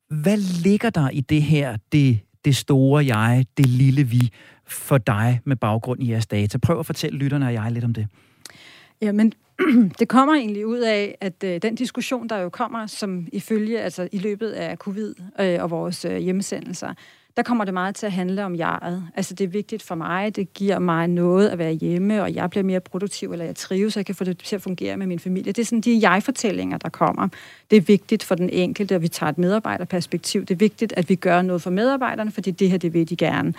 Hvad 0.09 0.37
ligger 0.63 0.89
der 0.89 1.09
i 1.09 1.21
det 1.21 1.41
her, 1.41 1.77
det, 1.91 2.19
det 2.45 2.55
store 2.55 3.05
jeg, 3.05 3.45
det 3.57 3.65
lille 3.65 4.03
vi, 4.03 4.29
for 4.67 4.97
dig 4.97 5.41
med 5.45 5.55
baggrund 5.55 6.03
i 6.03 6.11
jeres 6.11 6.27
data? 6.27 6.57
Prøv 6.57 6.79
at 6.79 6.85
fortælle 6.85 7.17
lytterne 7.17 7.45
og 7.45 7.53
jeg 7.53 7.71
lidt 7.71 7.85
om 7.85 7.93
det. 7.93 8.07
Jamen, 9.01 9.33
det 9.99 10.07
kommer 10.07 10.33
egentlig 10.33 10.67
ud 10.67 10.79
af, 10.79 11.17
at 11.21 11.43
øh, 11.43 11.61
den 11.61 11.75
diskussion, 11.75 12.29
der 12.29 12.37
jo 12.37 12.49
kommer, 12.49 12.87
som 12.87 13.27
ifølge, 13.33 13.81
altså 13.81 14.09
i 14.11 14.17
løbet 14.17 14.49
af 14.49 14.77
covid 14.77 15.13
øh, 15.39 15.63
og 15.63 15.71
vores 15.71 16.05
øh, 16.05 16.17
hjemmesendelser, 16.17 16.93
der 17.37 17.43
kommer 17.43 17.65
det 17.65 17.73
meget 17.73 17.95
til 17.95 18.05
at 18.05 18.11
handle 18.11 18.45
om 18.45 18.55
jeget. 18.55 19.07
Altså 19.15 19.33
det 19.33 19.43
er 19.43 19.47
vigtigt 19.47 19.83
for 19.83 19.95
mig, 19.95 20.35
det 20.35 20.53
giver 20.53 20.79
mig 20.79 21.07
noget 21.07 21.49
at 21.49 21.57
være 21.57 21.71
hjemme, 21.71 22.21
og 22.21 22.35
jeg 22.35 22.49
bliver 22.49 22.63
mere 22.63 22.79
produktiv, 22.79 23.31
eller 23.31 23.45
jeg 23.45 23.55
trives, 23.55 23.93
så 23.93 23.99
jeg 23.99 24.05
kan 24.05 24.15
få 24.15 24.23
det 24.23 24.37
til 24.37 24.55
at 24.55 24.61
fungere 24.61 24.97
med 24.97 25.07
min 25.07 25.19
familie. 25.19 25.51
Det 25.51 25.61
er 25.61 25.65
sådan 25.65 25.81
de 25.81 25.99
jeg-fortællinger, 26.01 26.77
der 26.77 26.89
kommer. 26.89 27.27
Det 27.71 27.77
er 27.77 27.81
vigtigt 27.81 28.23
for 28.23 28.35
den 28.35 28.49
enkelte, 28.49 28.95
at 28.95 29.01
vi 29.01 29.07
tager 29.07 29.29
et 29.29 29.37
medarbejderperspektiv. 29.37 30.41
Det 30.41 30.51
er 30.51 30.57
vigtigt, 30.57 30.93
at 30.97 31.09
vi 31.09 31.15
gør 31.15 31.41
noget 31.41 31.61
for 31.61 31.69
medarbejderne, 31.69 32.31
fordi 32.31 32.51
det 32.51 32.71
her, 32.71 32.77
det 32.77 32.93
vil 32.93 33.09
de 33.09 33.15
gerne. 33.15 33.53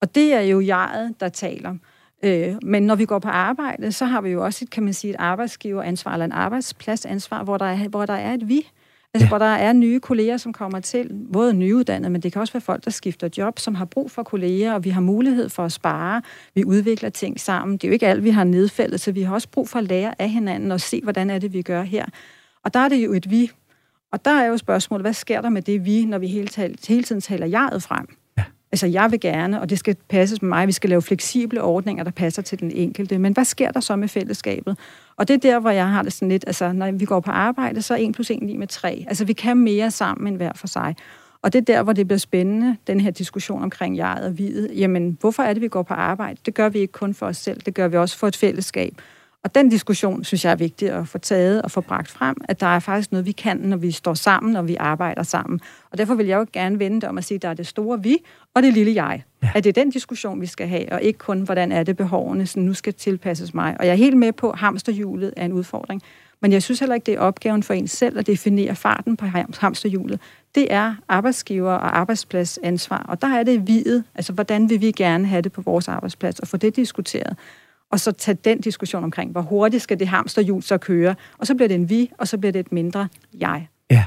Og 0.00 0.14
det 0.14 0.34
er 0.34 0.40
jo 0.40 0.60
jeget, 0.60 1.20
der 1.20 1.28
taler. 1.28 1.74
Øh, 2.22 2.54
men 2.62 2.82
når 2.82 2.94
vi 2.94 3.04
går 3.04 3.18
på 3.18 3.28
arbejde, 3.28 3.92
så 3.92 4.04
har 4.04 4.20
vi 4.20 4.30
jo 4.30 4.44
også 4.44 4.64
et, 4.64 4.70
kan 4.70 4.82
man 4.82 4.92
sige, 4.92 5.10
et 5.10 5.16
arbejdsgiveransvar 5.18 6.12
eller 6.12 6.24
en 6.24 6.32
arbejdspladsansvar, 6.32 7.44
hvor 7.44 7.58
der 7.58 7.66
er, 7.66 7.88
hvor 7.88 8.06
der 8.06 8.14
er 8.14 8.34
et 8.34 8.48
vi. 8.48 8.66
Altså, 9.14 9.24
ja. 9.24 9.28
hvor 9.28 9.38
der 9.38 9.44
er 9.44 9.72
nye 9.72 10.00
kolleger, 10.00 10.36
som 10.36 10.52
kommer 10.52 10.80
til, 10.80 11.10
både 11.32 11.54
nyuddannede, 11.54 12.10
men 12.10 12.22
det 12.22 12.32
kan 12.32 12.40
også 12.40 12.52
være 12.52 12.60
folk, 12.60 12.84
der 12.84 12.90
skifter 12.90 13.28
job, 13.38 13.58
som 13.58 13.74
har 13.74 13.84
brug 13.84 14.10
for 14.10 14.22
kolleger, 14.22 14.74
og 14.74 14.84
vi 14.84 14.90
har 14.90 15.00
mulighed 15.00 15.48
for 15.48 15.64
at 15.64 15.72
spare. 15.72 16.22
Vi 16.54 16.64
udvikler 16.64 17.08
ting 17.08 17.40
sammen. 17.40 17.76
Det 17.76 17.84
er 17.84 17.88
jo 17.88 17.92
ikke 17.92 18.06
alt, 18.06 18.24
vi 18.24 18.30
har 18.30 18.44
nedfældet, 18.44 19.00
så 19.00 19.12
vi 19.12 19.22
har 19.22 19.34
også 19.34 19.48
brug 19.48 19.68
for 19.68 19.78
at 19.78 19.84
lære 19.84 20.22
af 20.22 20.30
hinanden 20.30 20.72
og 20.72 20.80
se, 20.80 21.00
hvordan 21.02 21.30
er 21.30 21.38
det, 21.38 21.52
vi 21.52 21.62
gør 21.62 21.82
her. 21.82 22.04
Og 22.64 22.74
der 22.74 22.80
er 22.80 22.88
det 22.88 23.04
jo 23.04 23.12
et 23.12 23.30
vi. 23.30 23.50
Og 24.12 24.24
der 24.24 24.30
er 24.30 24.46
jo 24.46 24.56
spørgsmålet, 24.56 25.04
hvad 25.04 25.12
sker 25.12 25.40
der 25.40 25.48
med 25.48 25.62
det 25.62 25.84
vi, 25.84 26.04
når 26.04 26.18
vi 26.18 26.26
hele, 26.26 26.48
hele 26.88 27.02
tiden 27.02 27.20
taler 27.20 27.46
jeget 27.46 27.82
frem? 27.82 28.06
Altså, 28.72 28.86
jeg 28.86 29.10
vil 29.10 29.20
gerne, 29.20 29.60
og 29.60 29.70
det 29.70 29.78
skal 29.78 29.96
passes 30.08 30.42
med 30.42 30.48
mig, 30.48 30.66
vi 30.66 30.72
skal 30.72 30.90
lave 30.90 31.02
fleksible 31.02 31.62
ordninger, 31.62 32.04
der 32.04 32.10
passer 32.10 32.42
til 32.42 32.60
den 32.60 32.70
enkelte. 32.70 33.18
Men 33.18 33.32
hvad 33.32 33.44
sker 33.44 33.70
der 33.70 33.80
så 33.80 33.96
med 33.96 34.08
fællesskabet? 34.08 34.78
Og 35.20 35.28
det 35.28 35.34
er 35.34 35.38
der, 35.38 35.58
hvor 35.58 35.70
jeg 35.70 35.88
har 35.88 36.02
det 36.02 36.12
sådan 36.12 36.28
lidt, 36.28 36.44
altså, 36.46 36.72
når 36.72 36.92
vi 36.92 37.04
går 37.04 37.20
på 37.20 37.30
arbejde, 37.30 37.82
så 37.82 37.94
er 37.94 37.98
1 37.98 38.12
plus 38.14 38.30
1 38.30 38.38
lige 38.42 38.58
med 38.58 38.66
3. 38.66 39.04
Altså, 39.08 39.24
vi 39.24 39.32
kan 39.32 39.56
mere 39.56 39.90
sammen 39.90 40.26
end 40.26 40.36
hver 40.36 40.52
for 40.54 40.66
sig. 40.66 40.96
Og 41.42 41.52
det 41.52 41.58
er 41.58 41.74
der, 41.74 41.82
hvor 41.82 41.92
det 41.92 42.08
bliver 42.08 42.18
spændende, 42.18 42.76
den 42.86 43.00
her 43.00 43.10
diskussion 43.10 43.62
omkring 43.62 43.96
jeget 43.96 44.26
og 44.26 44.38
videt. 44.38 44.78
Jamen, 44.78 45.16
hvorfor 45.20 45.42
er 45.42 45.52
det, 45.52 45.62
vi 45.62 45.68
går 45.68 45.82
på 45.82 45.94
arbejde? 45.94 46.40
Det 46.46 46.54
gør 46.54 46.68
vi 46.68 46.78
ikke 46.78 46.92
kun 46.92 47.14
for 47.14 47.26
os 47.26 47.36
selv, 47.36 47.60
det 47.60 47.74
gør 47.74 47.88
vi 47.88 47.96
også 47.96 48.18
for 48.18 48.26
et 48.26 48.36
fællesskab. 48.36 48.94
Og 49.44 49.54
den 49.54 49.68
diskussion, 49.68 50.24
synes 50.24 50.44
jeg 50.44 50.50
er 50.50 50.56
vigtig 50.56 50.90
at 50.90 51.08
få 51.08 51.18
taget 51.18 51.62
og 51.62 51.70
få 51.70 51.80
bragt 51.80 52.10
frem, 52.10 52.36
at 52.44 52.60
der 52.60 52.66
er 52.66 52.78
faktisk 52.78 53.12
noget, 53.12 53.26
vi 53.26 53.32
kan, 53.32 53.56
når 53.56 53.76
vi 53.76 53.90
står 53.90 54.14
sammen, 54.14 54.56
og 54.56 54.68
vi 54.68 54.76
arbejder 54.80 55.22
sammen. 55.22 55.60
Og 55.90 55.98
derfor 55.98 56.14
vil 56.14 56.26
jeg 56.26 56.38
jo 56.38 56.46
gerne 56.52 56.78
vende 56.78 57.00
det 57.00 57.08
om 57.08 57.18
at 57.18 57.24
sige, 57.24 57.36
at 57.36 57.42
der 57.42 57.48
er 57.48 57.54
det 57.54 57.66
store 57.66 58.02
vi, 58.02 58.18
og 58.54 58.62
det 58.62 58.74
lille 58.74 59.04
jeg. 59.04 59.22
Ja. 59.42 59.50
At 59.54 59.64
det 59.64 59.76
er 59.76 59.82
den 59.82 59.90
diskussion, 59.90 60.40
vi 60.40 60.46
skal 60.46 60.68
have, 60.68 60.92
og 60.92 61.02
ikke 61.02 61.18
kun, 61.18 61.40
hvordan 61.40 61.72
er 61.72 61.82
det 61.82 61.96
behovene, 61.96 62.46
som 62.46 62.62
nu 62.62 62.74
skal 62.74 62.94
tilpasses 62.94 63.54
mig. 63.54 63.76
Og 63.78 63.86
jeg 63.86 63.92
er 63.92 63.96
helt 63.96 64.16
med 64.16 64.32
på, 64.32 64.50
at 64.50 64.58
hamsterhjulet 64.58 65.34
er 65.36 65.44
en 65.44 65.52
udfordring. 65.52 66.02
Men 66.42 66.52
jeg 66.52 66.62
synes 66.62 66.80
heller 66.80 66.94
ikke, 66.94 67.06
det 67.06 67.14
er 67.14 67.20
opgaven 67.20 67.62
for 67.62 67.74
en 67.74 67.88
selv 67.88 68.18
at 68.18 68.26
definere 68.26 68.74
farten 68.74 69.16
på 69.16 69.26
hamsterhjulet. 69.60 70.20
Det 70.54 70.72
er 70.72 70.94
arbejdsgiver 71.08 71.72
og 71.72 71.98
arbejdspladsansvar, 71.98 73.06
og 73.08 73.22
der 73.22 73.28
er 73.28 73.42
det 73.42 73.66
videt, 73.66 74.04
altså 74.14 74.32
hvordan 74.32 74.70
vil 74.70 74.80
vi 74.80 74.92
gerne 74.92 75.26
have 75.26 75.42
det 75.42 75.52
på 75.52 75.60
vores 75.60 75.88
arbejdsplads, 75.88 76.40
og 76.40 76.48
få 76.48 76.56
det 76.56 76.76
diskuteret 76.76 77.36
og 77.90 78.00
så 78.00 78.12
tage 78.12 78.38
den 78.44 78.60
diskussion 78.60 79.04
omkring, 79.04 79.32
hvor 79.32 79.40
hurtigt 79.40 79.82
skal 79.82 79.98
det 79.98 80.08
hamsterhjul 80.08 80.62
så 80.62 80.78
køre, 80.78 81.14
og 81.38 81.46
så 81.46 81.54
bliver 81.54 81.68
det 81.68 81.74
en 81.74 81.90
vi, 81.90 82.10
og 82.18 82.28
så 82.28 82.38
bliver 82.38 82.52
det 82.52 82.60
et 82.60 82.72
mindre 82.72 83.08
jeg. 83.38 83.68
Ja, 83.90 84.04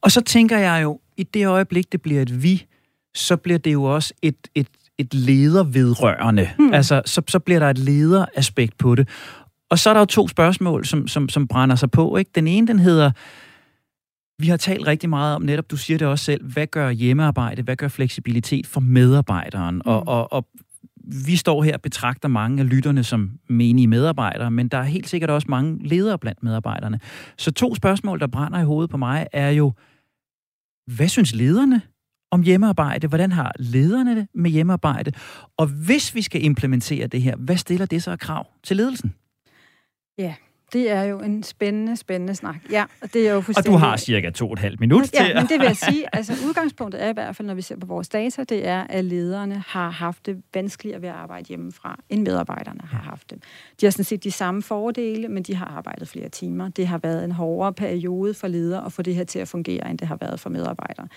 og 0.00 0.12
så 0.12 0.20
tænker 0.20 0.58
jeg 0.58 0.82
jo, 0.82 1.00
i 1.16 1.22
det 1.22 1.46
øjeblik, 1.46 1.92
det 1.92 2.02
bliver 2.02 2.22
et 2.22 2.42
vi, 2.42 2.66
så 3.14 3.36
bliver 3.36 3.58
det 3.58 3.72
jo 3.72 3.84
også 3.84 4.14
et, 4.22 4.48
et, 4.54 4.68
et 4.98 5.14
ledervedrørende. 5.14 6.50
Hmm. 6.58 6.74
Altså, 6.74 7.02
så, 7.06 7.22
så 7.28 7.38
bliver 7.38 7.60
der 7.60 7.70
et 7.70 7.78
lederaspekt 7.78 8.78
på 8.78 8.94
det. 8.94 9.08
Og 9.70 9.78
så 9.78 9.90
er 9.90 9.94
der 9.94 10.00
jo 10.00 10.06
to 10.06 10.28
spørgsmål, 10.28 10.84
som, 10.84 11.08
som, 11.08 11.28
som 11.28 11.48
brænder 11.48 11.76
sig 11.76 11.90
på. 11.90 12.16
Ikke? 12.16 12.30
Den 12.34 12.46
ene, 12.48 12.66
den 12.66 12.78
hedder, 12.78 13.10
vi 14.38 14.48
har 14.48 14.56
talt 14.56 14.86
rigtig 14.86 15.08
meget 15.08 15.34
om 15.34 15.42
netop, 15.42 15.70
du 15.70 15.76
siger 15.76 15.98
det 15.98 16.08
også 16.08 16.24
selv, 16.24 16.52
hvad 16.52 16.66
gør 16.66 16.90
hjemmearbejde, 16.90 17.62
hvad 17.62 17.76
gør 17.76 17.88
fleksibilitet 17.88 18.66
for 18.66 18.80
medarbejderen? 18.80 19.74
Mm. 19.74 19.82
Og, 19.84 20.08
og, 20.08 20.32
og 20.32 20.46
vi 21.06 21.36
står 21.36 21.62
her 21.62 21.74
og 21.74 21.82
betragter 21.82 22.28
mange 22.28 22.62
af 22.62 22.70
lytterne 22.70 23.04
som 23.04 23.38
menige 23.48 23.86
medarbejdere, 23.86 24.50
men 24.50 24.68
der 24.68 24.78
er 24.78 24.82
helt 24.82 25.08
sikkert 25.08 25.30
også 25.30 25.46
mange 25.50 25.88
ledere 25.88 26.18
blandt 26.18 26.42
medarbejderne. 26.42 27.00
Så 27.38 27.50
to 27.50 27.74
spørgsmål, 27.74 28.20
der 28.20 28.26
brænder 28.26 28.60
i 28.60 28.64
hovedet 28.64 28.90
på 28.90 28.96
mig, 28.96 29.26
er 29.32 29.50
jo, 29.50 29.72
hvad 30.86 31.08
synes 31.08 31.34
lederne 31.34 31.82
om 32.30 32.42
hjemmearbejde? 32.42 33.06
Hvordan 33.06 33.32
har 33.32 33.52
lederne 33.58 34.16
det 34.16 34.28
med 34.34 34.50
hjemmearbejde? 34.50 35.12
Og 35.56 35.66
hvis 35.66 36.14
vi 36.14 36.22
skal 36.22 36.44
implementere 36.44 37.06
det 37.06 37.22
her, 37.22 37.36
hvad 37.36 37.56
stiller 37.56 37.86
det 37.86 38.02
så 38.02 38.10
af 38.10 38.18
krav 38.18 38.46
til 38.62 38.76
ledelsen? 38.76 39.14
Ja, 40.18 40.34
det 40.74 40.90
er 40.90 41.02
jo 41.02 41.18
en 41.20 41.42
spændende, 41.42 41.96
spændende 41.96 42.34
snak. 42.34 42.56
Ja, 42.70 42.84
og 43.02 43.14
det 43.14 43.28
er 43.28 43.32
jo 43.32 43.42
Og 43.56 43.66
du 43.66 43.72
har 43.72 43.96
cirka 43.96 44.30
to 44.30 44.46
og 44.46 44.52
et 44.52 44.58
halvt 44.58 44.80
minut 44.80 45.14
ja, 45.14 45.24
til 45.24 45.34
men 45.34 45.46
det 45.46 45.58
vil 45.58 45.66
jeg 45.66 45.76
sige. 45.76 46.04
Altså, 46.16 46.32
udgangspunktet 46.46 47.02
er 47.02 47.08
i 47.08 47.12
hvert 47.12 47.36
fald, 47.36 47.46
når 47.46 47.54
vi 47.54 47.62
ser 47.62 47.76
på 47.76 47.86
vores 47.86 48.08
data, 48.08 48.44
det 48.44 48.66
er, 48.66 48.86
at 48.88 49.04
lederne 49.04 49.64
har 49.66 49.90
haft 49.90 50.26
det 50.26 50.42
vanskeligere 50.54 51.02
ved 51.02 51.08
at 51.08 51.14
arbejde 51.14 51.48
hjemmefra, 51.48 51.98
end 52.08 52.22
medarbejderne 52.22 52.80
har 52.84 52.98
haft 52.98 53.30
det. 53.30 53.38
De 53.80 53.86
har 53.86 53.90
sådan 53.90 54.04
set 54.04 54.24
de 54.24 54.30
samme 54.30 54.62
fordele, 54.62 55.28
men 55.28 55.42
de 55.42 55.54
har 55.54 55.66
arbejdet 55.66 56.08
flere 56.08 56.28
timer. 56.28 56.68
Det 56.68 56.86
har 56.86 56.98
været 56.98 57.24
en 57.24 57.32
hårdere 57.32 57.72
periode 57.72 58.34
for 58.34 58.48
ledere 58.48 58.86
at 58.86 58.92
få 58.92 59.02
det 59.02 59.14
her 59.14 59.24
til 59.24 59.38
at 59.38 59.48
fungere, 59.48 59.90
end 59.90 59.98
det 59.98 60.08
har 60.08 60.16
været 60.16 60.40
for 60.40 60.50
medarbejdere. 60.50 61.08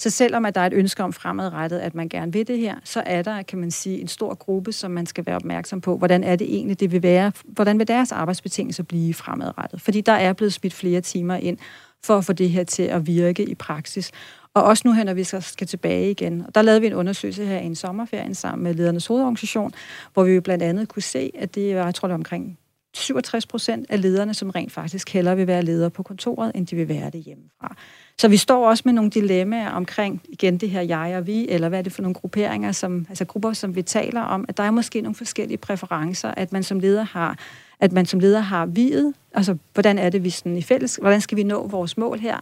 Så 0.00 0.10
selvom 0.10 0.44
at 0.44 0.54
der 0.54 0.60
er 0.60 0.66
et 0.66 0.72
ønske 0.72 1.02
om 1.02 1.12
fremadrettet, 1.12 1.78
at 1.78 1.94
man 1.94 2.08
gerne 2.08 2.32
vil 2.32 2.46
det 2.46 2.58
her, 2.58 2.74
så 2.84 3.02
er 3.06 3.22
der, 3.22 3.42
kan 3.42 3.58
man 3.58 3.70
sige, 3.70 4.00
en 4.00 4.08
stor 4.08 4.34
gruppe, 4.34 4.72
som 4.72 4.90
man 4.90 5.06
skal 5.06 5.26
være 5.26 5.36
opmærksom 5.36 5.80
på. 5.80 5.96
Hvordan 5.96 6.24
er 6.24 6.36
det 6.36 6.54
egentlig, 6.54 6.80
det 6.80 6.92
vil 6.92 7.02
være? 7.02 7.32
Hvordan 7.44 7.78
vil 7.78 7.88
deres 7.88 8.12
arbejdsbetingelser 8.12 8.82
blive 8.82 9.14
fremadrettet? 9.14 9.80
Fordi 9.80 10.00
der 10.00 10.12
er 10.12 10.32
blevet 10.32 10.52
smidt 10.52 10.74
flere 10.74 11.00
timer 11.00 11.34
ind 11.34 11.58
for 12.04 12.18
at 12.18 12.24
få 12.24 12.32
det 12.32 12.50
her 12.50 12.64
til 12.64 12.82
at 12.82 13.06
virke 13.06 13.44
i 13.44 13.54
praksis. 13.54 14.10
Og 14.54 14.62
også 14.62 14.82
nu 14.88 14.92
her, 14.92 15.04
når 15.04 15.14
vi 15.14 15.24
skal 15.24 15.66
tilbage 15.66 16.10
igen. 16.10 16.44
Og 16.46 16.54
der 16.54 16.62
lavede 16.62 16.80
vi 16.80 16.86
en 16.86 16.94
undersøgelse 16.94 17.46
her 17.46 17.58
i 17.58 17.66
en 17.66 17.74
sommerferien 17.74 18.34
sammen 18.34 18.64
med 18.64 18.74
ledernes 18.74 19.06
hovedorganisation, 19.06 19.72
hvor 20.14 20.24
vi 20.24 20.32
jo 20.32 20.40
blandt 20.40 20.64
andet 20.64 20.88
kunne 20.88 21.02
se, 21.02 21.32
at 21.38 21.54
det 21.54 21.76
var, 21.76 21.84
jeg 21.84 21.94
tror 21.94 22.08
det 22.08 22.12
var 22.12 22.18
omkring 22.18 22.58
67 22.94 23.46
procent 23.46 23.86
af 23.88 24.02
lederne, 24.02 24.34
som 24.34 24.50
rent 24.50 24.72
faktisk 24.72 25.12
hellere 25.12 25.36
vil 25.36 25.46
være 25.46 25.62
ledere 25.62 25.90
på 25.90 26.02
kontoret, 26.02 26.52
end 26.54 26.66
de 26.66 26.76
vil 26.76 26.88
være 26.88 27.10
det 27.10 27.20
hjemmefra. 27.20 27.76
Så 28.20 28.28
vi 28.28 28.36
står 28.36 28.68
også 28.68 28.82
med 28.86 28.92
nogle 28.92 29.10
dilemmaer 29.10 29.70
omkring, 29.70 30.22
igen 30.28 30.58
det 30.58 30.70
her 30.70 30.80
jeg 30.80 31.14
og 31.16 31.26
vi, 31.26 31.48
eller 31.48 31.68
hvad 31.68 31.78
er 31.78 31.82
det 31.82 31.92
for 31.92 32.02
nogle 32.02 32.14
grupperinger, 32.14 32.72
som, 32.72 33.06
altså 33.08 33.24
grupper, 33.24 33.52
som 33.52 33.76
vi 33.76 33.82
taler 33.82 34.20
om, 34.20 34.44
at 34.48 34.56
der 34.56 34.62
er 34.62 34.70
måske 34.70 35.00
nogle 35.00 35.14
forskellige 35.14 35.58
præferencer, 35.58 36.34
at 36.36 36.52
man 36.52 36.62
som 36.62 36.80
leder 36.80 37.02
har 37.02 37.38
at 37.80 37.92
man 37.92 38.06
som 38.06 38.20
leder 38.20 38.40
har 38.40 38.66
videt, 38.66 39.14
altså 39.34 39.56
hvordan 39.74 39.98
er 39.98 40.10
det, 40.10 40.24
vi 40.24 40.30
sådan 40.30 40.56
i 40.56 40.62
fælles, 40.62 40.96
hvordan 40.96 41.20
skal 41.20 41.36
vi 41.36 41.42
nå 41.42 41.66
vores 41.66 41.96
mål 41.96 42.18
her, 42.18 42.36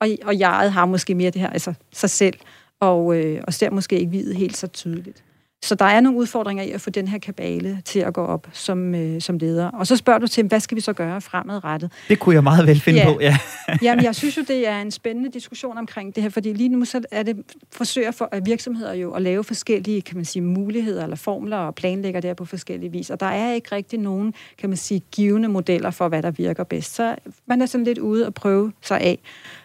og, 0.00 0.08
og 0.24 0.38
jeg 0.38 0.72
har 0.72 0.86
måske 0.86 1.14
mere 1.14 1.30
det 1.30 1.40
her, 1.40 1.50
altså 1.50 1.74
sig 1.92 2.10
selv, 2.10 2.38
og, 2.80 3.16
øh, 3.16 3.42
og 3.46 3.54
ser 3.54 3.70
måske 3.70 3.98
ikke 3.98 4.10
videt 4.10 4.36
helt 4.36 4.56
så 4.56 4.66
tydeligt. 4.66 5.24
Så 5.64 5.74
der 5.74 5.84
er 5.84 6.00
nogle 6.00 6.18
udfordringer 6.18 6.64
i 6.64 6.70
at 6.70 6.80
få 6.80 6.90
den 6.90 7.08
her 7.08 7.18
kabale 7.18 7.82
til 7.84 7.98
at 7.98 8.14
gå 8.14 8.20
op 8.24 8.46
som, 8.52 8.94
øh, 8.94 9.20
som 9.20 9.38
leder. 9.38 9.68
Og 9.70 9.86
så 9.86 9.96
spørger 9.96 10.18
du 10.18 10.26
til, 10.26 10.44
hvad 10.44 10.60
skal 10.60 10.76
vi 10.76 10.80
så 10.80 10.92
gøre 10.92 11.20
fremadrettet? 11.20 11.92
Det 12.08 12.18
kunne 12.18 12.34
jeg 12.34 12.42
meget 12.42 12.66
vel 12.66 12.80
finde 12.80 12.98
Ja. 12.98 13.12
på, 13.12 13.18
ja. 13.20 13.38
Jamen, 13.82 14.04
jeg 14.04 14.14
synes 14.14 14.36
jo, 14.36 14.42
det 14.48 14.68
er 14.68 14.80
en 14.80 14.90
spændende 14.90 15.30
diskussion 15.30 15.78
omkring 15.78 16.14
det 16.14 16.22
her, 16.22 16.30
fordi 16.30 16.52
lige 16.52 16.68
nu 16.68 16.84
så 16.84 17.00
er 17.10 17.22
det 17.22 17.36
forsøger 17.72 18.10
for 18.10 18.28
at 18.32 18.46
virksomheder 18.46 18.94
jo 18.94 19.12
at 19.12 19.22
lave 19.22 19.44
forskellige, 19.44 20.02
kan 20.02 20.16
man 20.16 20.24
sige, 20.24 20.42
muligheder 20.42 21.02
eller 21.02 21.16
formler 21.16 21.56
og 21.56 21.74
planlægger 21.74 22.20
det 22.20 22.28
her 22.28 22.34
på 22.34 22.44
forskellige 22.44 22.92
vis. 22.92 23.10
Og 23.10 23.20
der 23.20 23.26
er 23.26 23.52
ikke 23.52 23.68
rigtig 23.72 23.98
nogen, 23.98 24.34
kan 24.58 24.68
man 24.70 24.76
sige, 24.76 25.02
givende 25.12 25.48
modeller 25.48 25.90
for, 25.90 26.08
hvad 26.08 26.22
der 26.22 26.30
virker 26.30 26.64
bedst. 26.64 26.94
Så 26.94 27.16
man 27.46 27.62
er 27.62 27.66
sådan 27.66 27.84
lidt 27.84 27.98
ude 27.98 28.26
og 28.26 28.34
prøve 28.34 28.72
sig 28.82 29.00
af 29.00 29.18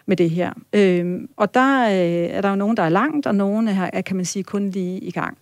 med 0.06 0.16
det 0.16 0.30
her. 0.30 0.52
Øhm, 0.72 1.28
og 1.36 1.54
der 1.54 1.84
øh, 1.84 2.36
er 2.36 2.40
der 2.40 2.48
jo 2.50 2.56
nogen, 2.56 2.76
der 2.76 2.82
er 2.82 2.88
langt, 2.88 3.26
og 3.26 3.34
nogen 3.34 3.68
er, 3.68 3.90
er, 3.92 4.00
kan 4.00 4.16
man 4.16 4.24
sige, 4.24 4.42
kun 4.42 4.70
lige 4.70 4.98
i 4.98 5.10
gang. 5.10 5.38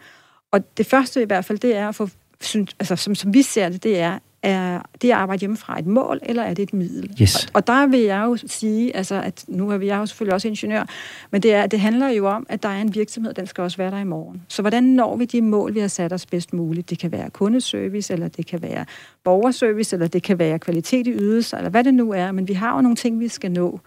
Og 0.52 0.76
det 0.76 0.86
første 0.86 1.22
i 1.22 1.26
hvert 1.26 1.44
fald, 1.44 1.58
det 1.58 1.76
er 1.76 1.88
at 1.88 1.94
få, 1.94 2.08
synes, 2.40 2.76
altså 2.80 2.96
som, 2.96 3.14
som 3.14 3.34
vi 3.34 3.42
ser 3.42 3.68
det, 3.68 3.82
det 3.82 3.98
er, 4.00 4.18
er 4.42 4.80
det 5.02 5.08
at 5.08 5.14
arbejde 5.14 5.40
hjemmefra 5.40 5.78
et 5.78 5.86
mål, 5.86 6.20
eller 6.22 6.42
er 6.42 6.54
det 6.54 6.62
et 6.62 6.72
middel? 6.74 7.16
Yes. 7.22 7.44
Og, 7.44 7.50
og 7.54 7.66
der 7.66 7.86
vil 7.86 8.00
jeg 8.00 8.22
jo 8.24 8.36
sige, 8.46 8.96
altså, 8.96 9.14
at 9.22 9.44
nu 9.48 9.70
er 9.70 9.76
vi- 9.78 9.86
jeg 9.86 9.96
jo 9.96 10.06
selvfølgelig 10.06 10.34
også 10.34 10.48
ingeniør, 10.48 10.84
men 11.30 11.42
det, 11.42 11.54
er, 11.54 11.66
det 11.66 11.80
handler 11.80 12.08
jo 12.08 12.26
om, 12.26 12.46
at 12.48 12.62
der 12.62 12.68
er 12.68 12.80
en 12.80 12.94
virksomhed, 12.94 13.34
den 13.34 13.46
skal 13.46 13.62
også 13.62 13.76
være 13.76 13.90
der 13.90 13.98
i 13.98 14.04
morgen. 14.04 14.42
Så 14.48 14.62
hvordan 14.62 14.84
når 14.84 15.16
vi 15.16 15.24
de 15.24 15.42
mål, 15.42 15.74
vi 15.74 15.80
har 15.80 15.88
sat 15.88 16.12
os 16.12 16.26
bedst 16.26 16.52
muligt? 16.52 16.90
Det 16.90 16.98
kan 16.98 17.12
være 17.12 17.30
kundeservice, 17.30 18.12
eller 18.12 18.28
det 18.28 18.46
kan 18.46 18.62
være 18.62 18.84
borgerservice, 19.24 19.96
eller 19.96 20.08
det 20.08 20.22
kan 20.22 20.38
være 20.38 20.58
kvalitet 20.58 21.06
i 21.06 21.12
ydelser, 21.12 21.56
eller 21.56 21.70
hvad 21.70 21.84
det 21.84 21.94
nu 21.94 22.12
er, 22.12 22.32
men 22.32 22.48
vi 22.48 22.52
har 22.52 22.76
jo 22.76 22.80
nogle 22.82 22.96
ting, 22.96 23.20
vi 23.20 23.28
skal 23.28 23.50
nå. 23.52 23.80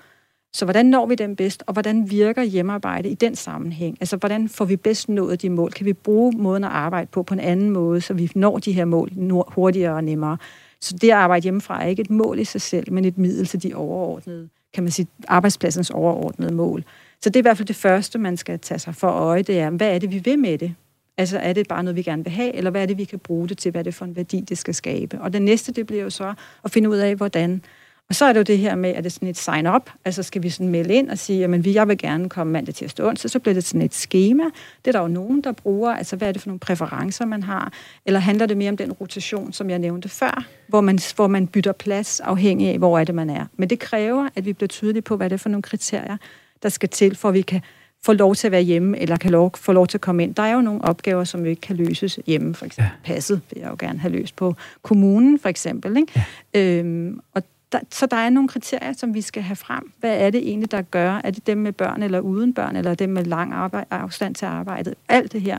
Så 0.54 0.66
hvordan 0.66 0.86
når 0.86 1.06
vi 1.06 1.16
dem 1.16 1.36
bedst, 1.36 1.64
og 1.68 1.74
hvordan 1.74 2.12
virker 2.12 2.44
hjemmearbejde 2.44 3.10
i 3.10 3.14
den 3.14 3.36
sammenhæng? 3.36 3.98
Altså, 4.00 4.18
hvordan 4.18 4.50
får 4.50 4.66
vi 4.66 4.76
bedst 4.76 5.10
nået 5.10 5.42
de 5.42 5.50
mål? 5.50 5.72
Kan 5.72 5.86
vi 5.86 5.94
bruge 5.94 6.34
måden 6.38 6.64
at 6.64 6.70
arbejde 6.70 7.08
på 7.12 7.24
på 7.24 7.34
en 7.34 7.40
anden 7.40 7.70
måde, 7.70 8.02
så 8.02 8.14
vi 8.14 8.32
når 8.36 8.58
de 8.58 8.72
her 8.72 8.86
mål 8.86 9.10
nu- 9.16 9.44
hurtigere 9.48 9.94
og 9.94 10.04
nemmere? 10.04 10.38
Så 10.82 10.96
det 11.02 11.10
at 11.10 11.16
arbejde 11.16 11.44
hjemmefra 11.44 11.84
er 11.84 11.88
ikke 11.88 12.02
et 12.02 12.10
mål 12.10 12.40
i 12.40 12.44
sig 12.44 12.62
selv, 12.62 12.94
men 12.94 13.06
et 13.06 13.18
middel 13.18 13.46
til 13.46 13.64
de 13.64 13.74
overordnede, 13.74 14.50
kan 14.74 14.84
man 14.84 14.92
sige, 14.92 15.08
arbejdspladsens 15.28 15.90
overordnede 15.90 16.54
mål. 16.54 16.84
Så 17.22 17.30
det 17.30 17.36
er 17.36 17.42
i 17.42 17.42
hvert 17.42 17.58
fald 17.58 17.68
det 17.68 17.76
første, 17.76 18.20
man 18.20 18.38
skal 18.38 18.60
tage 18.60 18.80
sig 18.80 18.96
for 18.96 19.08
øje, 19.08 19.42
det 19.42 19.60
er, 19.60 19.70
hvad 19.70 19.96
er 19.96 20.00
det, 20.00 20.12
vi 20.12 20.18
vil 20.18 20.40
med 20.40 20.58
det? 20.58 20.76
Altså, 21.18 21.38
er 21.38 21.54
det 21.54 21.68
bare 21.68 21.84
noget, 21.84 21.96
vi 21.96 22.04
gerne 22.04 22.24
vil 22.24 22.34
have, 22.34 22.56
eller 22.56 22.72
hvad 22.72 22.82
er 22.82 22.86
det, 22.86 22.98
vi 22.98 23.04
kan 23.04 23.20
bruge 23.20 23.50
det 23.50 23.58
til? 23.58 23.72
Hvad 23.72 23.82
er 23.82 23.84
det 23.84 23.96
for 23.96 24.06
en 24.06 24.16
værdi, 24.16 24.40
det 24.40 24.58
skal 24.58 24.76
skabe? 24.76 25.22
Og 25.22 25.34
det 25.34 25.42
næste, 25.42 25.72
det 25.72 25.88
bliver 25.88 26.04
jo 26.04 26.10
så 26.10 26.34
at 26.64 26.72
finde 26.72 26.90
ud 26.90 26.98
af, 26.98 27.16
hvordan. 27.16 27.62
Og 28.10 28.16
så 28.16 28.26
er 28.26 28.34
det 28.34 28.38
jo 28.40 28.44
det 28.44 28.58
her 28.58 28.76
med, 28.76 28.90
at 28.90 29.04
det 29.04 29.10
er 29.10 29.14
sådan 29.14 29.28
et 29.28 29.38
sign-up, 29.38 29.90
altså 30.06 30.24
skal 30.24 30.44
vi 30.44 30.50
sådan 30.50 30.68
melde 30.70 30.94
ind 30.94 31.10
og 31.10 31.18
sige, 31.18 31.40
jamen 31.40 31.66
vi- 31.66 31.74
jeg 31.74 31.88
vil 31.88 31.98
gerne 31.98 32.30
komme 32.30 32.54
mandag 32.54 32.76
til 32.76 33.04
onsdag, 33.04 33.32
så 33.32 33.40
bliver 33.40 33.54
det 33.54 33.64
sådan 33.64 33.82
et 33.82 33.94
schema. 33.94 34.44
Det 34.86 34.88
er 34.88 34.92
der 34.92 35.02
jo 35.02 35.08
nogen, 35.08 35.42
der 35.42 35.52
bruger, 35.52 35.92
altså 35.92 36.16
hvad 36.16 36.28
er 36.28 36.32
det 36.32 36.42
for 36.42 36.50
nogle 36.50 36.60
præferencer, 36.60 37.26
man 37.26 37.44
har? 37.44 37.74
Eller 38.06 38.20
handler 38.20 38.46
det 38.46 38.58
mere 38.58 38.70
om 38.70 38.78
den 38.78 38.92
rotation, 38.92 39.54
som 39.54 39.70
jeg 39.70 39.80
nævnte 39.80 40.10
før, 40.10 40.44
hvor 40.68 40.82
man, 40.82 41.00
hvor 41.16 41.28
man 41.28 41.48
bytter 41.48 41.72
plads 41.72 42.20
afhængig 42.20 42.68
af, 42.70 42.78
hvor 42.78 43.00
er 43.00 43.04
det, 43.04 43.16
man 43.16 43.30
er. 43.30 43.46
Men 43.58 43.70
det 43.70 43.80
kræver, 43.80 44.30
at 44.36 44.46
vi 44.46 44.54
bliver 44.54 44.68
tydelige 44.68 45.02
på, 45.02 45.16
hvad 45.18 45.30
det 45.30 45.34
er 45.34 45.38
for 45.40 45.50
nogle 45.50 45.62
kriterier, 45.64 46.18
der 46.64 46.70
skal 46.70 46.90
til, 46.90 47.16
for 47.16 47.28
at 47.28 47.34
vi 47.34 47.42
kan 47.42 47.62
få 48.06 48.14
lov 48.14 48.36
til 48.36 48.48
at 48.48 48.52
være 48.52 48.62
hjemme, 48.62 49.00
eller 49.00 49.18
kan 49.18 49.32
lov, 49.32 49.52
få 49.58 49.72
lov 49.72 49.88
til 49.88 49.98
at 49.98 50.02
komme 50.02 50.24
ind. 50.24 50.36
Der 50.36 50.44
er 50.44 50.54
jo 50.54 50.62
nogle 50.62 50.82
opgaver, 50.84 51.24
som 51.24 51.40
jo 51.44 51.50
ikke 51.50 51.62
kan 51.62 51.76
løses 51.76 52.20
hjemme, 52.26 52.56
for 52.56 52.66
eksempel 52.66 52.92
ja. 53.08 53.14
passet 53.14 53.42
vil 53.54 53.60
jeg 53.62 53.70
jo 53.70 53.76
gerne 53.80 54.00
have 54.00 54.12
løst 54.12 54.36
på 54.36 54.56
kommunen, 54.82 55.40
for 55.40 55.50
eksempel. 55.50 55.98
Ikke? 55.98 56.26
Ja. 56.54 56.60
Øhm, 56.60 57.20
og 57.34 57.44
der, 57.72 57.80
så 57.92 58.06
der 58.06 58.18
er 58.18 58.30
nogle 58.30 58.50
kriterier, 58.50 58.94
som 58.94 59.14
vi 59.14 59.22
skal 59.22 59.44
have 59.44 59.56
frem. 59.56 59.92
Hvad 60.00 60.18
er 60.18 60.30
det 60.30 60.48
egentlig, 60.48 60.72
der 60.72 60.82
gør? 60.82 61.22
Er 61.24 61.32
det 61.32 61.48
dem 61.48 61.58
med 61.58 61.72
børn 61.72 62.04
eller 62.04 62.20
uden 62.20 62.54
børn, 62.54 62.76
eller 62.76 62.96
dem 62.96 63.10
med 63.10 63.24
lang 63.24 63.54
arbejde, 63.54 63.86
afstand 63.92 64.36
til 64.36 64.46
arbejdet? 64.46 64.94
Alt 65.10 65.34
det 65.34 65.42
her. 65.42 65.58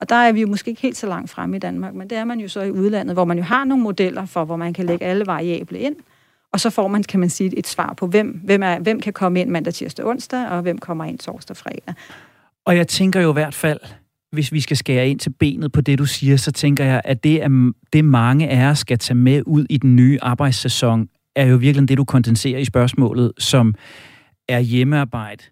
Og 0.00 0.08
der 0.08 0.16
er 0.16 0.32
vi 0.32 0.40
jo 0.40 0.46
måske 0.46 0.68
ikke 0.68 0.82
helt 0.82 0.96
så 0.96 1.06
langt 1.06 1.30
fremme 1.30 1.56
i 1.56 1.58
Danmark, 1.58 1.94
men 1.94 2.10
det 2.10 2.18
er 2.18 2.24
man 2.24 2.40
jo 2.40 2.48
så 2.48 2.60
i 2.60 2.70
udlandet, 2.70 3.14
hvor 3.14 3.24
man 3.24 3.36
jo 3.38 3.44
har 3.44 3.64
nogle 3.64 3.82
modeller 3.82 4.26
for, 4.26 4.44
hvor 4.44 4.56
man 4.56 4.72
kan 4.72 4.86
lægge 4.86 5.04
alle 5.04 5.26
variable 5.26 5.78
ind, 5.78 5.96
og 6.52 6.60
så 6.60 6.70
får 6.70 6.88
man, 6.88 7.02
kan 7.02 7.20
man 7.20 7.30
sige, 7.30 7.58
et 7.58 7.66
svar 7.66 7.94
på, 7.96 8.06
hvem, 8.06 8.40
hvem, 8.44 8.62
er, 8.62 8.78
hvem 8.78 9.00
kan 9.00 9.12
komme 9.12 9.40
ind 9.40 9.50
mandag, 9.50 9.74
tirsdag, 9.74 10.06
onsdag, 10.06 10.48
og 10.48 10.62
hvem 10.62 10.78
kommer 10.78 11.04
ind 11.04 11.18
torsdag, 11.18 11.56
fredag. 11.56 11.94
Og 12.64 12.76
jeg 12.76 12.88
tænker 12.88 13.20
jo 13.20 13.30
i 13.30 13.32
hvert 13.32 13.54
fald, 13.54 13.80
hvis 14.32 14.52
vi 14.52 14.60
skal 14.60 14.76
skære 14.76 15.08
ind 15.08 15.20
til 15.20 15.30
benet 15.30 15.72
på 15.72 15.80
det, 15.80 15.98
du 15.98 16.06
siger, 16.06 16.36
så 16.36 16.52
tænker 16.52 16.84
jeg, 16.84 17.02
at 17.04 17.24
det, 17.24 17.42
er, 17.42 17.72
det 17.92 18.04
mange 18.04 18.48
af 18.48 18.66
os 18.70 18.78
skal 18.78 18.98
tage 18.98 19.16
med 19.16 19.42
ud 19.46 19.66
i 19.70 19.76
den 19.76 19.96
nye 19.96 20.18
arbejdssæson, 20.22 21.08
er 21.36 21.46
jo 21.46 21.56
virkelig 21.56 21.88
det, 21.88 21.98
du 21.98 22.04
kondenserer 22.04 22.58
i 22.58 22.64
spørgsmålet, 22.64 23.32
som 23.38 23.74
er 24.48 24.60
hjemmearbejde 24.60 25.44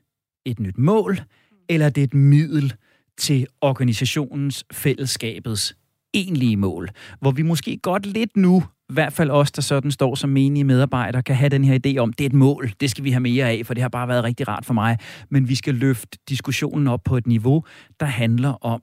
et 0.44 0.60
nyt 0.60 0.78
mål, 0.78 1.20
eller 1.68 1.86
er 1.86 1.90
det 1.90 2.02
et 2.02 2.14
middel 2.14 2.74
til 3.18 3.46
organisationens, 3.60 4.64
fællesskabets 4.72 5.76
egentlige 6.14 6.56
mål, 6.56 6.88
hvor 7.20 7.30
vi 7.30 7.42
måske 7.42 7.78
godt 7.82 8.06
lidt 8.06 8.36
nu, 8.36 8.64
i 8.90 8.92
hvert 8.92 9.12
fald 9.12 9.30
os, 9.30 9.52
der 9.52 9.62
sådan 9.62 9.90
står 9.90 10.14
som 10.14 10.30
menige 10.30 10.64
medarbejdere, 10.64 11.22
kan 11.22 11.36
have 11.36 11.48
den 11.48 11.64
her 11.64 11.78
idé 11.86 11.98
om, 11.98 12.12
det 12.12 12.24
er 12.24 12.28
et 12.28 12.34
mål, 12.34 12.72
det 12.80 12.90
skal 12.90 13.04
vi 13.04 13.10
have 13.10 13.20
mere 13.20 13.50
af, 13.50 13.66
for 13.66 13.74
det 13.74 13.82
har 13.82 13.88
bare 13.88 14.08
været 14.08 14.24
rigtig 14.24 14.48
rart 14.48 14.64
for 14.64 14.74
mig. 14.74 14.98
Men 15.30 15.48
vi 15.48 15.54
skal 15.54 15.74
løfte 15.74 16.18
diskussionen 16.28 16.88
op 16.88 17.00
på 17.04 17.16
et 17.16 17.26
niveau, 17.26 17.64
der 18.00 18.06
handler 18.06 18.64
om, 18.64 18.82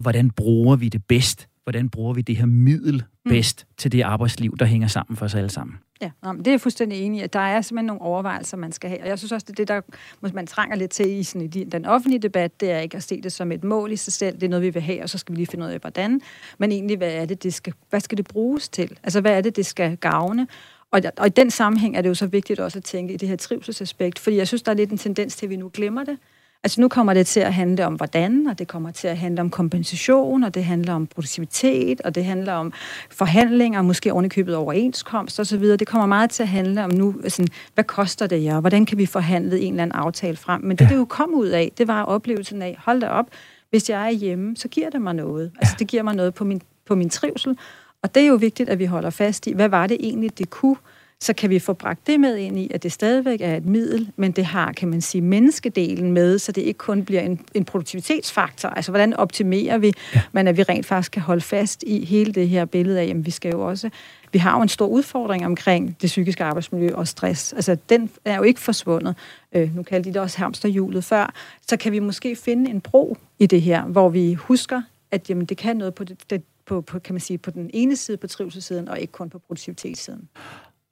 hvordan 0.00 0.30
bruger 0.30 0.76
vi 0.76 0.88
det 0.88 1.04
bedst? 1.08 1.48
Hvordan 1.62 1.88
bruger 1.88 2.14
vi 2.14 2.22
det 2.22 2.36
her 2.36 2.46
middel 2.46 3.02
bedst 3.28 3.66
mm. 3.68 3.74
til 3.78 3.92
det 3.92 4.02
arbejdsliv, 4.02 4.56
der 4.58 4.66
hænger 4.66 4.88
sammen 4.88 5.16
for 5.16 5.24
os 5.24 5.34
alle 5.34 5.50
sammen? 5.50 5.76
Ja, 6.02 6.10
nå, 6.22 6.32
men 6.32 6.38
det 6.38 6.46
er 6.46 6.52
jeg 6.52 6.60
fuldstændig 6.60 7.00
enig 7.00 7.20
i, 7.20 7.22
at 7.22 7.32
der 7.32 7.40
er 7.40 7.60
simpelthen 7.60 7.86
nogle 7.86 8.02
overvejelser, 8.02 8.56
man 8.56 8.72
skal 8.72 8.90
have. 8.90 9.02
Og 9.02 9.08
jeg 9.08 9.18
synes 9.18 9.32
også, 9.32 9.44
det 9.44 9.52
er 9.52 9.64
det, 9.64 9.68
der 9.68 10.30
man 10.32 10.46
trænger 10.46 10.76
lidt 10.76 10.90
til 10.90 11.10
i 11.10 11.22
sådan, 11.22 11.50
i 11.54 11.64
den 11.64 11.86
offentlige 11.86 12.18
debat, 12.18 12.60
det 12.60 12.70
er 12.70 12.78
ikke 12.78 12.96
at 12.96 13.02
se 13.02 13.20
det 13.20 13.32
som 13.32 13.52
et 13.52 13.64
mål 13.64 13.92
i 13.92 13.96
sig 13.96 14.12
selv. 14.12 14.34
Det 14.34 14.42
er 14.42 14.48
noget, 14.48 14.62
vi 14.62 14.70
vil 14.70 14.82
have, 14.82 15.02
og 15.02 15.08
så 15.08 15.18
skal 15.18 15.32
vi 15.32 15.38
lige 15.38 15.46
finde 15.46 15.66
ud 15.66 15.70
af, 15.70 15.78
hvordan. 15.78 16.20
Men 16.58 16.72
egentlig, 16.72 16.96
hvad 16.96 17.12
er 17.12 17.24
det, 17.24 17.42
det 17.42 17.54
skal, 17.54 17.72
hvad 17.90 18.00
skal 18.00 18.18
det 18.18 18.28
bruges 18.28 18.68
til? 18.68 18.98
Altså, 19.02 19.20
hvad 19.20 19.32
er 19.32 19.40
det, 19.40 19.56
det 19.56 19.66
skal 19.66 19.96
gavne? 19.96 20.46
Og, 20.90 21.02
og 21.16 21.26
i 21.26 21.30
den 21.30 21.50
sammenhæng 21.50 21.96
er 21.96 22.02
det 22.02 22.08
jo 22.08 22.14
så 22.14 22.26
vigtigt 22.26 22.60
også 22.60 22.78
at 22.78 22.84
tænke 22.84 23.14
i 23.14 23.16
det 23.16 23.28
her 23.28 23.36
trivselsaspekt, 23.36 24.18
fordi 24.18 24.36
jeg 24.36 24.48
synes, 24.48 24.62
der 24.62 24.72
er 24.72 24.76
lidt 24.76 24.90
en 24.90 24.98
tendens 24.98 25.36
til, 25.36 25.46
at 25.46 25.50
vi 25.50 25.56
nu 25.56 25.70
glemmer 25.74 26.04
det. 26.04 26.18
Altså 26.64 26.80
nu 26.80 26.88
kommer 26.88 27.14
det 27.14 27.26
til 27.26 27.40
at 27.40 27.54
handle 27.54 27.86
om 27.86 27.94
hvordan, 27.94 28.46
og 28.46 28.58
det 28.58 28.68
kommer 28.68 28.90
til 28.90 29.08
at 29.08 29.18
handle 29.18 29.40
om 29.40 29.50
kompensation, 29.50 30.42
og 30.44 30.54
det 30.54 30.64
handler 30.64 30.92
om 30.92 31.06
produktivitet, 31.06 32.00
og 32.00 32.14
det 32.14 32.24
handler 32.24 32.52
om 32.52 32.72
forhandlinger, 33.10 33.82
måske 33.82 34.12
ovenikøbet 34.12 34.54
overenskomst 34.56 35.40
osv. 35.40 35.62
Det 35.62 35.86
kommer 35.86 36.06
meget 36.06 36.30
til 36.30 36.42
at 36.42 36.48
handle 36.48 36.84
om 36.84 36.90
nu, 36.90 37.14
sådan, 37.28 37.48
hvad 37.74 37.84
koster 37.84 38.26
det 38.26 38.44
jer, 38.44 38.54
og 38.54 38.60
hvordan 38.60 38.86
kan 38.86 38.98
vi 38.98 39.06
forhandle 39.06 39.60
en 39.60 39.72
eller 39.72 39.82
anden 39.82 39.96
aftale 39.98 40.36
frem. 40.36 40.60
Men 40.60 40.76
det, 40.76 40.84
Ja. 40.84 40.90
det 40.90 40.96
jo 40.96 41.04
kom 41.04 41.34
ud 41.34 41.46
af, 41.46 41.72
det 41.78 41.88
var 41.88 42.02
oplevelsen 42.02 42.62
af, 42.62 42.76
hold 42.84 43.00
da 43.00 43.08
op, 43.08 43.26
hvis 43.70 43.90
jeg 43.90 44.06
er 44.06 44.10
hjemme, 44.10 44.56
så 44.56 44.68
giver 44.68 44.90
det 44.90 45.00
mig 45.02 45.14
noget. 45.14 45.52
Altså 45.60 45.74
det 45.78 45.86
giver 45.88 46.02
mig 46.02 46.14
noget 46.14 46.34
på 46.34 46.44
min, 46.44 46.60
på 46.86 46.94
min 46.94 47.10
trivsel, 47.10 47.58
og 48.02 48.14
det 48.14 48.22
er 48.22 48.26
jo 48.26 48.34
vigtigt, 48.34 48.68
at 48.68 48.78
vi 48.78 48.84
holder 48.84 49.10
fast 49.10 49.46
i, 49.46 49.52
hvad 49.52 49.68
var 49.68 49.86
det 49.86 49.96
egentlig, 50.00 50.38
det 50.38 50.50
kunne, 50.50 50.76
så 51.20 51.32
kan 51.32 51.50
vi 51.50 51.58
få 51.58 51.72
bragt 51.72 52.06
det 52.06 52.20
med 52.20 52.36
ind 52.36 52.58
i, 52.58 52.70
at 52.74 52.82
det 52.82 52.92
stadigvæk 52.92 53.40
er 53.40 53.56
et 53.56 53.66
middel, 53.66 54.12
men 54.16 54.32
det 54.32 54.44
har, 54.44 54.72
kan 54.72 54.88
man 54.88 55.00
sige, 55.00 55.22
menneskedelen 55.22 56.12
med, 56.12 56.38
så 56.38 56.52
det 56.52 56.62
ikke 56.62 56.78
kun 56.78 57.04
bliver 57.04 57.20
en, 57.20 57.40
en 57.54 57.64
produktivitetsfaktor. 57.64 58.68
Altså, 58.68 58.92
hvordan 58.92 59.14
optimerer 59.14 59.78
vi, 59.78 59.92
ja. 60.14 60.20
men 60.32 60.48
at 60.48 60.56
vi 60.56 60.62
rent 60.62 60.86
faktisk 60.86 61.12
kan 61.12 61.22
holde 61.22 61.40
fast 61.40 61.82
i 61.86 62.04
hele 62.04 62.32
det 62.32 62.48
her 62.48 62.64
billede 62.64 63.00
af, 63.00 63.06
jamen, 63.06 63.26
vi 63.26 63.30
skal 63.30 63.52
jo 63.52 63.60
også, 63.60 63.90
vi 64.32 64.38
har 64.38 64.56
jo 64.56 64.62
en 64.62 64.68
stor 64.68 64.86
udfordring 64.86 65.46
omkring 65.46 65.96
det 66.00 66.06
psykiske 66.06 66.44
arbejdsmiljø 66.44 66.94
og 66.94 67.08
stress. 67.08 67.52
Altså, 67.52 67.76
den 67.88 68.10
er 68.24 68.36
jo 68.36 68.42
ikke 68.42 68.60
forsvundet. 68.60 69.14
Øh, 69.52 69.76
nu 69.76 69.82
kaldte 69.82 70.10
de 70.10 70.14
det 70.14 70.22
også 70.22 70.38
hamsterhjulet 70.38 71.04
før. 71.04 71.34
Så 71.68 71.76
kan 71.76 71.92
vi 71.92 71.98
måske 71.98 72.36
finde 72.36 72.70
en 72.70 72.80
bro 72.80 73.16
i 73.38 73.46
det 73.46 73.62
her, 73.62 73.82
hvor 73.82 74.08
vi 74.08 74.34
husker, 74.34 74.82
at 75.10 75.30
jamen, 75.30 75.46
det 75.46 75.56
kan 75.56 75.76
noget 75.76 75.94
på, 75.94 76.04
det, 76.04 76.30
det, 76.30 76.42
på, 76.66 76.80
på, 76.80 76.98
kan 76.98 77.14
man 77.14 77.20
sige, 77.20 77.38
på 77.38 77.50
den 77.50 77.70
ene 77.74 77.96
side, 77.96 78.16
på 78.16 78.26
trivselssiden, 78.26 78.88
og 78.88 79.00
ikke 79.00 79.12
kun 79.12 79.30
på 79.30 79.38
produktivitetssiden. 79.38 80.28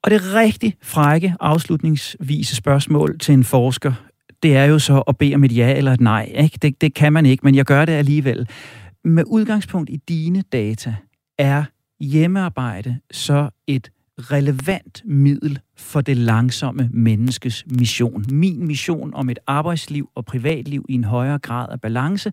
Og 0.07 0.11
det 0.11 0.33
rigtig 0.33 0.75
frække 0.81 1.35
afslutningsvise 1.39 2.55
spørgsmål 2.55 3.19
til 3.19 3.33
en 3.33 3.43
forsker, 3.43 3.93
det 4.43 4.55
er 4.55 4.63
jo 4.63 4.79
så 4.79 4.99
at 4.99 5.17
bede 5.17 5.35
om 5.35 5.43
et 5.43 5.55
ja 5.55 5.77
eller 5.77 5.93
et 5.93 6.01
nej. 6.01 6.31
Ikke? 6.35 6.57
Det, 6.61 6.81
det 6.81 6.93
kan 6.93 7.13
man 7.13 7.25
ikke, 7.25 7.41
men 7.43 7.55
jeg 7.55 7.65
gør 7.65 7.85
det 7.85 7.93
alligevel. 7.93 8.49
Med 9.03 9.23
udgangspunkt 9.27 9.89
i 9.89 9.95
dine 9.95 10.43
data, 10.51 10.95
er 11.37 11.63
hjemmearbejde 11.99 12.99
så 13.11 13.49
et 13.67 13.91
relevant 14.17 15.01
middel 15.05 15.59
for 15.77 16.01
det 16.01 16.17
langsomme 16.17 16.89
menneskes 16.93 17.65
mission. 17.65 18.25
Min 18.31 18.67
mission 18.67 19.13
om 19.13 19.29
et 19.29 19.39
arbejdsliv 19.47 20.09
og 20.15 20.25
privatliv 20.25 20.85
i 20.89 20.93
en 20.93 21.03
højere 21.03 21.39
grad 21.39 21.69
af 21.69 21.81
balance, 21.81 22.31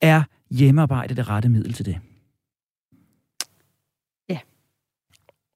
er 0.00 0.22
hjemmearbejde 0.50 1.14
det 1.14 1.28
rette 1.28 1.48
middel 1.48 1.72
til 1.72 1.86
det? 1.86 1.98
Ja. 4.28 4.38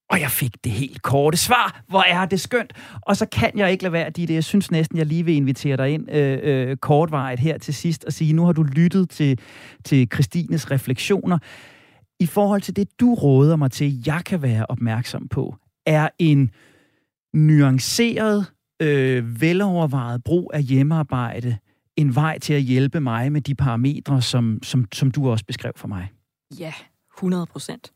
Og 0.09 0.19
jeg 0.19 0.31
fik 0.31 0.63
det 0.63 0.71
helt 0.71 1.01
korte 1.01 1.37
svar. 1.37 1.81
Hvor 1.87 2.01
er 2.01 2.25
det 2.25 2.41
skønt. 2.41 2.73
Og 3.01 3.17
så 3.17 3.25
kan 3.25 3.51
jeg 3.57 3.71
ikke 3.71 3.83
lade 3.83 3.93
være, 3.93 4.09
det. 4.09 4.29
Jeg 4.29 4.43
synes 4.43 4.71
næsten, 4.71 4.97
jeg 4.97 5.05
lige 5.05 5.25
vil 5.25 5.35
invitere 5.35 5.77
dig 5.77 5.89
ind 5.89 6.11
øh, 6.11 6.39
øh, 6.43 6.77
kortvejet 6.77 7.39
her 7.39 7.57
til 7.57 7.73
sidst 7.73 8.05
og 8.05 8.13
sige, 8.13 8.33
nu 8.33 8.45
har 8.45 8.51
du 8.51 8.63
lyttet 8.63 9.09
til, 9.09 9.39
til 9.85 10.07
Christines 10.13 10.71
refleksioner. 10.71 11.37
I 12.19 12.25
forhold 12.25 12.61
til 12.61 12.75
det, 12.75 12.99
du 12.99 13.13
råder 13.13 13.55
mig 13.55 13.71
til, 13.71 14.03
jeg 14.05 14.21
kan 14.25 14.41
være 14.41 14.65
opmærksom 14.69 15.27
på, 15.27 15.55
er 15.85 16.09
en 16.19 16.51
nuanceret, 17.33 18.45
øh, 18.81 19.41
velovervejet 19.41 20.23
brug 20.23 20.51
af 20.53 20.63
hjemmearbejde 20.63 21.57
en 21.99 22.15
vej 22.15 22.39
til 22.39 22.53
at 22.53 22.61
hjælpe 22.61 22.99
mig 22.99 23.31
med 23.31 23.41
de 23.41 23.55
parametre, 23.55 24.21
som, 24.21 24.59
som, 24.63 24.85
som 24.93 25.11
du 25.11 25.29
også 25.29 25.45
beskrev 25.45 25.71
for 25.75 25.87
mig. 25.87 26.11
Ja, 26.59 26.73
100 27.17 27.45
procent. 27.45 27.91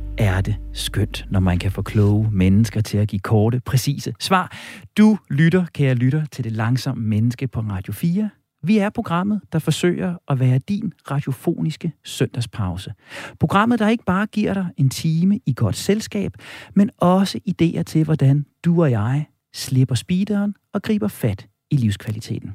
Hvor 0.00 0.26
er 0.26 0.40
det 0.40 0.56
skønt, 0.72 1.26
når 1.30 1.40
man 1.40 1.58
kan 1.58 1.72
få 1.72 1.82
kloge 1.82 2.30
mennesker 2.32 2.80
til 2.80 2.98
at 2.98 3.08
give 3.08 3.20
korte, 3.20 3.60
præcise 3.60 4.14
svar. 4.20 4.56
Du 4.98 5.18
lytter, 5.30 5.66
kære 5.74 5.94
lytter, 5.94 6.24
til 6.32 6.44
det 6.44 6.52
langsomme 6.52 7.04
menneske 7.04 7.48
på 7.48 7.60
Radio 7.60 7.92
4. 7.92 8.30
Vi 8.62 8.78
er 8.78 8.90
programmet, 8.90 9.40
der 9.52 9.58
forsøger 9.58 10.14
at 10.28 10.40
være 10.40 10.58
din 10.58 10.92
radiofoniske 11.10 11.92
søndagspause. 12.04 12.92
Programmet, 13.38 13.78
der 13.78 13.88
ikke 13.88 14.04
bare 14.04 14.26
giver 14.26 14.54
dig 14.54 14.66
en 14.76 14.90
time 14.90 15.40
i 15.46 15.54
godt 15.56 15.76
selskab, 15.76 16.32
men 16.74 16.90
også 16.98 17.40
idéer 17.48 17.82
til, 17.82 18.04
hvordan 18.04 18.46
du 18.64 18.82
og 18.82 18.90
jeg 18.90 19.26
slipper 19.54 19.94
speederen 19.94 20.54
og 20.74 20.82
griber 20.82 21.08
fat 21.08 21.46
i 21.70 21.76
livskvaliteten. 21.76 22.52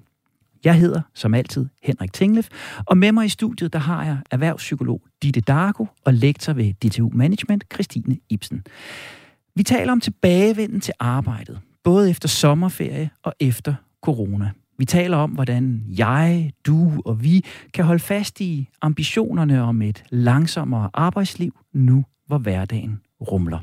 Jeg 0.66 0.80
hedder, 0.80 1.01
som 1.13 1.34
altid, 1.34 1.66
Henrik 1.84 2.13
Tinglef, 2.13 2.47
og 2.86 2.97
med 2.97 3.11
mig 3.11 3.26
i 3.26 3.30
studiet, 3.30 3.74
der 3.74 3.80
har 3.80 4.05
jeg 4.05 4.18
erhvervspsykolog 4.32 5.01
Ditte 5.24 5.41
Darko 5.41 5.88
og 6.05 6.13
lektor 6.13 6.53
ved 6.53 6.74
DTU 6.74 7.09
Management, 7.13 7.63
Christine 7.74 8.18
Ibsen. 8.30 8.63
Vi 9.55 9.63
taler 9.63 9.91
om 9.91 9.99
tilbagevenden 9.99 10.82
til 10.82 10.93
arbejdet, 10.99 11.59
både 11.84 12.09
efter 12.09 12.28
sommerferie 12.28 13.09
og 13.24 13.34
efter 13.39 13.74
corona. 14.01 14.51
Vi 14.78 14.86
taler 14.86 15.18
om, 15.18 15.32
hvordan 15.32 15.84
jeg, 15.97 16.51
du 16.66 17.01
og 17.05 17.24
vi 17.24 17.45
kan 17.74 17.86
holde 17.86 18.03
fast 18.03 18.41
i 18.41 18.70
ambitionerne 18.82 19.61
om 19.61 19.82
et 19.82 20.03
langsommere 20.09 20.89
arbejdsliv, 20.93 21.59
nu 21.74 22.05
hvor 22.28 22.38
hverdagen 22.38 23.01
rumler. 23.22 23.59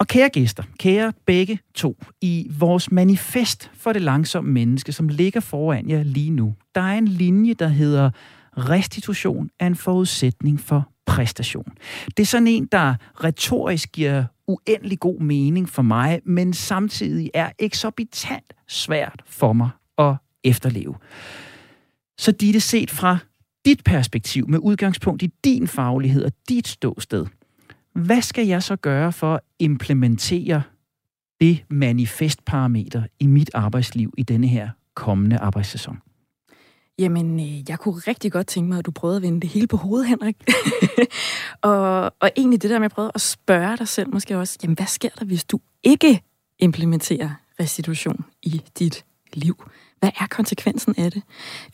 Og 0.00 0.08
kære 0.08 0.28
gæster, 0.28 0.62
kære 0.78 1.12
begge 1.26 1.58
to, 1.74 1.96
i 2.20 2.50
vores 2.58 2.90
manifest 2.90 3.70
for 3.74 3.92
det 3.92 4.02
langsomme 4.02 4.50
menneske, 4.50 4.92
som 4.92 5.08
ligger 5.08 5.40
foran 5.40 5.90
jer 5.90 6.02
lige 6.02 6.30
nu, 6.30 6.54
der 6.74 6.80
er 6.80 6.98
en 6.98 7.08
linje, 7.08 7.54
der 7.54 7.68
hedder 7.68 8.10
restitution 8.56 9.50
er 9.60 9.66
en 9.66 9.76
forudsætning 9.76 10.60
for 10.60 10.88
præstation. 11.06 11.72
Det 12.16 12.22
er 12.22 12.26
sådan 12.26 12.46
en, 12.46 12.68
der 12.72 12.94
retorisk 13.24 13.92
giver 13.92 14.24
uendelig 14.46 15.00
god 15.00 15.20
mening 15.20 15.68
for 15.68 15.82
mig, 15.82 16.20
men 16.26 16.52
samtidig 16.52 17.30
er 17.34 17.50
eksorbitant 17.58 18.52
svært 18.68 19.22
for 19.26 19.52
mig 19.52 19.70
at 19.98 20.14
efterleve. 20.44 20.94
Så 22.18 22.32
de 22.32 22.52
det 22.52 22.62
set 22.62 22.90
fra 22.90 23.18
dit 23.64 23.84
perspektiv, 23.84 24.48
med 24.48 24.58
udgangspunkt 24.58 25.22
i 25.22 25.30
din 25.44 25.68
faglighed 25.68 26.24
og 26.24 26.32
dit 26.48 26.68
ståsted, 26.68 27.26
hvad 27.94 28.22
skal 28.22 28.46
jeg 28.46 28.62
så 28.62 28.76
gøre 28.76 29.12
for 29.12 29.34
at 29.34 29.40
implementere 29.58 30.62
det 31.40 31.64
manifestparameter 31.70 33.02
i 33.20 33.26
mit 33.26 33.50
arbejdsliv 33.54 34.12
i 34.18 34.22
denne 34.22 34.46
her 34.46 34.70
kommende 34.94 35.38
arbejdssæson? 35.38 35.98
Jamen, 36.98 37.40
øh, 37.40 37.70
jeg 37.70 37.78
kunne 37.78 37.94
rigtig 37.94 38.32
godt 38.32 38.46
tænke 38.46 38.68
mig, 38.68 38.78
at 38.78 38.86
du 38.86 38.90
prøvede 38.90 39.16
at 39.16 39.22
vende 39.22 39.40
det 39.40 39.50
hele 39.50 39.66
på 39.66 39.76
hovedet, 39.76 40.08
Henrik. 40.08 40.36
og, 41.62 42.04
og 42.20 42.30
egentlig 42.36 42.62
det 42.62 42.70
der 42.70 42.78
med 42.78 42.84
at 42.84 42.92
prøve 42.92 43.10
at 43.14 43.20
spørge 43.20 43.76
dig 43.76 43.88
selv 43.88 44.12
måske 44.12 44.38
også, 44.38 44.58
jamen 44.62 44.76
hvad 44.76 44.86
sker 44.86 45.08
der, 45.18 45.24
hvis 45.24 45.44
du 45.44 45.60
ikke 45.82 46.22
implementerer 46.58 47.30
restitution 47.60 48.24
i 48.42 48.62
dit 48.78 49.04
liv? 49.32 49.64
Hvad 50.02 50.10
er 50.20 50.26
konsekvensen 50.30 50.94
af 50.98 51.10
det? 51.12 51.22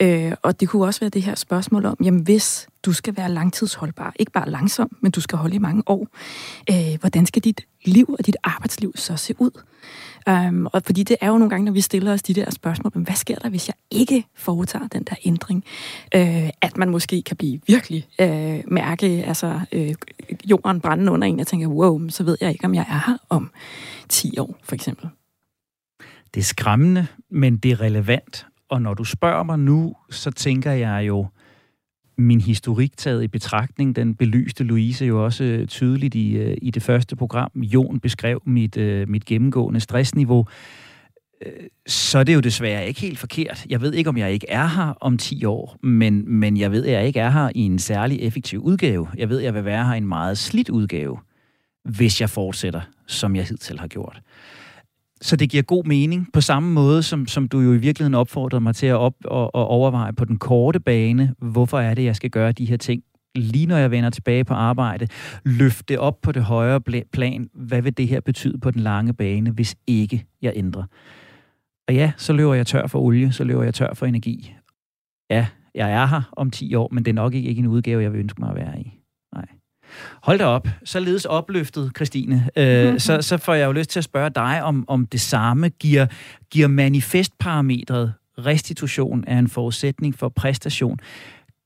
Øh, 0.02 0.32
og 0.42 0.60
det 0.60 0.68
kunne 0.68 0.86
også 0.86 1.00
være 1.00 1.10
det 1.10 1.22
her 1.22 1.34
spørgsmål 1.34 1.84
om, 1.84 1.96
jamen 2.04 2.20
hvis 2.20 2.68
du 2.82 2.92
skal 2.92 3.16
være 3.16 3.30
langtidsholdbar, 3.30 4.12
ikke 4.18 4.32
bare 4.32 4.50
langsom, 4.50 4.96
men 5.00 5.10
du 5.10 5.20
skal 5.20 5.38
holde 5.38 5.54
i 5.56 5.58
mange 5.58 5.82
år, 5.86 6.08
øh, 6.70 7.00
hvordan 7.00 7.26
skal 7.26 7.44
dit 7.44 7.60
liv 7.84 8.16
og 8.18 8.26
dit 8.26 8.36
arbejdsliv 8.44 8.92
så 8.96 9.16
se 9.16 9.34
ud? 9.38 9.50
Um, 10.30 10.68
og 10.72 10.82
fordi 10.86 11.02
det 11.02 11.16
er 11.20 11.28
jo 11.28 11.38
nogle 11.38 11.50
gange, 11.50 11.64
når 11.64 11.72
vi 11.72 11.80
stiller 11.80 12.12
os 12.12 12.22
de 12.22 12.34
der 12.34 12.50
spørgsmål, 12.50 12.92
men 12.94 13.04
hvad 13.04 13.14
sker 13.14 13.36
der, 13.36 13.48
hvis 13.48 13.68
jeg 13.68 13.74
ikke 13.90 14.24
foretager 14.34 14.88
den 14.88 15.02
der 15.02 15.14
ændring? 15.24 15.64
Uh, 16.16 16.48
at 16.62 16.76
man 16.76 16.90
måske 16.90 17.22
kan 17.22 17.36
blive 17.36 17.60
virkelig 17.66 18.08
uh, 18.22 18.72
mærke 18.72 19.06
altså, 19.06 19.60
uh, 19.76 19.94
jorden 20.50 20.80
brænde 20.80 21.12
under 21.12 21.28
en, 21.28 21.40
og 21.40 21.46
tænker, 21.46 21.66
wow, 21.66 22.08
så 22.08 22.22
ved 22.24 22.36
jeg 22.40 22.52
ikke, 22.52 22.64
om 22.64 22.74
jeg 22.74 22.86
er 22.88 23.10
her 23.10 23.16
om 23.28 23.50
10 24.08 24.38
år, 24.38 24.56
for 24.62 24.74
eksempel. 24.74 25.08
Det 26.34 26.40
er 26.40 26.44
skræmmende, 26.44 27.06
men 27.30 27.56
det 27.56 27.72
er 27.72 27.80
relevant. 27.80 28.46
Og 28.68 28.82
når 28.82 28.94
du 28.94 29.04
spørger 29.04 29.42
mig 29.42 29.58
nu, 29.58 29.94
så 30.10 30.30
tænker 30.30 30.72
jeg 30.72 31.04
jo, 31.08 31.26
min 32.18 32.40
historik 32.40 32.96
taget 32.96 33.22
i 33.22 33.28
betragtning, 33.28 33.96
den 33.96 34.14
belyste 34.14 34.64
Louise 34.64 35.04
jo 35.04 35.24
også 35.24 35.44
øh, 35.44 35.66
tydeligt 35.66 36.14
i, 36.14 36.36
øh, 36.36 36.56
i 36.62 36.70
det 36.70 36.82
første 36.82 37.16
program. 37.16 37.50
Jon 37.54 38.00
beskrev 38.00 38.42
mit, 38.46 38.76
øh, 38.76 39.08
mit 39.08 39.24
gennemgående 39.24 39.80
stressniveau. 39.80 40.46
Så 41.86 42.18
er 42.18 42.24
det 42.24 42.34
jo 42.34 42.40
desværre 42.40 42.88
ikke 42.88 43.00
helt 43.00 43.18
forkert. 43.18 43.66
Jeg 43.68 43.80
ved 43.80 43.92
ikke, 43.92 44.10
om 44.10 44.16
jeg 44.16 44.32
ikke 44.32 44.46
er 44.48 44.66
her 44.66 44.94
om 45.00 45.18
10 45.18 45.44
år, 45.44 45.76
men, 45.82 46.38
men 46.38 46.56
jeg 46.56 46.72
ved, 46.72 46.86
at 46.86 46.92
jeg 46.92 47.06
ikke 47.06 47.20
er 47.20 47.30
her 47.30 47.50
i 47.54 47.60
en 47.60 47.78
særlig 47.78 48.20
effektiv 48.20 48.60
udgave. 48.60 49.08
Jeg 49.16 49.28
ved, 49.28 49.38
at 49.38 49.44
jeg 49.44 49.54
vil 49.54 49.64
være 49.64 49.86
her 49.86 49.94
i 49.94 49.98
en 49.98 50.08
meget 50.08 50.38
slidt 50.38 50.68
udgave, 50.68 51.18
hvis 51.84 52.20
jeg 52.20 52.30
fortsætter, 52.30 52.80
som 53.06 53.36
jeg 53.36 53.44
hidtil 53.44 53.78
har 53.78 53.86
gjort 53.86 54.22
så 55.20 55.36
det 55.36 55.50
giver 55.50 55.62
god 55.62 55.84
mening, 55.84 56.28
på 56.32 56.40
samme 56.40 56.72
måde, 56.72 57.02
som, 57.02 57.26
som 57.26 57.48
du 57.48 57.60
jo 57.60 57.72
i 57.72 57.78
virkeligheden 57.78 58.14
opfordrede 58.14 58.60
mig 58.60 58.74
til 58.74 58.86
at 58.86 58.94
op 58.94 59.14
og, 59.24 59.54
og 59.54 59.66
overveje 59.66 60.12
på 60.12 60.24
den 60.24 60.36
korte 60.38 60.80
bane, 60.80 61.34
hvorfor 61.38 61.78
er 61.78 61.94
det, 61.94 62.04
jeg 62.04 62.16
skal 62.16 62.30
gøre 62.30 62.52
de 62.52 62.64
her 62.64 62.76
ting, 62.76 63.02
lige 63.34 63.66
når 63.66 63.76
jeg 63.76 63.90
vender 63.90 64.10
tilbage 64.10 64.44
på 64.44 64.54
arbejde, 64.54 65.08
løfte 65.44 66.00
op 66.00 66.20
på 66.22 66.32
det 66.32 66.42
højere 66.42 66.80
plan, 67.12 67.50
hvad 67.54 67.82
vil 67.82 67.96
det 67.96 68.08
her 68.08 68.20
betyde 68.20 68.58
på 68.58 68.70
den 68.70 68.80
lange 68.80 69.14
bane, 69.14 69.50
hvis 69.50 69.76
ikke 69.86 70.26
jeg 70.42 70.52
ændrer. 70.56 70.84
Og 71.88 71.94
ja, 71.94 72.12
så 72.16 72.32
løber 72.32 72.54
jeg 72.54 72.66
tør 72.66 72.86
for 72.86 73.00
olie, 73.00 73.32
så 73.32 73.44
løber 73.44 73.62
jeg 73.62 73.74
tør 73.74 73.94
for 73.94 74.06
energi. 74.06 74.54
Ja, 75.30 75.46
jeg 75.74 75.92
er 75.92 76.06
her 76.06 76.22
om 76.32 76.50
10 76.50 76.74
år, 76.74 76.88
men 76.92 77.04
det 77.04 77.10
er 77.10 77.14
nok 77.14 77.34
ikke, 77.34 77.48
ikke 77.48 77.58
en 77.58 77.66
udgave, 77.66 78.02
jeg 78.02 78.12
vil 78.12 78.20
ønske 78.20 78.40
mig 78.40 78.50
at 78.50 78.56
være 78.56 78.80
i. 78.80 78.97
Hold 80.22 80.38
da 80.38 80.44
op. 80.44 80.68
Således 80.84 81.24
opløftet, 81.24 81.92
Christine. 81.96 82.48
Øh, 82.56 82.84
mm-hmm. 82.84 82.98
så, 82.98 83.22
så 83.22 83.36
får 83.36 83.54
jeg 83.54 83.66
jo 83.66 83.72
lyst 83.72 83.90
til 83.90 84.00
at 84.00 84.04
spørge 84.04 84.30
dig, 84.30 84.62
om, 84.62 84.84
om 84.88 85.06
det 85.06 85.20
samme 85.20 85.68
giver, 85.68 86.06
giver 86.50 86.68
manifestparametret 86.68 88.12
restitution 88.38 89.24
er 89.26 89.38
en 89.38 89.48
forudsætning 89.48 90.14
for 90.14 90.28
præstation. 90.28 90.98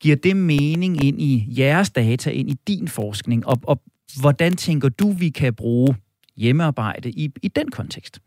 Giver 0.00 0.16
det 0.16 0.36
mening 0.36 1.04
ind 1.04 1.22
i 1.22 1.46
jeres 1.58 1.90
data, 1.90 2.30
ind 2.30 2.50
i 2.50 2.56
din 2.68 2.88
forskning? 2.88 3.46
Og, 3.46 3.60
og 3.62 3.82
hvordan 4.20 4.56
tænker 4.56 4.88
du, 4.88 5.10
vi 5.10 5.28
kan 5.28 5.54
bruge 5.54 5.96
hjemmearbejde 6.36 7.10
i, 7.10 7.30
i 7.42 7.48
den 7.48 7.70
kontekst? 7.70 8.20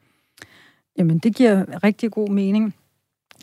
Jamen, 0.98 1.20
det 1.20 1.36
giver 1.36 1.84
rigtig 1.84 2.12
god 2.12 2.30
mening. 2.30 2.76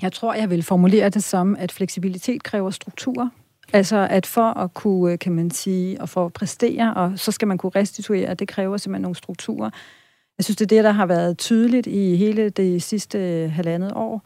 Jeg 0.02 0.12
tror, 0.12 0.34
jeg 0.34 0.50
vil 0.50 0.62
formulere 0.62 1.08
det 1.08 1.24
som, 1.24 1.56
at 1.58 1.72
fleksibilitet 1.72 2.42
kræver 2.42 2.70
struktur. 2.70 3.30
Altså 3.72 4.06
at 4.10 4.26
for 4.26 4.58
at 4.58 4.74
kunne, 4.74 5.12
øh, 5.12 5.18
kan 5.18 5.32
man 5.32 5.50
sige, 5.50 6.00
og 6.00 6.08
for 6.08 6.26
at 6.26 6.32
præstere, 6.32 6.94
og 6.94 7.12
så 7.16 7.32
skal 7.32 7.48
man 7.48 7.58
kunne 7.58 7.72
restituere, 7.76 8.34
det 8.34 8.48
kræver 8.48 8.76
simpelthen 8.76 9.02
nogle 9.02 9.16
strukturer. 9.16 9.70
Jeg 10.38 10.44
synes, 10.44 10.56
det 10.56 10.64
er 10.64 10.76
det, 10.76 10.84
der 10.84 10.92
har 10.92 11.06
været 11.06 11.38
tydeligt 11.38 11.86
i 11.86 12.16
hele 12.16 12.48
det 12.48 12.82
sidste 12.82 13.18
øh, 13.18 13.52
halvandet 13.52 13.92
år. 13.94 14.22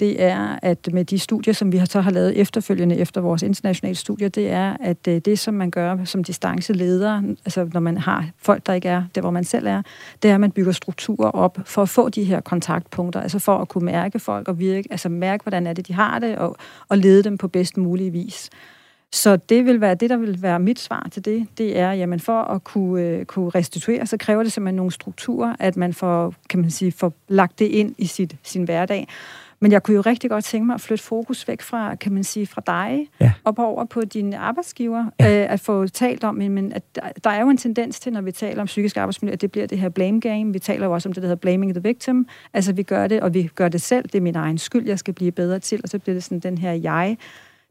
Det 0.00 0.22
er, 0.22 0.58
at 0.62 0.88
med 0.92 1.04
de 1.04 1.18
studier, 1.18 1.54
som 1.54 1.72
vi 1.72 1.80
så 1.84 2.00
har 2.00 2.10
lavet 2.10 2.36
efterfølgende 2.36 2.96
efter 2.96 3.20
vores 3.20 3.42
internationale 3.42 3.94
studier, 3.94 4.28
det 4.28 4.50
er, 4.50 4.76
at 4.80 5.08
øh, 5.08 5.18
det, 5.18 5.38
som 5.38 5.54
man 5.54 5.70
gør 5.70 6.04
som 6.04 6.24
distanceleder, 6.24 7.22
altså 7.44 7.68
når 7.72 7.80
man 7.80 7.98
har 7.98 8.30
folk, 8.38 8.66
der 8.66 8.72
ikke 8.72 8.88
er 8.88 9.02
der, 9.14 9.20
hvor 9.20 9.30
man 9.30 9.44
selv 9.44 9.66
er, 9.66 9.82
det 10.22 10.30
er, 10.30 10.34
at 10.34 10.40
man 10.40 10.50
bygger 10.50 10.72
strukturer 10.72 11.30
op 11.30 11.58
for 11.64 11.82
at 11.82 11.88
få 11.88 12.08
de 12.08 12.24
her 12.24 12.40
kontaktpunkter, 12.40 13.20
altså 13.20 13.38
for 13.38 13.58
at 13.58 13.68
kunne 13.68 13.84
mærke 13.84 14.18
folk 14.18 14.48
og 14.48 14.58
virke, 14.58 14.88
altså 14.90 15.08
mærke, 15.08 15.42
hvordan 15.42 15.66
er 15.66 15.72
det, 15.72 15.88
de 15.88 15.94
har 15.94 16.18
det, 16.18 16.38
og, 16.38 16.56
og 16.88 16.98
lede 16.98 17.22
dem 17.22 17.38
på 17.38 17.48
bedst 17.48 17.76
mulig 17.76 18.12
vis. 18.12 18.50
Så 19.12 19.36
det 19.36 19.64
vil 19.64 19.80
være 19.80 19.94
det, 19.94 20.10
der 20.10 20.16
vil 20.16 20.42
være 20.42 20.60
mit 20.60 20.78
svar 20.78 21.08
til 21.12 21.24
det. 21.24 21.46
Det 21.58 21.78
er, 21.78 21.92
jamen 21.92 22.20
for 22.20 22.42
at 22.42 22.64
kunne, 22.64 23.02
øh, 23.02 23.24
kunne 23.24 23.50
restituere, 23.50 24.06
så 24.06 24.16
kræver 24.16 24.42
det 24.42 24.52
simpelthen 24.52 24.76
nogle 24.76 24.92
strukturer, 24.92 25.56
at 25.58 25.76
man 25.76 25.92
får, 25.92 26.34
kan 26.48 26.60
man 26.60 26.70
sige, 26.70 26.92
får 26.92 27.12
lagt 27.28 27.58
det 27.58 27.64
ind 27.64 27.94
i 27.98 28.06
sit, 28.06 28.36
sin 28.42 28.64
hverdag. 28.64 29.08
Men 29.60 29.72
jeg 29.72 29.82
kunne 29.82 29.94
jo 29.94 30.00
rigtig 30.00 30.30
godt 30.30 30.44
tænke 30.44 30.66
mig 30.66 30.74
at 30.74 30.80
flytte 30.80 31.04
fokus 31.04 31.48
væk 31.48 31.62
fra, 31.62 31.94
kan 31.94 32.12
man 32.12 32.24
sige, 32.24 32.46
fra 32.46 32.62
dig, 32.66 33.06
ja. 33.20 33.32
op 33.44 33.58
over 33.58 33.84
på 33.84 34.04
dine 34.04 34.38
arbejdsgiver, 34.38 35.06
ja. 35.20 35.42
øh, 35.42 35.52
at 35.52 35.60
få 35.60 35.86
talt 35.86 36.24
om, 36.24 36.34
men 36.34 36.72
at 36.72 36.82
der 37.24 37.30
er 37.30 37.40
jo 37.40 37.48
en 37.48 37.56
tendens 37.56 38.00
til, 38.00 38.12
når 38.12 38.20
vi 38.20 38.32
taler 38.32 38.60
om 38.60 38.66
psykisk 38.66 38.96
arbejdsmiljø, 38.96 39.32
at 39.32 39.40
det 39.40 39.50
bliver 39.50 39.66
det 39.66 39.78
her 39.78 39.88
blame 39.88 40.20
game. 40.20 40.52
Vi 40.52 40.58
taler 40.58 40.86
jo 40.86 40.92
også 40.92 41.08
om 41.08 41.12
det, 41.12 41.22
der 41.22 41.28
hedder 41.28 41.40
blaming 41.40 41.74
the 41.74 41.82
victim. 41.82 42.26
Altså, 42.54 42.72
vi 42.72 42.82
gør 42.82 43.06
det, 43.06 43.20
og 43.20 43.34
vi 43.34 43.50
gør 43.54 43.68
det 43.68 43.82
selv. 43.82 44.04
Det 44.04 44.14
er 44.14 44.20
min 44.20 44.36
egen 44.36 44.58
skyld, 44.58 44.86
jeg 44.86 44.98
skal 44.98 45.14
blive 45.14 45.32
bedre 45.32 45.58
til, 45.58 45.80
og 45.82 45.88
så 45.88 45.98
bliver 45.98 46.14
det 46.14 46.24
sådan 46.24 46.38
den 46.40 46.58
her 46.58 46.72
jeg 46.72 47.16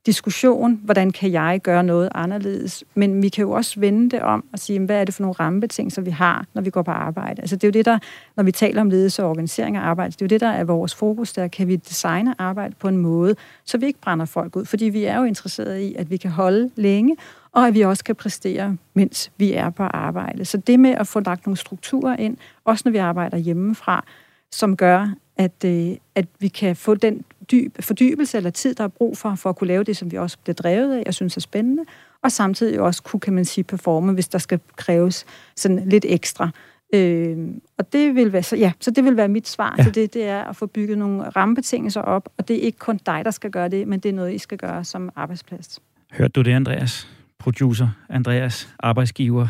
diskussion, 0.06 0.80
hvordan 0.84 1.12
kan 1.12 1.32
jeg 1.32 1.60
gøre 1.64 1.84
noget 1.84 2.10
anderledes, 2.16 2.84
men 2.96 3.22
vi 3.22 3.30
kan 3.30 3.42
jo 3.42 3.52
også 3.52 3.80
vende 3.80 4.10
det 4.10 4.22
om 4.22 4.44
og 4.54 4.60
sige, 4.60 4.80
hvad 4.80 5.02
er 5.02 5.04
det 5.04 5.14
for 5.14 5.24
nogle 5.24 5.34
rammebetingelser, 5.34 6.02
vi 6.02 6.12
har, 6.12 6.46
når 6.54 6.62
vi 6.62 6.70
går 6.70 6.82
på 6.82 6.92
arbejde. 6.92 7.42
Altså 7.42 7.56
det 7.56 7.64
er 7.64 7.68
jo 7.68 7.72
det, 7.72 7.86
der, 7.86 8.00
når 8.36 8.44
vi 8.44 8.52
taler 8.52 8.82
om 8.82 8.90
ledelse 8.90 9.24
og 9.24 9.30
organisering 9.30 9.78
af 9.78 9.82
arbejde, 9.82 10.12
det 10.12 10.22
er 10.22 10.26
jo 10.26 10.28
det, 10.28 10.42
der 10.42 10.48
er 10.48 10.64
vores 10.64 10.96
fokus, 10.96 11.34
der 11.34 11.48
kan 11.48 11.68
vi 11.68 11.76
designe 11.76 12.36
arbejde 12.38 12.76
på 12.80 12.88
en 12.88 12.98
måde, 12.98 13.36
så 13.66 13.78
vi 13.78 13.86
ikke 13.86 14.00
brænder 14.00 14.26
folk 14.26 14.56
ud, 14.56 14.66
fordi 14.66 14.86
vi 14.86 15.04
er 15.04 15.18
jo 15.18 15.24
interesserede 15.24 15.84
i, 15.84 15.96
at 15.96 16.10
vi 16.10 16.18
kan 16.18 16.32
holde 16.32 16.70
længe, 16.76 17.18
og 17.52 17.68
at 17.68 17.74
vi 17.74 17.82
også 17.82 18.04
kan 18.04 18.16
præstere, 18.16 18.78
mens 18.94 19.32
vi 19.38 19.54
er 19.54 19.70
på 19.70 19.84
arbejde. 19.84 20.46
Så 20.46 20.58
det 20.58 20.80
med 20.80 20.92
at 20.92 21.08
få 21.08 21.20
lagt 21.20 21.46
nogle 21.46 21.58
strukturer 21.58 22.16
ind, 22.18 22.38
også 22.66 22.82
når 22.86 22.92
vi 22.92 22.98
arbejder 22.98 23.38
hjemmefra, 23.38 24.06
som 24.52 24.78
gør, 24.78 25.14
at, 25.38 25.64
øh, 25.66 25.96
at 26.16 26.26
vi 26.40 26.48
kan 26.48 26.76
få 26.76 26.96
den 26.96 27.24
dyb, 27.52 27.84
fordybelse 27.84 28.38
eller 28.38 28.50
tid, 28.50 28.76
der 28.76 28.84
er 28.84 28.88
brug 28.88 29.18
for, 29.18 29.36
for 29.36 29.50
at 29.50 29.56
kunne 29.56 29.68
lave 29.68 29.84
det, 29.84 29.98
som 29.98 30.12
vi 30.12 30.18
også 30.18 30.38
bliver 30.44 30.54
drevet 30.54 30.98
af, 30.98 31.04
og 31.08 31.14
synes 31.14 31.38
er 31.38 31.42
spændende, 31.42 31.84
og 32.24 32.32
samtidig 32.32 32.80
også 32.80 33.04
kunne, 33.04 33.20
kan 33.20 33.34
man 33.34 33.46
sige, 33.46 33.64
performe, 33.64 34.14
hvis 34.14 34.28
der 34.28 34.38
skal 34.38 34.60
kræves 34.76 35.26
sådan 35.56 35.90
lidt 35.90 36.06
ekstra. 36.08 36.50
Øh, 36.94 37.38
og 37.78 37.94
det 37.94 38.16
vil 38.16 38.34
være, 38.34 38.44
så, 38.44 38.56
ja, 38.56 38.72
så 38.80 38.92
det 38.92 39.04
vil 39.04 39.18
være 39.18 39.28
mit 39.28 39.48
svar 39.48 39.76
ja. 39.78 39.84
til 39.84 39.96
det, 39.96 40.14
det 40.14 40.24
er 40.24 40.44
at 40.44 40.56
få 40.56 40.66
bygget 40.66 40.98
nogle 40.98 41.30
rammebetingelser 41.30 42.02
op, 42.02 42.30
og 42.38 42.48
det 42.48 42.56
er 42.58 42.62
ikke 42.62 42.78
kun 42.78 43.00
dig, 43.06 43.22
der 43.26 43.32
skal 43.32 43.52
gøre 43.52 43.70
det, 43.70 43.88
men 43.88 44.00
det 44.00 44.10
er 44.10 44.14
noget, 44.14 44.34
I 44.34 44.38
skal 44.38 44.58
gøre 44.58 44.84
som 44.84 45.10
arbejdsplads. 45.16 45.80
Hørte 46.12 46.32
du 46.32 46.42
det, 46.42 46.52
Andreas? 46.52 47.08
Producer 47.40 47.88
Andreas, 48.10 48.70
arbejdsgiver, 48.80 49.48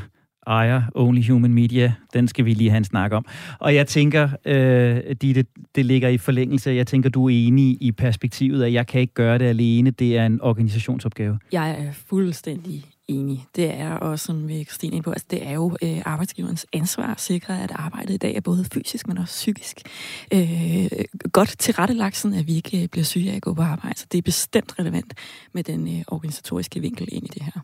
ejer 0.48 0.82
Only 0.96 1.30
Human 1.30 1.54
Media. 1.54 1.94
Den 2.14 2.28
skal 2.28 2.46
vi 2.46 2.54
lige 2.54 2.70
have 2.70 2.78
en 2.78 2.84
snak 2.84 3.12
om. 3.12 3.26
Og 3.60 3.76
jeg 3.76 3.88
tænker, 3.88 4.30
øh, 4.46 5.16
det, 5.22 5.48
det 5.76 5.86
ligger 5.86 6.10
i 6.10 6.18
forlængelse. 6.18 6.72
Jeg 6.72 6.88
tænker, 6.88 7.10
du 7.10 7.26
er 7.26 7.48
enig 7.48 7.78
i 7.82 7.92
perspektivet, 7.92 8.64
at 8.64 8.74
jeg 8.74 8.88
kan 8.88 9.02
ikke 9.02 9.14
gøre 9.14 9.38
det 9.38 9.46
alene. 9.46 9.92
Det 9.92 10.18
er 10.18 10.26
en 10.26 10.42
organisationsopgave. 10.42 11.40
Jeg 11.52 11.72
er 11.72 11.92
fuldstændig 11.92 12.86
enig. 13.08 13.46
Det 13.56 13.74
er 13.74 13.94
også, 13.94 14.26
som 14.26 14.48
vi 14.48 14.64
Christine 14.64 14.96
ind 14.96 15.04
på, 15.04 15.12
altså 15.12 15.28
det 15.30 15.48
er 15.48 15.52
jo 15.52 15.78
øh, 15.84 16.02
arbejdsgiverens 16.06 16.66
ansvar 16.74 17.12
at 17.12 17.22
sikre, 17.22 17.64
at 17.64 17.72
arbejdet 17.76 18.14
i 18.14 18.18
dag 18.18 18.36
er 18.36 18.42
både 18.42 18.66
fysisk, 18.74 19.08
men 19.08 19.18
også 19.18 19.34
psykisk 19.34 19.82
øh, 20.34 20.88
godt 21.32 21.56
tilrettelagt, 21.60 22.16
sådan 22.16 22.38
at 22.38 22.48
vi 22.48 22.56
ikke 22.56 22.84
øh, 22.84 22.88
bliver 22.88 23.06
syge 23.06 23.32
af 23.32 23.36
at 23.36 23.42
gå 23.42 23.54
på 23.54 23.62
arbejde. 23.62 24.00
Så 24.00 24.06
det 24.12 24.18
er 24.18 24.22
bestemt 24.22 24.80
relevant 24.80 25.14
med 25.54 25.64
den 25.64 25.88
øh, 25.88 26.04
organisatoriske 26.08 26.80
vinkel 26.80 27.08
ind 27.12 27.26
i 27.26 27.30
det 27.34 27.44
her. 27.44 27.62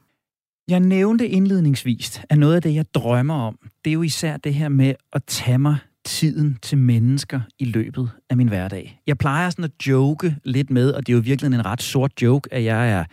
Jeg 0.67 0.79
nævnte 0.79 1.27
indledningsvis, 1.27 2.21
at 2.29 2.37
noget 2.37 2.55
af 2.55 2.61
det, 2.61 2.75
jeg 2.75 2.85
drømmer 2.93 3.33
om, 3.33 3.57
det 3.85 3.91
er 3.91 3.93
jo 3.93 4.01
især 4.01 4.37
det 4.37 4.53
her 4.53 4.69
med 4.69 4.93
at 5.13 5.23
tage 5.27 5.57
mig 5.57 5.77
tiden 6.05 6.57
til 6.61 6.77
mennesker 6.77 7.41
i 7.59 7.65
løbet 7.65 8.09
af 8.29 8.37
min 8.37 8.47
hverdag. 8.47 9.01
Jeg 9.07 9.17
plejer 9.17 9.49
sådan 9.49 9.65
at 9.65 9.87
joke 9.87 10.35
lidt 10.43 10.69
med, 10.69 10.91
og 10.91 11.07
det 11.07 11.13
er 11.13 11.17
jo 11.17 11.21
virkelig 11.25 11.53
en 11.53 11.65
ret 11.65 11.81
sort 11.81 12.21
joke, 12.21 12.53
at 12.53 12.63
jeg 12.63 12.91
er 12.91 13.03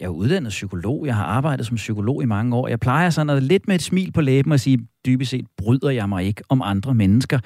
jeg 0.00 0.06
er 0.06 0.10
uddannet 0.10 0.50
psykolog, 0.50 1.06
jeg 1.06 1.16
har 1.16 1.24
arbejdet 1.24 1.66
som 1.66 1.76
psykolog 1.76 2.22
i 2.22 2.26
mange 2.26 2.56
år. 2.56 2.68
Jeg 2.68 2.80
plejer 2.80 3.10
sådan 3.10 3.30
at 3.30 3.42
lidt 3.42 3.68
med 3.68 3.74
et 3.74 3.82
smil 3.82 4.12
på 4.12 4.20
læben 4.20 4.52
og 4.52 4.60
sige, 4.60 4.78
dybest 5.06 5.30
set 5.30 5.46
bryder 5.56 5.90
jeg 5.90 6.08
mig 6.08 6.24
ikke 6.24 6.42
om 6.48 6.62
andre 6.64 6.94
mennesker. 6.94 7.38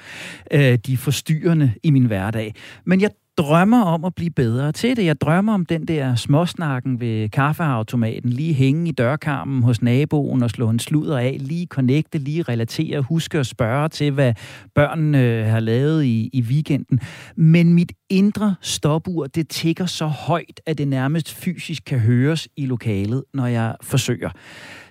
Øh, 0.51 0.77
de 0.85 0.93
er 0.93 0.97
forstyrrende 0.97 1.73
i 1.83 1.91
min 1.91 2.05
hverdag. 2.05 2.53
Men 2.85 3.01
jeg 3.01 3.09
drømmer 3.37 3.81
om 3.81 4.05
at 4.05 4.15
blive 4.15 4.29
bedre 4.29 4.71
til 4.71 4.97
det. 4.97 5.05
Jeg 5.05 5.21
drømmer 5.21 5.53
om 5.53 5.65
den 5.65 5.87
der 5.87 6.15
småsnakken 6.15 6.99
ved 6.99 7.29
kaffeautomaten, 7.29 8.29
lige 8.29 8.53
hænge 8.53 8.89
i 8.89 8.91
dørkarmen 8.91 9.63
hos 9.63 9.81
naboen 9.81 10.43
og 10.43 10.49
slå 10.49 10.69
en 10.69 10.79
sludder 10.79 11.17
af, 11.17 11.37
lige 11.39 11.65
connecte, 11.65 12.17
lige 12.17 12.43
relatere, 12.43 13.01
huske 13.01 13.39
at 13.39 13.45
spørge 13.45 13.89
til, 13.89 14.11
hvad 14.11 14.33
børnene 14.75 15.21
øh, 15.21 15.45
har 15.45 15.59
lavet 15.59 16.03
i, 16.03 16.29
i 16.33 16.41
weekenden. 16.41 16.99
Men 17.35 17.73
mit 17.73 17.91
indre 18.09 18.55
stopur, 18.61 19.27
det 19.27 19.49
tigger 19.49 19.85
så 19.85 20.05
højt, 20.05 20.61
at 20.65 20.77
det 20.77 20.87
nærmest 20.87 21.33
fysisk 21.33 21.83
kan 21.85 21.99
høres 21.99 22.47
i 22.57 22.65
lokalet, 22.65 23.23
når 23.33 23.47
jeg 23.47 23.75
forsøger. 23.81 24.29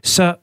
Så 0.02 0.34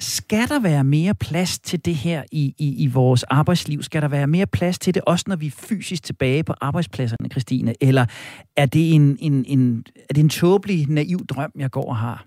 skal 0.00 0.48
der 0.48 0.60
være 0.60 0.84
mere 0.84 1.14
plads 1.14 1.58
til 1.58 1.84
det 1.84 1.94
her 1.94 2.22
i, 2.32 2.54
i, 2.58 2.82
i 2.82 2.86
vores 2.86 3.22
arbejdsliv? 3.22 3.82
Skal 3.82 4.02
der 4.02 4.08
være 4.08 4.26
mere 4.26 4.46
plads 4.46 4.78
til 4.78 4.94
det, 4.94 5.02
også 5.06 5.24
når 5.28 5.36
vi 5.36 5.46
er 5.46 5.50
fysisk 5.50 6.02
tilbage 6.02 6.44
på 6.44 6.54
arbejdspladserne, 6.60 7.28
Christine? 7.28 7.74
Eller 7.80 8.06
er 8.56 8.66
det 8.66 8.94
en, 8.94 9.16
en, 9.20 9.44
en, 9.48 9.84
er 10.10 10.14
det 10.14 10.20
en 10.20 10.28
tåbelig, 10.28 10.88
naiv 10.88 11.26
drøm, 11.26 11.52
jeg 11.58 11.70
går 11.70 11.88
og 11.88 11.96
har? 11.96 12.24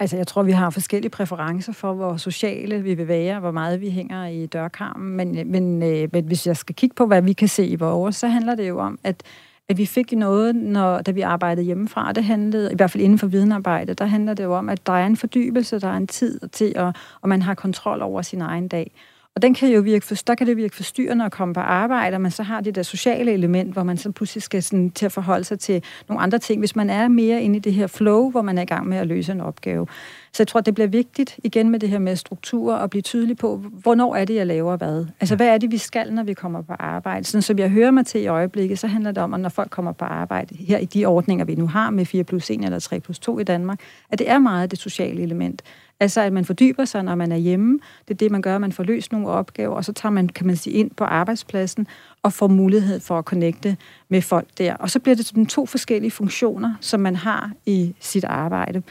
Altså, 0.00 0.16
jeg 0.16 0.26
tror, 0.26 0.42
vi 0.42 0.52
har 0.52 0.70
forskellige 0.70 1.10
præferencer 1.10 1.72
for, 1.72 1.94
hvor 1.94 2.16
sociale 2.16 2.82
vi 2.82 2.94
vil 2.94 3.08
være, 3.08 3.40
hvor 3.40 3.50
meget 3.50 3.80
vi 3.80 3.90
hænger 3.90 4.26
i 4.26 4.46
dørkarmen. 4.46 5.16
Men, 5.16 5.38
øh, 5.38 5.46
men, 5.46 5.82
øh, 5.82 6.08
men 6.12 6.24
hvis 6.24 6.46
jeg 6.46 6.56
skal 6.56 6.74
kigge 6.74 6.94
på, 6.94 7.06
hvad 7.06 7.22
vi 7.22 7.32
kan 7.32 7.48
se 7.48 7.66
i 7.66 7.76
vores, 7.76 8.16
så 8.16 8.28
handler 8.28 8.54
det 8.54 8.68
jo 8.68 8.78
om, 8.78 8.98
at 9.04 9.22
at 9.68 9.78
vi 9.78 9.86
fik 9.86 10.12
noget, 10.12 10.56
når, 10.56 11.00
da 11.00 11.10
vi 11.10 11.20
arbejdede 11.20 11.66
hjemmefra. 11.66 12.12
Det 12.12 12.24
handlede, 12.24 12.72
i 12.72 12.76
hvert 12.76 12.90
fald 12.90 13.04
inden 13.04 13.18
for 13.18 13.26
videnarbejde, 13.26 13.94
der 13.94 14.04
handler 14.04 14.34
det 14.34 14.44
jo 14.44 14.54
om, 14.54 14.68
at 14.68 14.86
der 14.86 14.92
er 14.92 15.06
en 15.06 15.16
fordybelse, 15.16 15.80
der 15.80 15.88
er 15.88 15.96
en 15.96 16.06
tid 16.06 16.40
til, 16.48 16.72
at, 16.76 16.96
og 17.20 17.28
man 17.28 17.42
har 17.42 17.54
kontrol 17.54 18.02
over 18.02 18.22
sin 18.22 18.40
egen 18.40 18.68
dag. 18.68 18.92
Og 19.36 19.42
den 19.42 19.54
kan 19.54 19.68
jo 19.68 19.80
virke 19.80 20.06
for, 20.06 20.14
der 20.26 20.34
kan 20.34 20.46
det 20.46 20.56
virke 20.56 20.76
forstyrrende 20.76 21.24
at 21.24 21.32
komme 21.32 21.54
på 21.54 21.60
arbejde, 21.60 22.18
men 22.18 22.30
så 22.30 22.42
har 22.42 22.60
det 22.60 22.74
der 22.74 22.82
sociale 22.82 23.32
element, 23.32 23.72
hvor 23.72 23.82
man 23.82 23.96
så 23.96 24.12
pludselig 24.12 24.42
skal 24.42 24.62
sådan, 24.62 24.90
til 24.90 25.06
at 25.06 25.12
forholde 25.12 25.44
sig 25.44 25.58
til 25.58 25.82
nogle 26.08 26.22
andre 26.22 26.38
ting, 26.38 26.58
hvis 26.58 26.76
man 26.76 26.90
er 26.90 27.08
mere 27.08 27.42
inde 27.42 27.56
i 27.56 27.58
det 27.58 27.74
her 27.74 27.86
flow, 27.86 28.30
hvor 28.30 28.42
man 28.42 28.58
er 28.58 28.62
i 28.62 28.66
gang 28.66 28.88
med 28.88 28.96
at 28.98 29.06
løse 29.06 29.32
en 29.32 29.40
opgave. 29.40 29.86
Så 30.32 30.42
jeg 30.42 30.48
tror, 30.48 30.60
det 30.60 30.74
bliver 30.74 30.86
vigtigt 30.86 31.38
igen 31.44 31.70
med 31.70 31.80
det 31.80 31.88
her 31.88 31.98
med 31.98 32.16
struktur 32.16 32.74
og 32.74 32.90
blive 32.90 33.02
tydelig 33.02 33.36
på, 33.36 33.56
hvornår 33.56 34.16
er 34.16 34.24
det, 34.24 34.34
jeg 34.34 34.46
laver 34.46 34.76
hvad. 34.76 35.06
Altså, 35.20 35.36
hvad 35.36 35.48
er 35.48 35.58
det, 35.58 35.70
vi 35.70 35.78
skal, 35.78 36.12
når 36.12 36.22
vi 36.22 36.34
kommer 36.34 36.62
på 36.62 36.72
arbejde? 36.78 37.24
Sådan, 37.24 37.42
som 37.42 37.58
jeg 37.58 37.70
hører 37.70 37.90
mig 37.90 38.06
til 38.06 38.20
i 38.20 38.26
øjeblikket, 38.26 38.78
så 38.78 38.86
handler 38.86 39.12
det 39.12 39.22
om, 39.22 39.34
at 39.34 39.40
når 39.40 39.48
folk 39.48 39.70
kommer 39.70 39.92
på 39.92 40.04
arbejde, 40.04 40.56
her 40.56 40.78
i 40.78 40.84
de 40.84 41.06
ordninger, 41.06 41.44
vi 41.44 41.54
nu 41.54 41.66
har 41.66 41.90
med 41.90 42.04
4 42.04 42.24
plus 42.24 42.50
1 42.50 42.64
eller 42.64 42.78
3 42.78 43.00
plus 43.00 43.18
2 43.18 43.38
i 43.38 43.44
Danmark, 43.44 43.80
at 44.10 44.18
det 44.18 44.30
er 44.30 44.38
meget 44.38 44.70
det 44.70 44.78
sociale 44.78 45.22
element. 45.22 45.62
Altså, 46.00 46.20
at 46.20 46.32
man 46.32 46.44
fordyber 46.44 46.84
sig, 46.84 47.02
når 47.02 47.14
man 47.14 47.32
er 47.32 47.36
hjemme. 47.36 47.78
Det 48.08 48.14
er 48.14 48.18
det, 48.18 48.30
man 48.30 48.42
gør, 48.42 48.58
man 48.58 48.72
får 48.72 48.84
løst 48.84 49.12
nogle 49.12 49.28
opgaver, 49.28 49.76
og 49.76 49.84
så 49.84 49.92
tager 49.92 50.12
man, 50.12 50.28
kan 50.28 50.46
man 50.46 50.56
sige, 50.56 50.74
ind 50.74 50.90
på 50.90 51.04
arbejdspladsen 51.04 51.86
og 52.22 52.32
får 52.32 52.48
mulighed 52.48 53.00
for 53.00 53.18
at 53.18 53.24
connecte 53.24 53.76
med 54.08 54.22
folk 54.22 54.48
der. 54.58 54.74
Og 54.74 54.90
så 54.90 55.00
bliver 55.00 55.16
det 55.16 55.26
sådan 55.26 55.46
to 55.46 55.66
forskellige 55.66 56.10
funktioner, 56.10 56.74
som 56.80 57.00
man 57.00 57.16
har 57.16 57.52
i 57.66 57.94
sit 58.00 58.24
arbejde. 58.24 58.82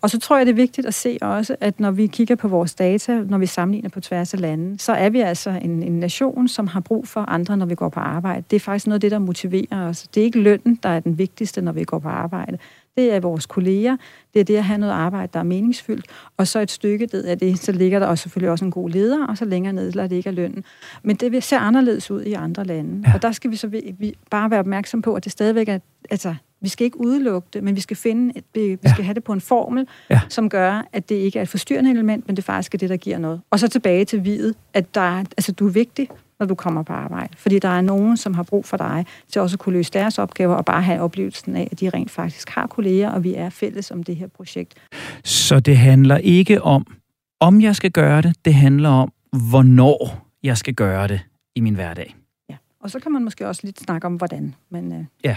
Og 0.00 0.10
så 0.10 0.18
tror 0.18 0.36
jeg, 0.36 0.46
det 0.46 0.52
er 0.52 0.56
vigtigt 0.56 0.86
at 0.86 0.94
se 0.94 1.18
også, 1.20 1.56
at 1.60 1.80
når 1.80 1.90
vi 1.90 2.06
kigger 2.06 2.34
på 2.34 2.48
vores 2.48 2.74
data, 2.74 3.20
når 3.20 3.38
vi 3.38 3.46
sammenligner 3.46 3.88
på 3.88 4.00
tværs 4.00 4.34
af 4.34 4.40
lande, 4.40 4.78
så 4.78 4.92
er 4.92 5.10
vi 5.10 5.20
altså 5.20 5.50
en, 5.50 5.82
en 5.82 6.00
nation, 6.00 6.48
som 6.48 6.66
har 6.66 6.80
brug 6.80 7.08
for 7.08 7.20
andre, 7.20 7.56
når 7.56 7.66
vi 7.66 7.74
går 7.74 7.88
på 7.88 8.00
arbejde. 8.00 8.44
Det 8.50 8.56
er 8.56 8.60
faktisk 8.60 8.86
noget 8.86 8.96
af 8.96 9.00
det, 9.00 9.10
der 9.10 9.18
motiverer 9.18 9.88
os. 9.88 10.02
Det 10.14 10.20
er 10.20 10.24
ikke 10.24 10.40
lønnen, 10.40 10.78
der 10.82 10.88
er 10.88 11.00
den 11.00 11.18
vigtigste, 11.18 11.62
når 11.62 11.72
vi 11.72 11.84
går 11.84 11.98
på 11.98 12.08
arbejde 12.08 12.58
det 12.98 13.12
er 13.12 13.20
vores 13.20 13.46
kolleger, 13.46 13.96
det 14.34 14.40
er 14.40 14.44
det 14.44 14.56
at 14.56 14.64
have 14.64 14.78
noget 14.78 14.92
arbejde, 14.92 15.30
der 15.32 15.38
er 15.38 15.44
meningsfyldt, 15.44 16.06
og 16.36 16.46
så 16.46 16.60
et 16.60 16.70
stykke 16.70 17.08
af 17.24 17.38
det, 17.38 17.58
så 17.58 17.72
ligger 17.72 17.98
der 17.98 18.06
også 18.06 18.22
selvfølgelig 18.22 18.50
også 18.50 18.64
en 18.64 18.70
god 18.70 18.90
leder, 18.90 19.26
og 19.26 19.38
så 19.38 19.44
længere 19.44 19.72
ned 19.72 19.92
lader 19.92 20.08
det 20.08 20.16
ikke 20.16 20.28
er 20.28 20.32
lønnen. 20.32 20.64
Men 21.02 21.16
det 21.16 21.32
vil 21.32 21.42
se 21.42 21.56
anderledes 21.56 22.10
ud 22.10 22.22
i 22.22 22.32
andre 22.32 22.64
lande, 22.64 23.08
ja. 23.08 23.14
og 23.14 23.22
der 23.22 23.32
skal 23.32 23.50
vi 23.50 23.56
så 23.56 23.66
vi 23.68 24.14
bare 24.30 24.50
være 24.50 24.60
opmærksom 24.60 25.02
på, 25.02 25.14
at 25.14 25.24
det 25.24 25.32
stadigvæk 25.32 25.68
er, 25.68 25.78
altså, 26.10 26.34
vi 26.60 26.68
skal 26.68 26.84
ikke 26.84 27.00
udelukke 27.00 27.48
det, 27.52 27.62
men 27.62 27.76
vi 27.76 27.80
skal 27.80 27.96
finde, 27.96 28.32
et, 28.36 28.44
vi 28.54 28.78
ja. 28.84 28.90
skal 28.90 29.04
have 29.04 29.14
det 29.14 29.24
på 29.24 29.32
en 29.32 29.40
formel, 29.40 29.86
ja. 30.10 30.20
som 30.28 30.48
gør, 30.48 30.88
at 30.92 31.08
det 31.08 31.14
ikke 31.14 31.38
er 31.38 31.42
et 31.42 31.48
forstyrrende 31.48 31.90
element, 31.90 32.26
men 32.26 32.36
det 32.36 32.44
faktisk 32.44 32.74
er 32.74 32.78
det, 32.78 32.90
der 32.90 32.96
giver 32.96 33.18
noget. 33.18 33.40
Og 33.50 33.58
så 33.58 33.68
tilbage 33.68 34.04
til 34.04 34.24
videt, 34.24 34.54
at 34.74 34.94
der 34.94 35.00
er, 35.00 35.24
altså, 35.36 35.52
du 35.52 35.66
er 35.66 35.70
vigtig, 35.70 36.08
når 36.40 36.46
du 36.46 36.54
kommer 36.54 36.82
på 36.82 36.92
arbejde. 36.92 37.34
Fordi 37.36 37.58
der 37.58 37.68
er 37.68 37.80
nogen, 37.80 38.16
som 38.16 38.34
har 38.34 38.42
brug 38.42 38.64
for 38.64 38.76
dig 38.76 39.06
til 39.28 39.42
også 39.42 39.54
at 39.54 39.60
kunne 39.60 39.72
løse 39.72 39.92
deres 39.92 40.18
opgaver 40.18 40.54
og 40.54 40.64
bare 40.64 40.82
have 40.82 41.00
oplevelsen 41.00 41.56
af, 41.56 41.68
at 41.72 41.80
de 41.80 41.90
rent 41.90 42.10
faktisk 42.10 42.48
har 42.48 42.66
kolleger, 42.66 43.10
og 43.10 43.24
vi 43.24 43.34
er 43.34 43.50
fælles 43.50 43.90
om 43.90 44.02
det 44.02 44.16
her 44.16 44.26
projekt. 44.26 44.74
Så 45.24 45.60
det 45.60 45.76
handler 45.76 46.16
ikke 46.16 46.62
om, 46.62 46.86
om 47.40 47.60
jeg 47.60 47.76
skal 47.76 47.90
gøre 47.90 48.22
det, 48.22 48.36
det 48.44 48.54
handler 48.54 48.88
om, 48.88 49.12
hvornår 49.50 50.28
jeg 50.42 50.58
skal 50.58 50.74
gøre 50.74 51.08
det 51.08 51.20
i 51.56 51.60
min 51.60 51.74
hverdag. 51.74 52.16
Ja, 52.50 52.56
og 52.80 52.90
så 52.90 52.98
kan 52.98 53.12
man 53.12 53.24
måske 53.24 53.48
også 53.48 53.60
lidt 53.64 53.80
snakke 53.80 54.06
om, 54.06 54.14
hvordan. 54.14 54.54
Men, 54.70 54.92
øh... 54.92 55.04
Ja. 55.24 55.36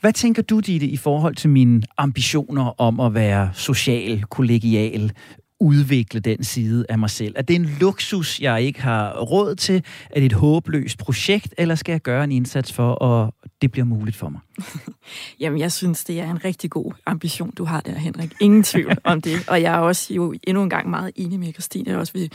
Hvad 0.00 0.12
tænker 0.12 0.42
du, 0.42 0.60
Ditte, 0.60 0.86
i 0.86 0.96
forhold 0.96 1.34
til 1.34 1.50
mine 1.50 1.82
ambitioner 1.96 2.80
om 2.80 3.00
at 3.00 3.14
være 3.14 3.50
social, 3.54 4.22
kollegial, 4.22 5.12
udvikle 5.60 6.20
den 6.20 6.44
side 6.44 6.86
af 6.88 6.98
mig 6.98 7.10
selv? 7.10 7.34
Er 7.36 7.42
det 7.42 7.56
en 7.56 7.76
luksus, 7.80 8.40
jeg 8.40 8.62
ikke 8.62 8.82
har 8.82 9.20
råd 9.20 9.54
til? 9.54 9.84
Er 10.10 10.20
det 10.20 10.26
et 10.26 10.32
håbløst 10.32 10.98
projekt, 10.98 11.54
eller 11.58 11.74
skal 11.74 11.92
jeg 11.92 12.00
gøre 12.00 12.24
en 12.24 12.32
indsats 12.32 12.72
for, 12.72 13.04
at 13.04 13.30
det 13.62 13.70
bliver 13.70 13.84
muligt 13.84 14.16
for 14.16 14.28
mig? 14.28 14.40
Jamen, 15.40 15.58
jeg 15.58 15.72
synes, 15.72 16.04
det 16.04 16.20
er 16.20 16.30
en 16.30 16.44
rigtig 16.44 16.70
god 16.70 16.92
ambition, 17.06 17.50
du 17.50 17.64
har 17.64 17.80
der, 17.80 17.94
Henrik. 17.94 18.32
Ingen 18.40 18.62
tvivl 18.62 18.96
om 19.04 19.20
det. 19.20 19.48
Og 19.48 19.62
jeg 19.62 19.74
er 19.74 19.78
også 19.78 20.14
jo 20.14 20.34
endnu 20.44 20.62
en 20.62 20.70
gang 20.70 20.90
meget 20.90 21.12
enig 21.16 21.40
med 21.40 21.52
Christine. 21.52 21.98
Også 21.98 22.12
ved, 22.12 22.28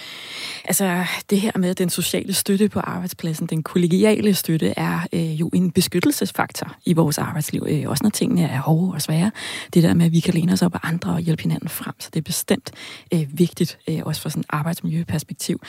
altså, 0.66 1.06
det 1.30 1.42
her 1.42 1.52
med 1.56 1.76
den 1.76 1.90
sociale 1.90 2.34
støtte 2.34 2.70
på 2.70 2.80
arbejdspladsen, 2.80 3.48
den 3.48 3.64
kollegiale 3.64 4.34
støtte, 4.34 4.74
er 4.78 5.08
øh, 5.14 5.40
jo 5.40 5.50
en 5.54 5.72
beskyttelsesfaktor 5.72 6.76
i 6.86 6.94
vores 6.94 7.18
arbejdsliv. 7.18 7.66
Øh, 7.70 7.84
også 7.88 8.04
når 8.04 8.10
tingene 8.10 8.44
er 8.44 8.62
hårde 8.62 8.94
og 8.94 9.02
svære. 9.02 9.32
Det 9.74 9.84
der 9.84 9.94
med, 9.94 10.06
at 10.06 10.12
vi 10.12 10.20
kan 10.20 10.34
læne 10.34 10.54
os 10.54 10.62
op 10.62 10.76
af 10.76 10.80
andre 10.84 11.12
og 11.12 11.20
hjælpe 11.20 11.44
hinanden 11.44 11.70
frem. 11.70 11.94
Så 12.00 12.10
det 12.14 12.20
er 12.20 12.24
bestemt 12.24 12.72
øh, 13.14 13.40
vigtigt, 13.40 13.80
øh, 13.90 14.00
også 14.06 14.22
fra 14.22 14.30
sådan 14.30 14.40
et 14.40 14.46
arbejdsmiljøperspektiv. 14.50 15.62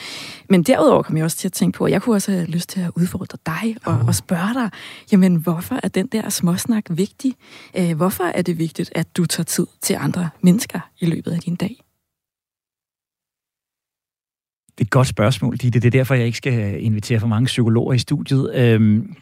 Men 0.49 0.63
derudover 0.63 1.03
kommer 1.03 1.19
jeg 1.19 1.25
også 1.25 1.37
til 1.37 1.47
at 1.47 1.53
tænke 1.53 1.77
på, 1.77 1.85
at 1.85 1.91
jeg 1.91 2.01
kunne 2.01 2.15
også 2.15 2.31
have 2.31 2.45
lyst 2.45 2.69
til 2.69 2.81
at 2.81 2.91
udfordre 2.95 3.37
dig 3.45 3.77
og, 3.85 3.99
og 4.07 4.15
spørge 4.15 4.53
dig, 4.53 4.69
jamen 5.11 5.35
hvorfor 5.35 5.79
er 5.83 5.87
den 5.87 6.07
der 6.07 6.29
småsnak 6.29 6.85
vigtig? 6.89 7.33
Øh, 7.77 7.95
hvorfor 7.95 8.23
er 8.23 8.41
det 8.41 8.57
vigtigt, 8.57 8.91
at 8.95 9.17
du 9.17 9.25
tager 9.25 9.45
tid 9.45 9.67
til 9.81 9.93
andre 9.99 10.29
mennesker 10.41 10.79
i 10.99 11.05
løbet 11.05 11.31
af 11.31 11.39
din 11.39 11.55
dag? 11.55 11.75
Det 14.77 14.81
er 14.81 14.85
et 14.85 14.91
godt 14.91 15.07
spørgsmål, 15.07 15.57
Ditte. 15.57 15.79
Det 15.79 15.87
er 15.87 15.91
derfor, 15.91 16.15
jeg 16.15 16.25
ikke 16.25 16.37
skal 16.37 16.83
invitere 16.83 17.19
for 17.19 17.27
mange 17.27 17.45
psykologer 17.45 17.93
i 17.93 17.99
studiet. 17.99 18.55
Øhm, 18.55 19.15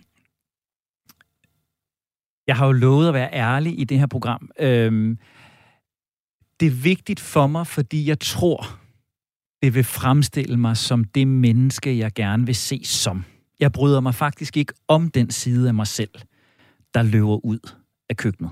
jeg 2.48 2.56
har 2.56 2.66
jo 2.66 2.72
lovet 2.72 3.08
at 3.08 3.14
være 3.14 3.34
ærlig 3.34 3.80
i 3.80 3.84
det 3.84 4.00
her 4.00 4.08
program. 4.08 4.50
Øhm, 4.60 5.18
det 6.60 6.66
er 6.66 6.72
vigtigt 6.72 7.20
for 7.20 7.48
mig, 7.48 7.68
fordi 7.68 8.10
jeg 8.10 8.20
tror, 8.20 8.80
det 9.62 9.76
vil 9.76 9.84
fremstille 9.84 10.58
mig 10.58 10.78
som 10.78 11.04
det 11.04 11.28
menneske, 11.28 11.98
jeg 11.98 12.14
gerne 12.14 12.46
vil 12.46 12.56
se 12.56 12.82
som. 12.86 13.24
Jeg 13.60 13.72
bryder 13.72 14.00
mig 14.00 14.16
faktisk 14.16 14.58
ikke 14.58 14.74
om 14.88 15.12
den 15.12 15.32
side 15.32 15.68
af 15.68 15.74
mig 15.74 15.88
selv, 15.88 16.12
der 16.94 17.04
løber 17.04 17.46
ud 17.46 17.60
af 18.10 18.18
køkkenet. 18.18 18.52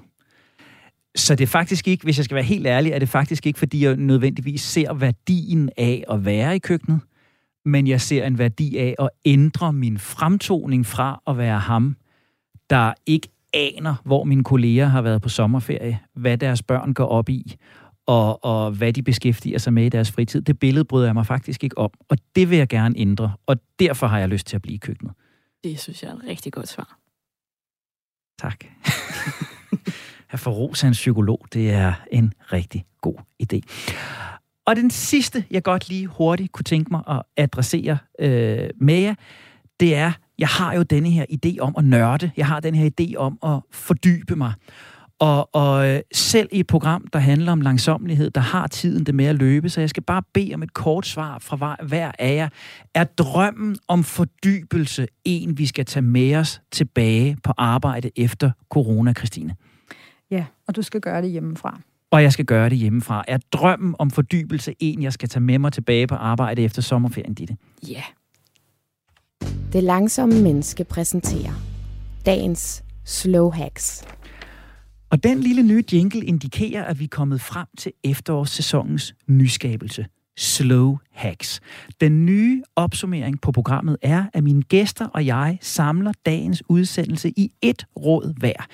Så 1.15 1.35
det 1.35 1.43
er 1.43 1.47
faktisk 1.47 1.87
ikke, 1.87 2.03
hvis 2.03 2.17
jeg 2.17 2.25
skal 2.25 2.35
være 2.35 2.43
helt 2.43 2.67
ærlig, 2.67 2.91
er 2.91 2.99
det 2.99 3.09
faktisk 3.09 3.45
ikke, 3.45 3.59
fordi 3.59 3.85
jeg 3.85 3.95
nødvendigvis 3.95 4.61
ser 4.61 4.93
værdien 4.93 5.69
af 5.77 6.03
at 6.09 6.25
være 6.25 6.55
i 6.55 6.59
køkkenet, 6.59 6.99
men 7.65 7.87
jeg 7.87 8.01
ser 8.01 8.25
en 8.25 8.37
værdi 8.37 8.77
af 8.77 8.95
at 8.99 9.09
ændre 9.25 9.73
min 9.73 9.99
fremtoning 9.99 10.85
fra 10.85 11.21
at 11.27 11.37
være 11.37 11.59
ham, 11.59 11.95
der 12.69 12.93
ikke 13.05 13.27
aner, 13.53 13.95
hvor 14.05 14.23
mine 14.23 14.43
kolleger 14.43 14.85
har 14.85 15.01
været 15.01 15.21
på 15.21 15.29
sommerferie, 15.29 15.99
hvad 16.15 16.37
deres 16.37 16.63
børn 16.63 16.93
går 16.93 17.05
op 17.05 17.29
i, 17.29 17.55
og, 18.11 18.43
og 18.43 18.71
hvad 18.71 18.93
de 18.93 19.03
beskæftiger 19.03 19.57
sig 19.57 19.73
med 19.73 19.85
i 19.85 19.89
deres 19.89 20.11
fritid. 20.11 20.41
Det 20.41 20.59
billede 20.59 20.85
bryder 20.85 21.07
jeg 21.07 21.13
mig 21.13 21.25
faktisk 21.25 21.63
ikke 21.63 21.77
om, 21.77 21.91
og 22.09 22.17
det 22.35 22.49
vil 22.49 22.57
jeg 22.57 22.67
gerne 22.67 22.97
ændre, 22.97 23.33
og 23.45 23.57
derfor 23.79 24.07
har 24.07 24.19
jeg 24.19 24.29
lyst 24.29 24.47
til 24.47 24.55
at 24.55 24.61
blive 24.61 24.75
i 24.75 24.77
køkkenet. 24.77 25.13
Det 25.63 25.79
synes 25.79 26.03
jeg 26.03 26.09
er 26.09 26.15
et 26.15 26.23
rigtig 26.27 26.53
godt 26.53 26.67
svar. 26.69 26.97
Tak. 28.39 28.65
At 30.33 30.39
få 30.39 30.49
ros 30.49 30.83
af 30.83 30.87
en 30.87 30.93
psykolog, 30.93 31.45
det 31.53 31.71
er 31.71 31.93
en 32.11 32.33
rigtig 32.53 32.85
god 33.01 33.15
idé. 33.43 33.59
Og 34.65 34.75
den 34.75 34.89
sidste, 34.89 35.45
jeg 35.51 35.63
godt 35.63 35.89
lige 35.89 36.07
hurtigt 36.07 36.51
kunne 36.51 36.63
tænke 36.63 36.91
mig 36.91 37.03
at 37.07 37.23
adressere 37.37 37.97
øh, 38.19 38.69
med 38.75 38.99
jer, 38.99 39.15
det 39.79 39.95
er, 39.95 40.11
jeg 40.37 40.47
har 40.47 40.73
jo 40.73 40.83
denne 40.83 41.09
her 41.09 41.25
idé 41.31 41.59
om 41.59 41.73
at 41.77 41.85
nørde. 41.85 42.31
Jeg 42.37 42.47
har 42.47 42.59
den 42.59 42.75
her 42.75 42.89
idé 43.01 43.15
om 43.15 43.39
at 43.43 43.59
fordybe 43.71 44.35
mig. 44.35 44.53
Og, 45.21 45.55
og 45.55 45.87
øh, 45.87 46.01
selv 46.13 46.49
i 46.51 46.59
et 46.59 46.67
program, 46.67 47.07
der 47.13 47.19
handler 47.19 47.51
om 47.51 47.61
langsomlighed, 47.61 48.29
der 48.29 48.41
har 48.41 48.67
tiden 48.67 49.05
det 49.05 49.15
med 49.15 49.25
at 49.25 49.35
løbe, 49.35 49.69
så 49.69 49.79
jeg 49.79 49.89
skal 49.89 50.03
bare 50.03 50.23
bede 50.33 50.53
om 50.53 50.63
et 50.63 50.73
kort 50.73 51.05
svar 51.05 51.39
fra 51.39 51.77
hver 51.83 52.11
af 52.19 52.35
jer. 52.35 52.49
Er 52.93 53.03
drømmen 53.03 53.75
om 53.87 54.03
fordybelse 54.03 55.07
en, 55.25 55.57
vi 55.57 55.65
skal 55.65 55.85
tage 55.85 56.03
med 56.03 56.35
os 56.35 56.61
tilbage 56.71 57.37
på 57.43 57.53
arbejde 57.57 58.11
efter 58.15 58.51
corona, 58.69 59.13
Christine? 59.13 59.55
Ja, 60.31 60.45
og 60.67 60.75
du 60.75 60.81
skal 60.81 61.01
gøre 61.01 61.21
det 61.21 61.31
hjemmefra. 61.31 61.79
Og 62.11 62.23
jeg 62.23 62.33
skal 62.33 62.45
gøre 62.45 62.69
det 62.69 62.77
hjemmefra. 62.77 63.23
Er 63.27 63.37
drømmen 63.51 63.95
om 63.99 64.11
fordybelse 64.11 64.75
en, 64.79 65.03
jeg 65.03 65.13
skal 65.13 65.29
tage 65.29 65.43
med 65.43 65.59
mig 65.59 65.73
tilbage 65.73 66.07
på 66.07 66.15
arbejde 66.15 66.61
efter 66.61 66.81
sommerferien, 66.81 67.33
Ditte? 67.33 67.57
Ja. 67.87 68.03
Det 69.73 69.83
langsomme 69.83 70.41
menneske 70.41 70.83
præsenterer 70.83 71.53
dagens 72.25 72.83
slow 73.05 73.49
hacks. 73.49 74.05
Og 75.11 75.23
den 75.23 75.39
lille 75.39 75.63
nye 75.63 75.83
jingle 75.91 76.25
indikerer, 76.25 76.83
at 76.83 76.99
vi 76.99 77.03
er 77.03 77.07
kommet 77.11 77.41
frem 77.41 77.67
til 77.77 77.91
efterårssæsonens 78.03 79.15
nyskabelse. 79.27 80.05
Slow 80.37 80.97
Hacks. 81.11 81.59
Den 82.01 82.25
nye 82.25 82.63
opsummering 82.75 83.41
på 83.41 83.51
programmet 83.51 83.97
er, 84.01 84.25
at 84.33 84.43
mine 84.43 84.61
gæster 84.61 85.05
og 85.05 85.25
jeg 85.25 85.57
samler 85.61 86.11
dagens 86.25 86.63
udsendelse 86.69 87.29
i 87.29 87.51
et 87.61 87.85
råd 87.99 88.33
hver. 88.39 88.65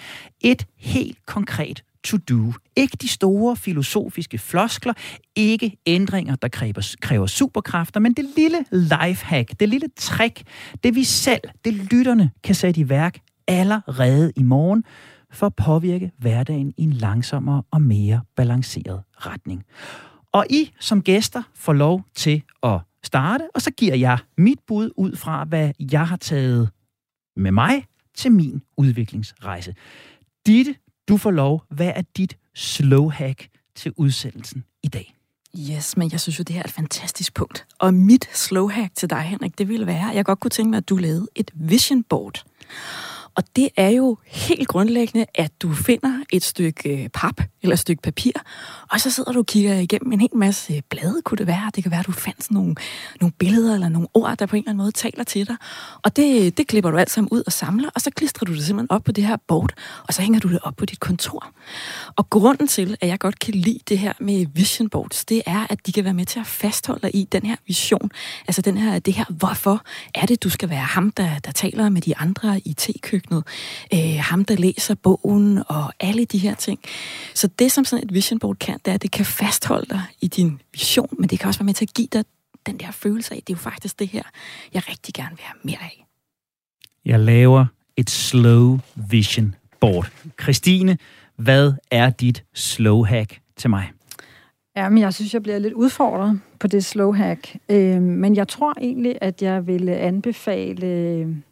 Et 0.41 0.65
helt 0.77 1.25
konkret 1.25 1.83
to-do. 2.03 2.53
Ikke 2.75 2.97
de 3.01 3.07
store 3.07 3.55
filosofiske 3.55 4.37
floskler, 4.37 4.93
ikke 5.35 5.77
ændringer, 5.85 6.35
der 6.35 6.47
kræver, 6.47 6.95
kræver 7.01 7.25
superkræfter, 7.25 7.99
men 7.99 8.13
det 8.13 8.25
lille 8.37 8.65
lifehack, 8.71 9.59
det 9.59 9.69
lille 9.69 9.87
trick, 9.97 10.43
det 10.83 10.95
vi 10.95 11.03
selv, 11.03 11.41
det 11.65 11.73
lytterne 11.73 12.31
kan 12.43 12.55
sætte 12.55 12.81
i 12.81 12.89
værk 12.89 13.19
allerede 13.47 14.31
i 14.35 14.43
morgen, 14.43 14.83
for 15.31 15.45
at 15.45 15.55
påvirke 15.55 16.11
hverdagen 16.17 16.73
i 16.77 16.83
en 16.83 16.93
langsommere 16.93 17.63
og 17.71 17.81
mere 17.81 18.21
balanceret 18.35 19.03
retning. 19.13 19.63
Og 20.31 20.45
I 20.49 20.71
som 20.79 21.01
gæster 21.01 21.43
får 21.55 21.73
lov 21.73 22.03
til 22.15 22.43
at 22.63 22.79
starte, 23.03 23.49
og 23.55 23.61
så 23.61 23.71
giver 23.71 23.95
jeg 23.95 24.17
mit 24.37 24.59
bud 24.67 24.91
ud 24.97 25.15
fra, 25.15 25.43
hvad 25.43 25.71
jeg 25.91 26.07
har 26.07 26.17
taget 26.17 26.69
med 27.35 27.51
mig 27.51 27.85
til 28.15 28.31
min 28.31 28.61
udviklingsrejse. 28.77 29.75
Ditte, 30.45 30.75
du 31.07 31.17
får 31.17 31.31
lov. 31.31 31.63
Hvad 31.69 31.91
er 31.95 32.01
dit 32.17 32.37
slow 32.55 33.09
hack 33.09 33.47
til 33.75 33.93
udsendelsen 33.95 34.63
i 34.83 34.87
dag? 34.87 35.13
Yes, 35.59 35.97
men 35.97 36.11
jeg 36.11 36.19
synes 36.19 36.39
jo, 36.39 36.43
det 36.43 36.53
her 36.53 36.61
er 36.61 36.65
et 36.65 36.71
fantastisk 36.71 37.33
punkt. 37.33 37.67
Og 37.79 37.93
mit 37.93 38.29
slow 38.33 38.69
hack 38.69 38.95
til 38.95 39.09
dig, 39.09 39.21
Henrik, 39.21 39.57
det 39.57 39.67
ville 39.67 39.85
være, 39.85 40.09
at 40.09 40.15
jeg 40.15 40.25
godt 40.25 40.39
kunne 40.39 40.49
tænke 40.49 40.69
mig, 40.69 40.77
at 40.77 40.89
du 40.89 40.97
lavede 40.97 41.27
et 41.35 41.51
vision 41.55 42.03
board. 42.03 42.43
Og 43.37 43.43
det 43.55 43.69
er 43.77 43.89
jo 43.89 44.17
helt 44.25 44.67
grundlæggende, 44.67 45.25
at 45.35 45.51
du 45.61 45.73
finder 45.73 46.23
et 46.33 46.43
stykke 46.43 47.03
øh, 47.03 47.09
pap 47.09 47.41
eller 47.61 47.73
et 47.73 47.79
stykke 47.79 48.01
papir, 48.01 48.31
og 48.91 49.01
så 49.01 49.11
sidder 49.11 49.31
du 49.31 49.39
og 49.39 49.45
kigger 49.45 49.75
igennem 49.75 50.11
en 50.11 50.21
hel 50.21 50.35
masse 50.35 50.81
blade, 50.89 51.21
kunne 51.25 51.37
det 51.37 51.47
være. 51.47 51.71
Det 51.75 51.83
kan 51.83 51.91
være, 51.91 51.99
at 51.99 52.07
du 52.07 52.11
fandt 52.11 52.43
sådan 52.43 52.55
nogle, 52.55 52.75
nogle 53.21 53.33
billeder 53.39 53.73
eller 53.73 53.89
nogle 53.89 54.07
ord, 54.13 54.37
der 54.37 54.45
på 54.45 54.55
en 54.55 54.59
eller 54.59 54.69
anden 54.69 54.83
måde 54.83 54.91
taler 54.91 55.23
til 55.23 55.47
dig. 55.47 55.55
Og 56.03 56.15
det, 56.15 56.57
det 56.57 56.67
klipper 56.67 56.91
du 56.91 56.97
alt 56.97 57.11
sammen 57.11 57.29
ud 57.31 57.43
og 57.45 57.51
samler, 57.51 57.89
og 57.95 58.01
så 58.01 58.11
klistrer 58.11 58.45
du 58.45 58.53
det 58.53 58.63
simpelthen 58.63 58.91
op 58.91 59.03
på 59.03 59.11
det 59.11 59.23
her 59.23 59.37
board, 59.47 59.73
og 60.07 60.13
så 60.13 60.21
hænger 60.21 60.39
du 60.39 60.49
det 60.49 60.59
op 60.63 60.75
på 60.75 60.85
dit 60.85 60.99
kontor. 60.99 61.51
Og 62.15 62.29
grunden 62.29 62.67
til, 62.67 62.97
at 63.01 63.07
jeg 63.07 63.19
godt 63.19 63.39
kan 63.39 63.53
lide 63.53 63.79
det 63.89 63.99
her 63.99 64.13
med 64.19 64.45
vision 64.53 64.89
boards, 64.89 65.25
det 65.25 65.41
er, 65.45 65.67
at 65.69 65.87
de 65.87 65.91
kan 65.91 66.03
være 66.03 66.13
med 66.13 66.25
til 66.25 66.39
at 66.39 66.47
fastholde 66.47 67.01
dig 67.01 67.15
i 67.15 67.27
den 67.31 67.45
her 67.45 67.55
vision. 67.67 68.11
Altså 68.47 68.61
den 68.61 68.77
her, 68.77 68.99
det 68.99 69.13
her, 69.13 69.25
hvorfor 69.29 69.81
er 70.15 70.25
det, 70.25 70.43
du 70.43 70.49
skal 70.49 70.69
være 70.69 70.79
ham, 70.79 71.11
der, 71.11 71.39
der 71.39 71.51
taler 71.51 71.89
med 71.89 72.01
de 72.01 72.17
andre 72.17 72.61
i 72.65 72.73
tekøkkenet, 73.27 73.43
øh, 73.93 74.19
ham, 74.23 74.45
der 74.45 74.55
læser 74.55 74.95
bogen 74.95 75.63
og 75.67 75.93
alle 75.99 76.25
de 76.25 76.37
her 76.37 76.55
ting. 76.55 76.79
Så 77.33 77.47
det, 77.59 77.71
som 77.71 77.85
sådan 77.85 78.05
et 78.05 78.13
vision 78.13 78.39
board 78.39 78.57
kan, 78.57 78.79
det 78.85 78.91
er, 78.91 78.95
at 78.95 79.01
det 79.01 79.11
kan 79.11 79.25
fastholde 79.25 79.85
dig 79.89 80.01
i 80.21 80.27
din 80.27 80.61
vision, 80.71 81.09
men 81.19 81.29
det 81.29 81.39
kan 81.39 81.47
også 81.47 81.59
være 81.59 81.65
med 81.65 81.73
til 81.73 81.85
at 81.85 81.93
give 81.93 82.07
dig 82.13 82.25
den 82.65 82.77
der 82.77 82.91
følelse 82.91 83.33
af, 83.33 83.41
det 83.47 83.53
er 83.53 83.57
jo 83.57 83.61
faktisk 83.61 83.99
det 83.99 84.07
her, 84.07 84.23
jeg 84.73 84.89
rigtig 84.89 85.13
gerne 85.13 85.35
vil 85.35 85.43
have 85.43 85.59
mere 85.63 85.81
af. 85.81 86.05
Jeg 87.05 87.19
laver 87.19 87.65
et 87.97 88.09
slow 88.09 88.79
vision 89.09 89.55
board. 89.79 90.11
Christine, 90.41 90.97
hvad 91.35 91.73
er 91.91 92.09
dit 92.09 92.43
slow 92.53 93.03
hack 93.03 93.39
til 93.57 93.69
mig? 93.69 93.91
Ja, 94.75 94.89
men 94.89 94.97
jeg 94.97 95.13
synes, 95.13 95.33
jeg 95.33 95.43
bliver 95.43 95.59
lidt 95.59 95.73
udfordret 95.73 96.39
på 96.59 96.67
det 96.67 96.85
slow 96.85 97.13
hack. 97.13 97.55
Øh, 97.69 98.01
men 98.01 98.35
jeg 98.35 98.47
tror 98.47 98.73
egentlig, 98.81 99.17
at 99.21 99.41
jeg 99.41 99.67
ville 99.67 99.95
anbefale 99.95 101.43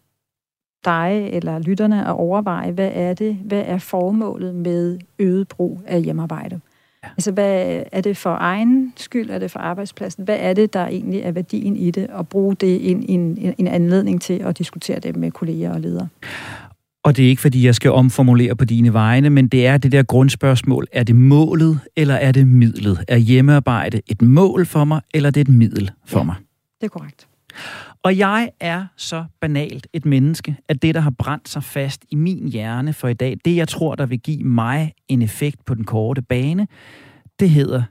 dig 0.86 1.29
eller 1.33 1.59
lytterne 1.59 2.07
at 2.07 2.11
overveje, 2.11 2.71
hvad 2.71 2.91
er 2.93 3.13
det, 3.13 3.38
hvad 3.45 3.63
er 3.65 3.77
formålet 3.77 4.55
med 4.55 4.99
øget 5.19 5.47
brug 5.47 5.81
af 5.88 6.01
hjemmearbejde? 6.01 6.59
Ja. 7.03 7.09
Altså, 7.09 7.31
hvad 7.31 7.83
er 7.91 8.01
det 8.01 8.17
for 8.17 8.38
egen 8.39 8.93
skyld? 8.95 9.29
Er 9.29 9.39
det 9.39 9.51
for 9.51 9.59
arbejdspladsen? 9.59 10.23
Hvad 10.23 10.38
er 10.39 10.53
det, 10.53 10.73
der 10.73 10.88
egentlig 10.88 11.21
er 11.21 11.31
værdien 11.31 11.75
i 11.75 11.91
det? 11.91 12.07
Og 12.07 12.27
bruge 12.27 12.55
det 12.55 12.67
i 12.67 12.91
en, 12.91 13.05
en, 13.09 13.55
en 13.57 13.67
anledning 13.67 14.21
til 14.21 14.33
at 14.33 14.57
diskutere 14.57 14.99
det 14.99 15.15
med 15.15 15.31
kolleger 15.31 15.73
og 15.73 15.81
ledere. 15.81 16.07
Og 17.03 17.17
det 17.17 17.25
er 17.25 17.29
ikke, 17.29 17.41
fordi 17.41 17.65
jeg 17.65 17.75
skal 17.75 17.91
omformulere 17.91 18.55
på 18.55 18.65
dine 18.65 18.93
vegne, 18.93 19.29
men 19.29 19.47
det 19.47 19.67
er 19.67 19.77
det 19.77 19.91
der 19.91 20.03
grundspørgsmål. 20.03 20.88
Er 20.91 21.03
det 21.03 21.15
målet, 21.15 21.79
eller 21.95 22.15
er 22.15 22.31
det 22.31 22.47
midlet? 22.47 23.03
Er 23.07 23.17
hjemmearbejde 23.17 24.01
et 24.07 24.21
mål 24.21 24.65
for 24.65 24.86
mig, 24.86 25.01
eller 25.13 25.29
er 25.29 25.31
det 25.31 25.41
et 25.41 25.49
middel 25.49 25.91
for 26.05 26.19
ja, 26.19 26.23
mig? 26.23 26.36
det 26.81 26.86
er 26.86 26.99
korrekt. 26.99 27.27
Og 28.03 28.17
jeg 28.17 28.51
er 28.59 28.85
så 28.97 29.25
banalt 29.41 29.87
et 29.93 30.05
menneske, 30.05 30.57
at 30.69 30.81
det, 30.81 30.95
der 30.95 31.01
har 31.01 31.13
brændt 31.17 31.49
sig 31.49 31.63
fast 31.63 32.05
i 32.09 32.15
min 32.15 32.47
hjerne 32.47 32.93
for 32.93 33.07
i 33.07 33.13
dag, 33.13 33.37
det 33.45 33.55
jeg 33.55 33.67
tror, 33.67 33.95
der 33.95 34.05
vil 34.05 34.19
give 34.19 34.43
mig 34.43 34.93
en 35.07 35.21
effekt 35.21 35.65
på 35.65 35.75
den 35.75 35.83
korte 35.83 36.21
bane, 36.21 36.67
det 37.39 37.49
hedder, 37.49 37.83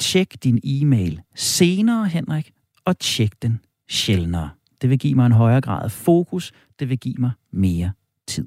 tjek 0.00 0.34
din 0.44 0.60
e-mail 0.64 1.20
senere, 1.34 2.08
Henrik, 2.08 2.52
og 2.84 2.98
tjek 2.98 3.32
den 3.42 3.60
sjældnere. 3.88 4.50
Det 4.82 4.90
vil 4.90 4.98
give 4.98 5.14
mig 5.14 5.26
en 5.26 5.32
højere 5.32 5.60
grad 5.60 5.84
af 5.84 5.90
fokus, 5.90 6.52
det 6.78 6.88
vil 6.88 6.98
give 6.98 7.14
mig 7.18 7.30
mere 7.52 7.92
tid. 8.26 8.46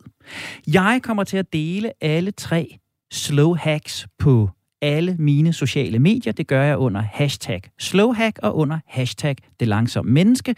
Jeg 0.68 1.00
kommer 1.04 1.24
til 1.24 1.38
at 1.38 1.54
dele 1.54 1.92
alle 2.02 2.32
tre 2.32 2.78
slow 3.12 3.56
hacks 3.56 4.08
på 4.20 4.50
alle 4.84 5.16
mine 5.20 5.54
sociale 5.54 6.00
medier. 6.00 6.34
Det 6.34 6.48
gør 6.48 6.64
jeg 6.64 6.78
under 6.78 7.02
hashtag 7.02 7.62
slowhack 7.80 8.40
og 8.44 8.58
under 8.58 8.80
hashtag 8.88 9.36
det 9.60 9.68
langsomme 9.68 10.12
menneske. 10.12 10.56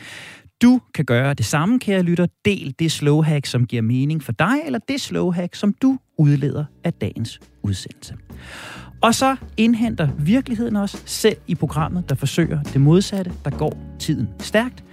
Du 0.61 0.81
kan 0.93 1.05
gøre 1.05 1.33
det 1.33 1.45
samme, 1.45 1.79
kære 1.79 2.01
lytter. 2.01 2.27
Del 2.45 2.75
det 2.79 2.91
slowhack, 2.91 3.45
som 3.45 3.65
giver 3.65 3.81
mening 3.81 4.23
for 4.23 4.31
dig, 4.31 4.55
eller 4.65 4.79
det 4.87 5.01
slowhack, 5.01 5.55
som 5.55 5.73
du 5.81 5.97
udleder 6.17 6.65
af 6.83 6.93
dagens 6.93 7.39
udsendelse. 7.63 8.15
Og 9.01 9.15
så 9.15 9.35
indhenter 9.57 10.09
virkeligheden 10.19 10.75
os 10.75 11.03
selv 11.05 11.37
i 11.47 11.55
programmet, 11.55 12.09
der 12.09 12.15
forsøger 12.15 12.63
det 12.63 12.81
modsatte, 12.81 13.31
der 13.45 13.49
går 13.49 13.77
tiden 13.99 14.27
stærkt. 14.39 14.83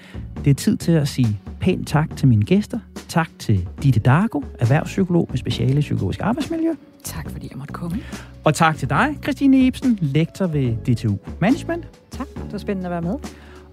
Det 0.44 0.50
er 0.50 0.54
tid 0.54 0.76
til 0.76 0.92
at 0.92 1.08
sige 1.08 1.40
pænt 1.60 1.88
tak 1.88 2.16
til 2.16 2.28
mine 2.28 2.44
gæster. 2.44 2.78
Tak 3.08 3.30
til 3.38 3.68
Ditte 3.82 4.00
Dargo, 4.00 4.42
erhvervspsykolog 4.60 5.26
med 5.30 5.38
speciale 5.38 5.80
psykologisk 5.80 6.20
arbejdsmiljø. 6.20 6.72
Tak 7.04 7.30
fordi 7.30 7.48
jeg 7.50 7.58
måtte 7.58 7.74
komme. 7.74 7.96
Og 8.44 8.54
tak 8.54 8.76
til 8.76 8.90
dig, 8.90 9.16
Christine 9.22 9.58
Ibsen, 9.58 9.98
lektor 10.00 10.46
ved 10.46 10.76
DTU 10.76 11.16
Management. 11.40 11.88
Tak, 12.10 12.26
det 12.34 12.52
var 12.52 12.58
spændende 12.58 12.86
at 12.86 12.90
være 12.90 13.02
med. 13.02 13.18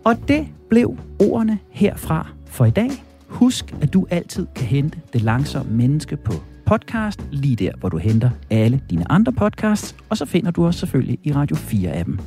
Og 0.06 0.28
det 0.28 0.48
blev 0.70 0.98
ordene 1.20 1.60
herfra 1.70 2.28
for 2.46 2.66
i 2.66 2.70
dag. 2.70 2.90
Husk, 3.28 3.76
at 3.82 3.94
du 3.94 4.08
altid 4.10 4.48
kan 4.56 4.66
hente 4.66 5.00
det 5.14 5.22
langsomme 5.22 5.72
menneske 5.72 6.18
på 6.18 6.34
podcast, 6.66 7.26
lige 7.32 7.56
der, 7.56 7.72
hvor 7.80 7.90
du 7.90 7.98
henter 7.98 8.30
alle 8.50 8.82
dine 8.90 9.12
andre 9.12 9.32
podcasts, 9.34 9.96
og 10.10 10.18
så 10.18 10.26
finder 10.26 10.52
du 10.52 10.66
os 10.66 10.76
selvfølgelig 10.76 11.20
i 11.24 11.32
Radio 11.32 11.56
4-appen. 11.56 12.22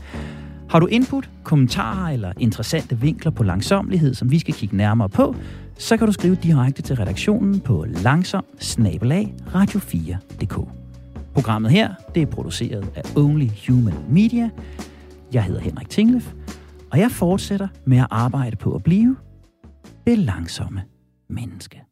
Har 0.69 0.81
du 0.81 0.87
input, 0.87 1.31
kommentarer 1.43 2.13
eller 2.13 2.33
interessante 2.39 3.01
vinkler 3.01 3.31
på 3.31 3.43
langsomlighed, 3.43 4.15
som 4.15 4.31
vi 4.31 4.39
skal 4.39 4.55
kigge 4.55 4.77
nærmere 4.77 5.09
på, 5.09 5.35
så 5.79 5.97
kan 5.97 6.07
du 6.07 6.13
skrive 6.13 6.35
direkte 6.35 6.83
til 6.83 6.97
redaktionen 6.97 7.61
på 7.61 7.87
langsom 7.89 8.45
radio4.dk. 9.55 10.82
Programmet 11.35 11.71
her 11.71 11.95
det 12.15 12.23
er 12.23 12.27
produceret 12.27 12.93
af 12.95 13.17
Only 13.17 13.49
Human 13.69 13.95
Media. 14.09 14.51
Jeg 15.33 15.45
hedder 15.45 15.61
Henrik 15.61 15.89
Tinglef, 15.91 16.33
og 16.91 16.99
jeg 16.99 17.11
fortsætter 17.11 17.69
med 17.85 17.99
at 17.99 18.07
arbejde 18.11 18.57
på 18.57 18.75
at 18.75 18.83
blive 18.83 19.17
det 20.07 20.19
langsomme 20.19 20.83
menneske. 21.29 21.83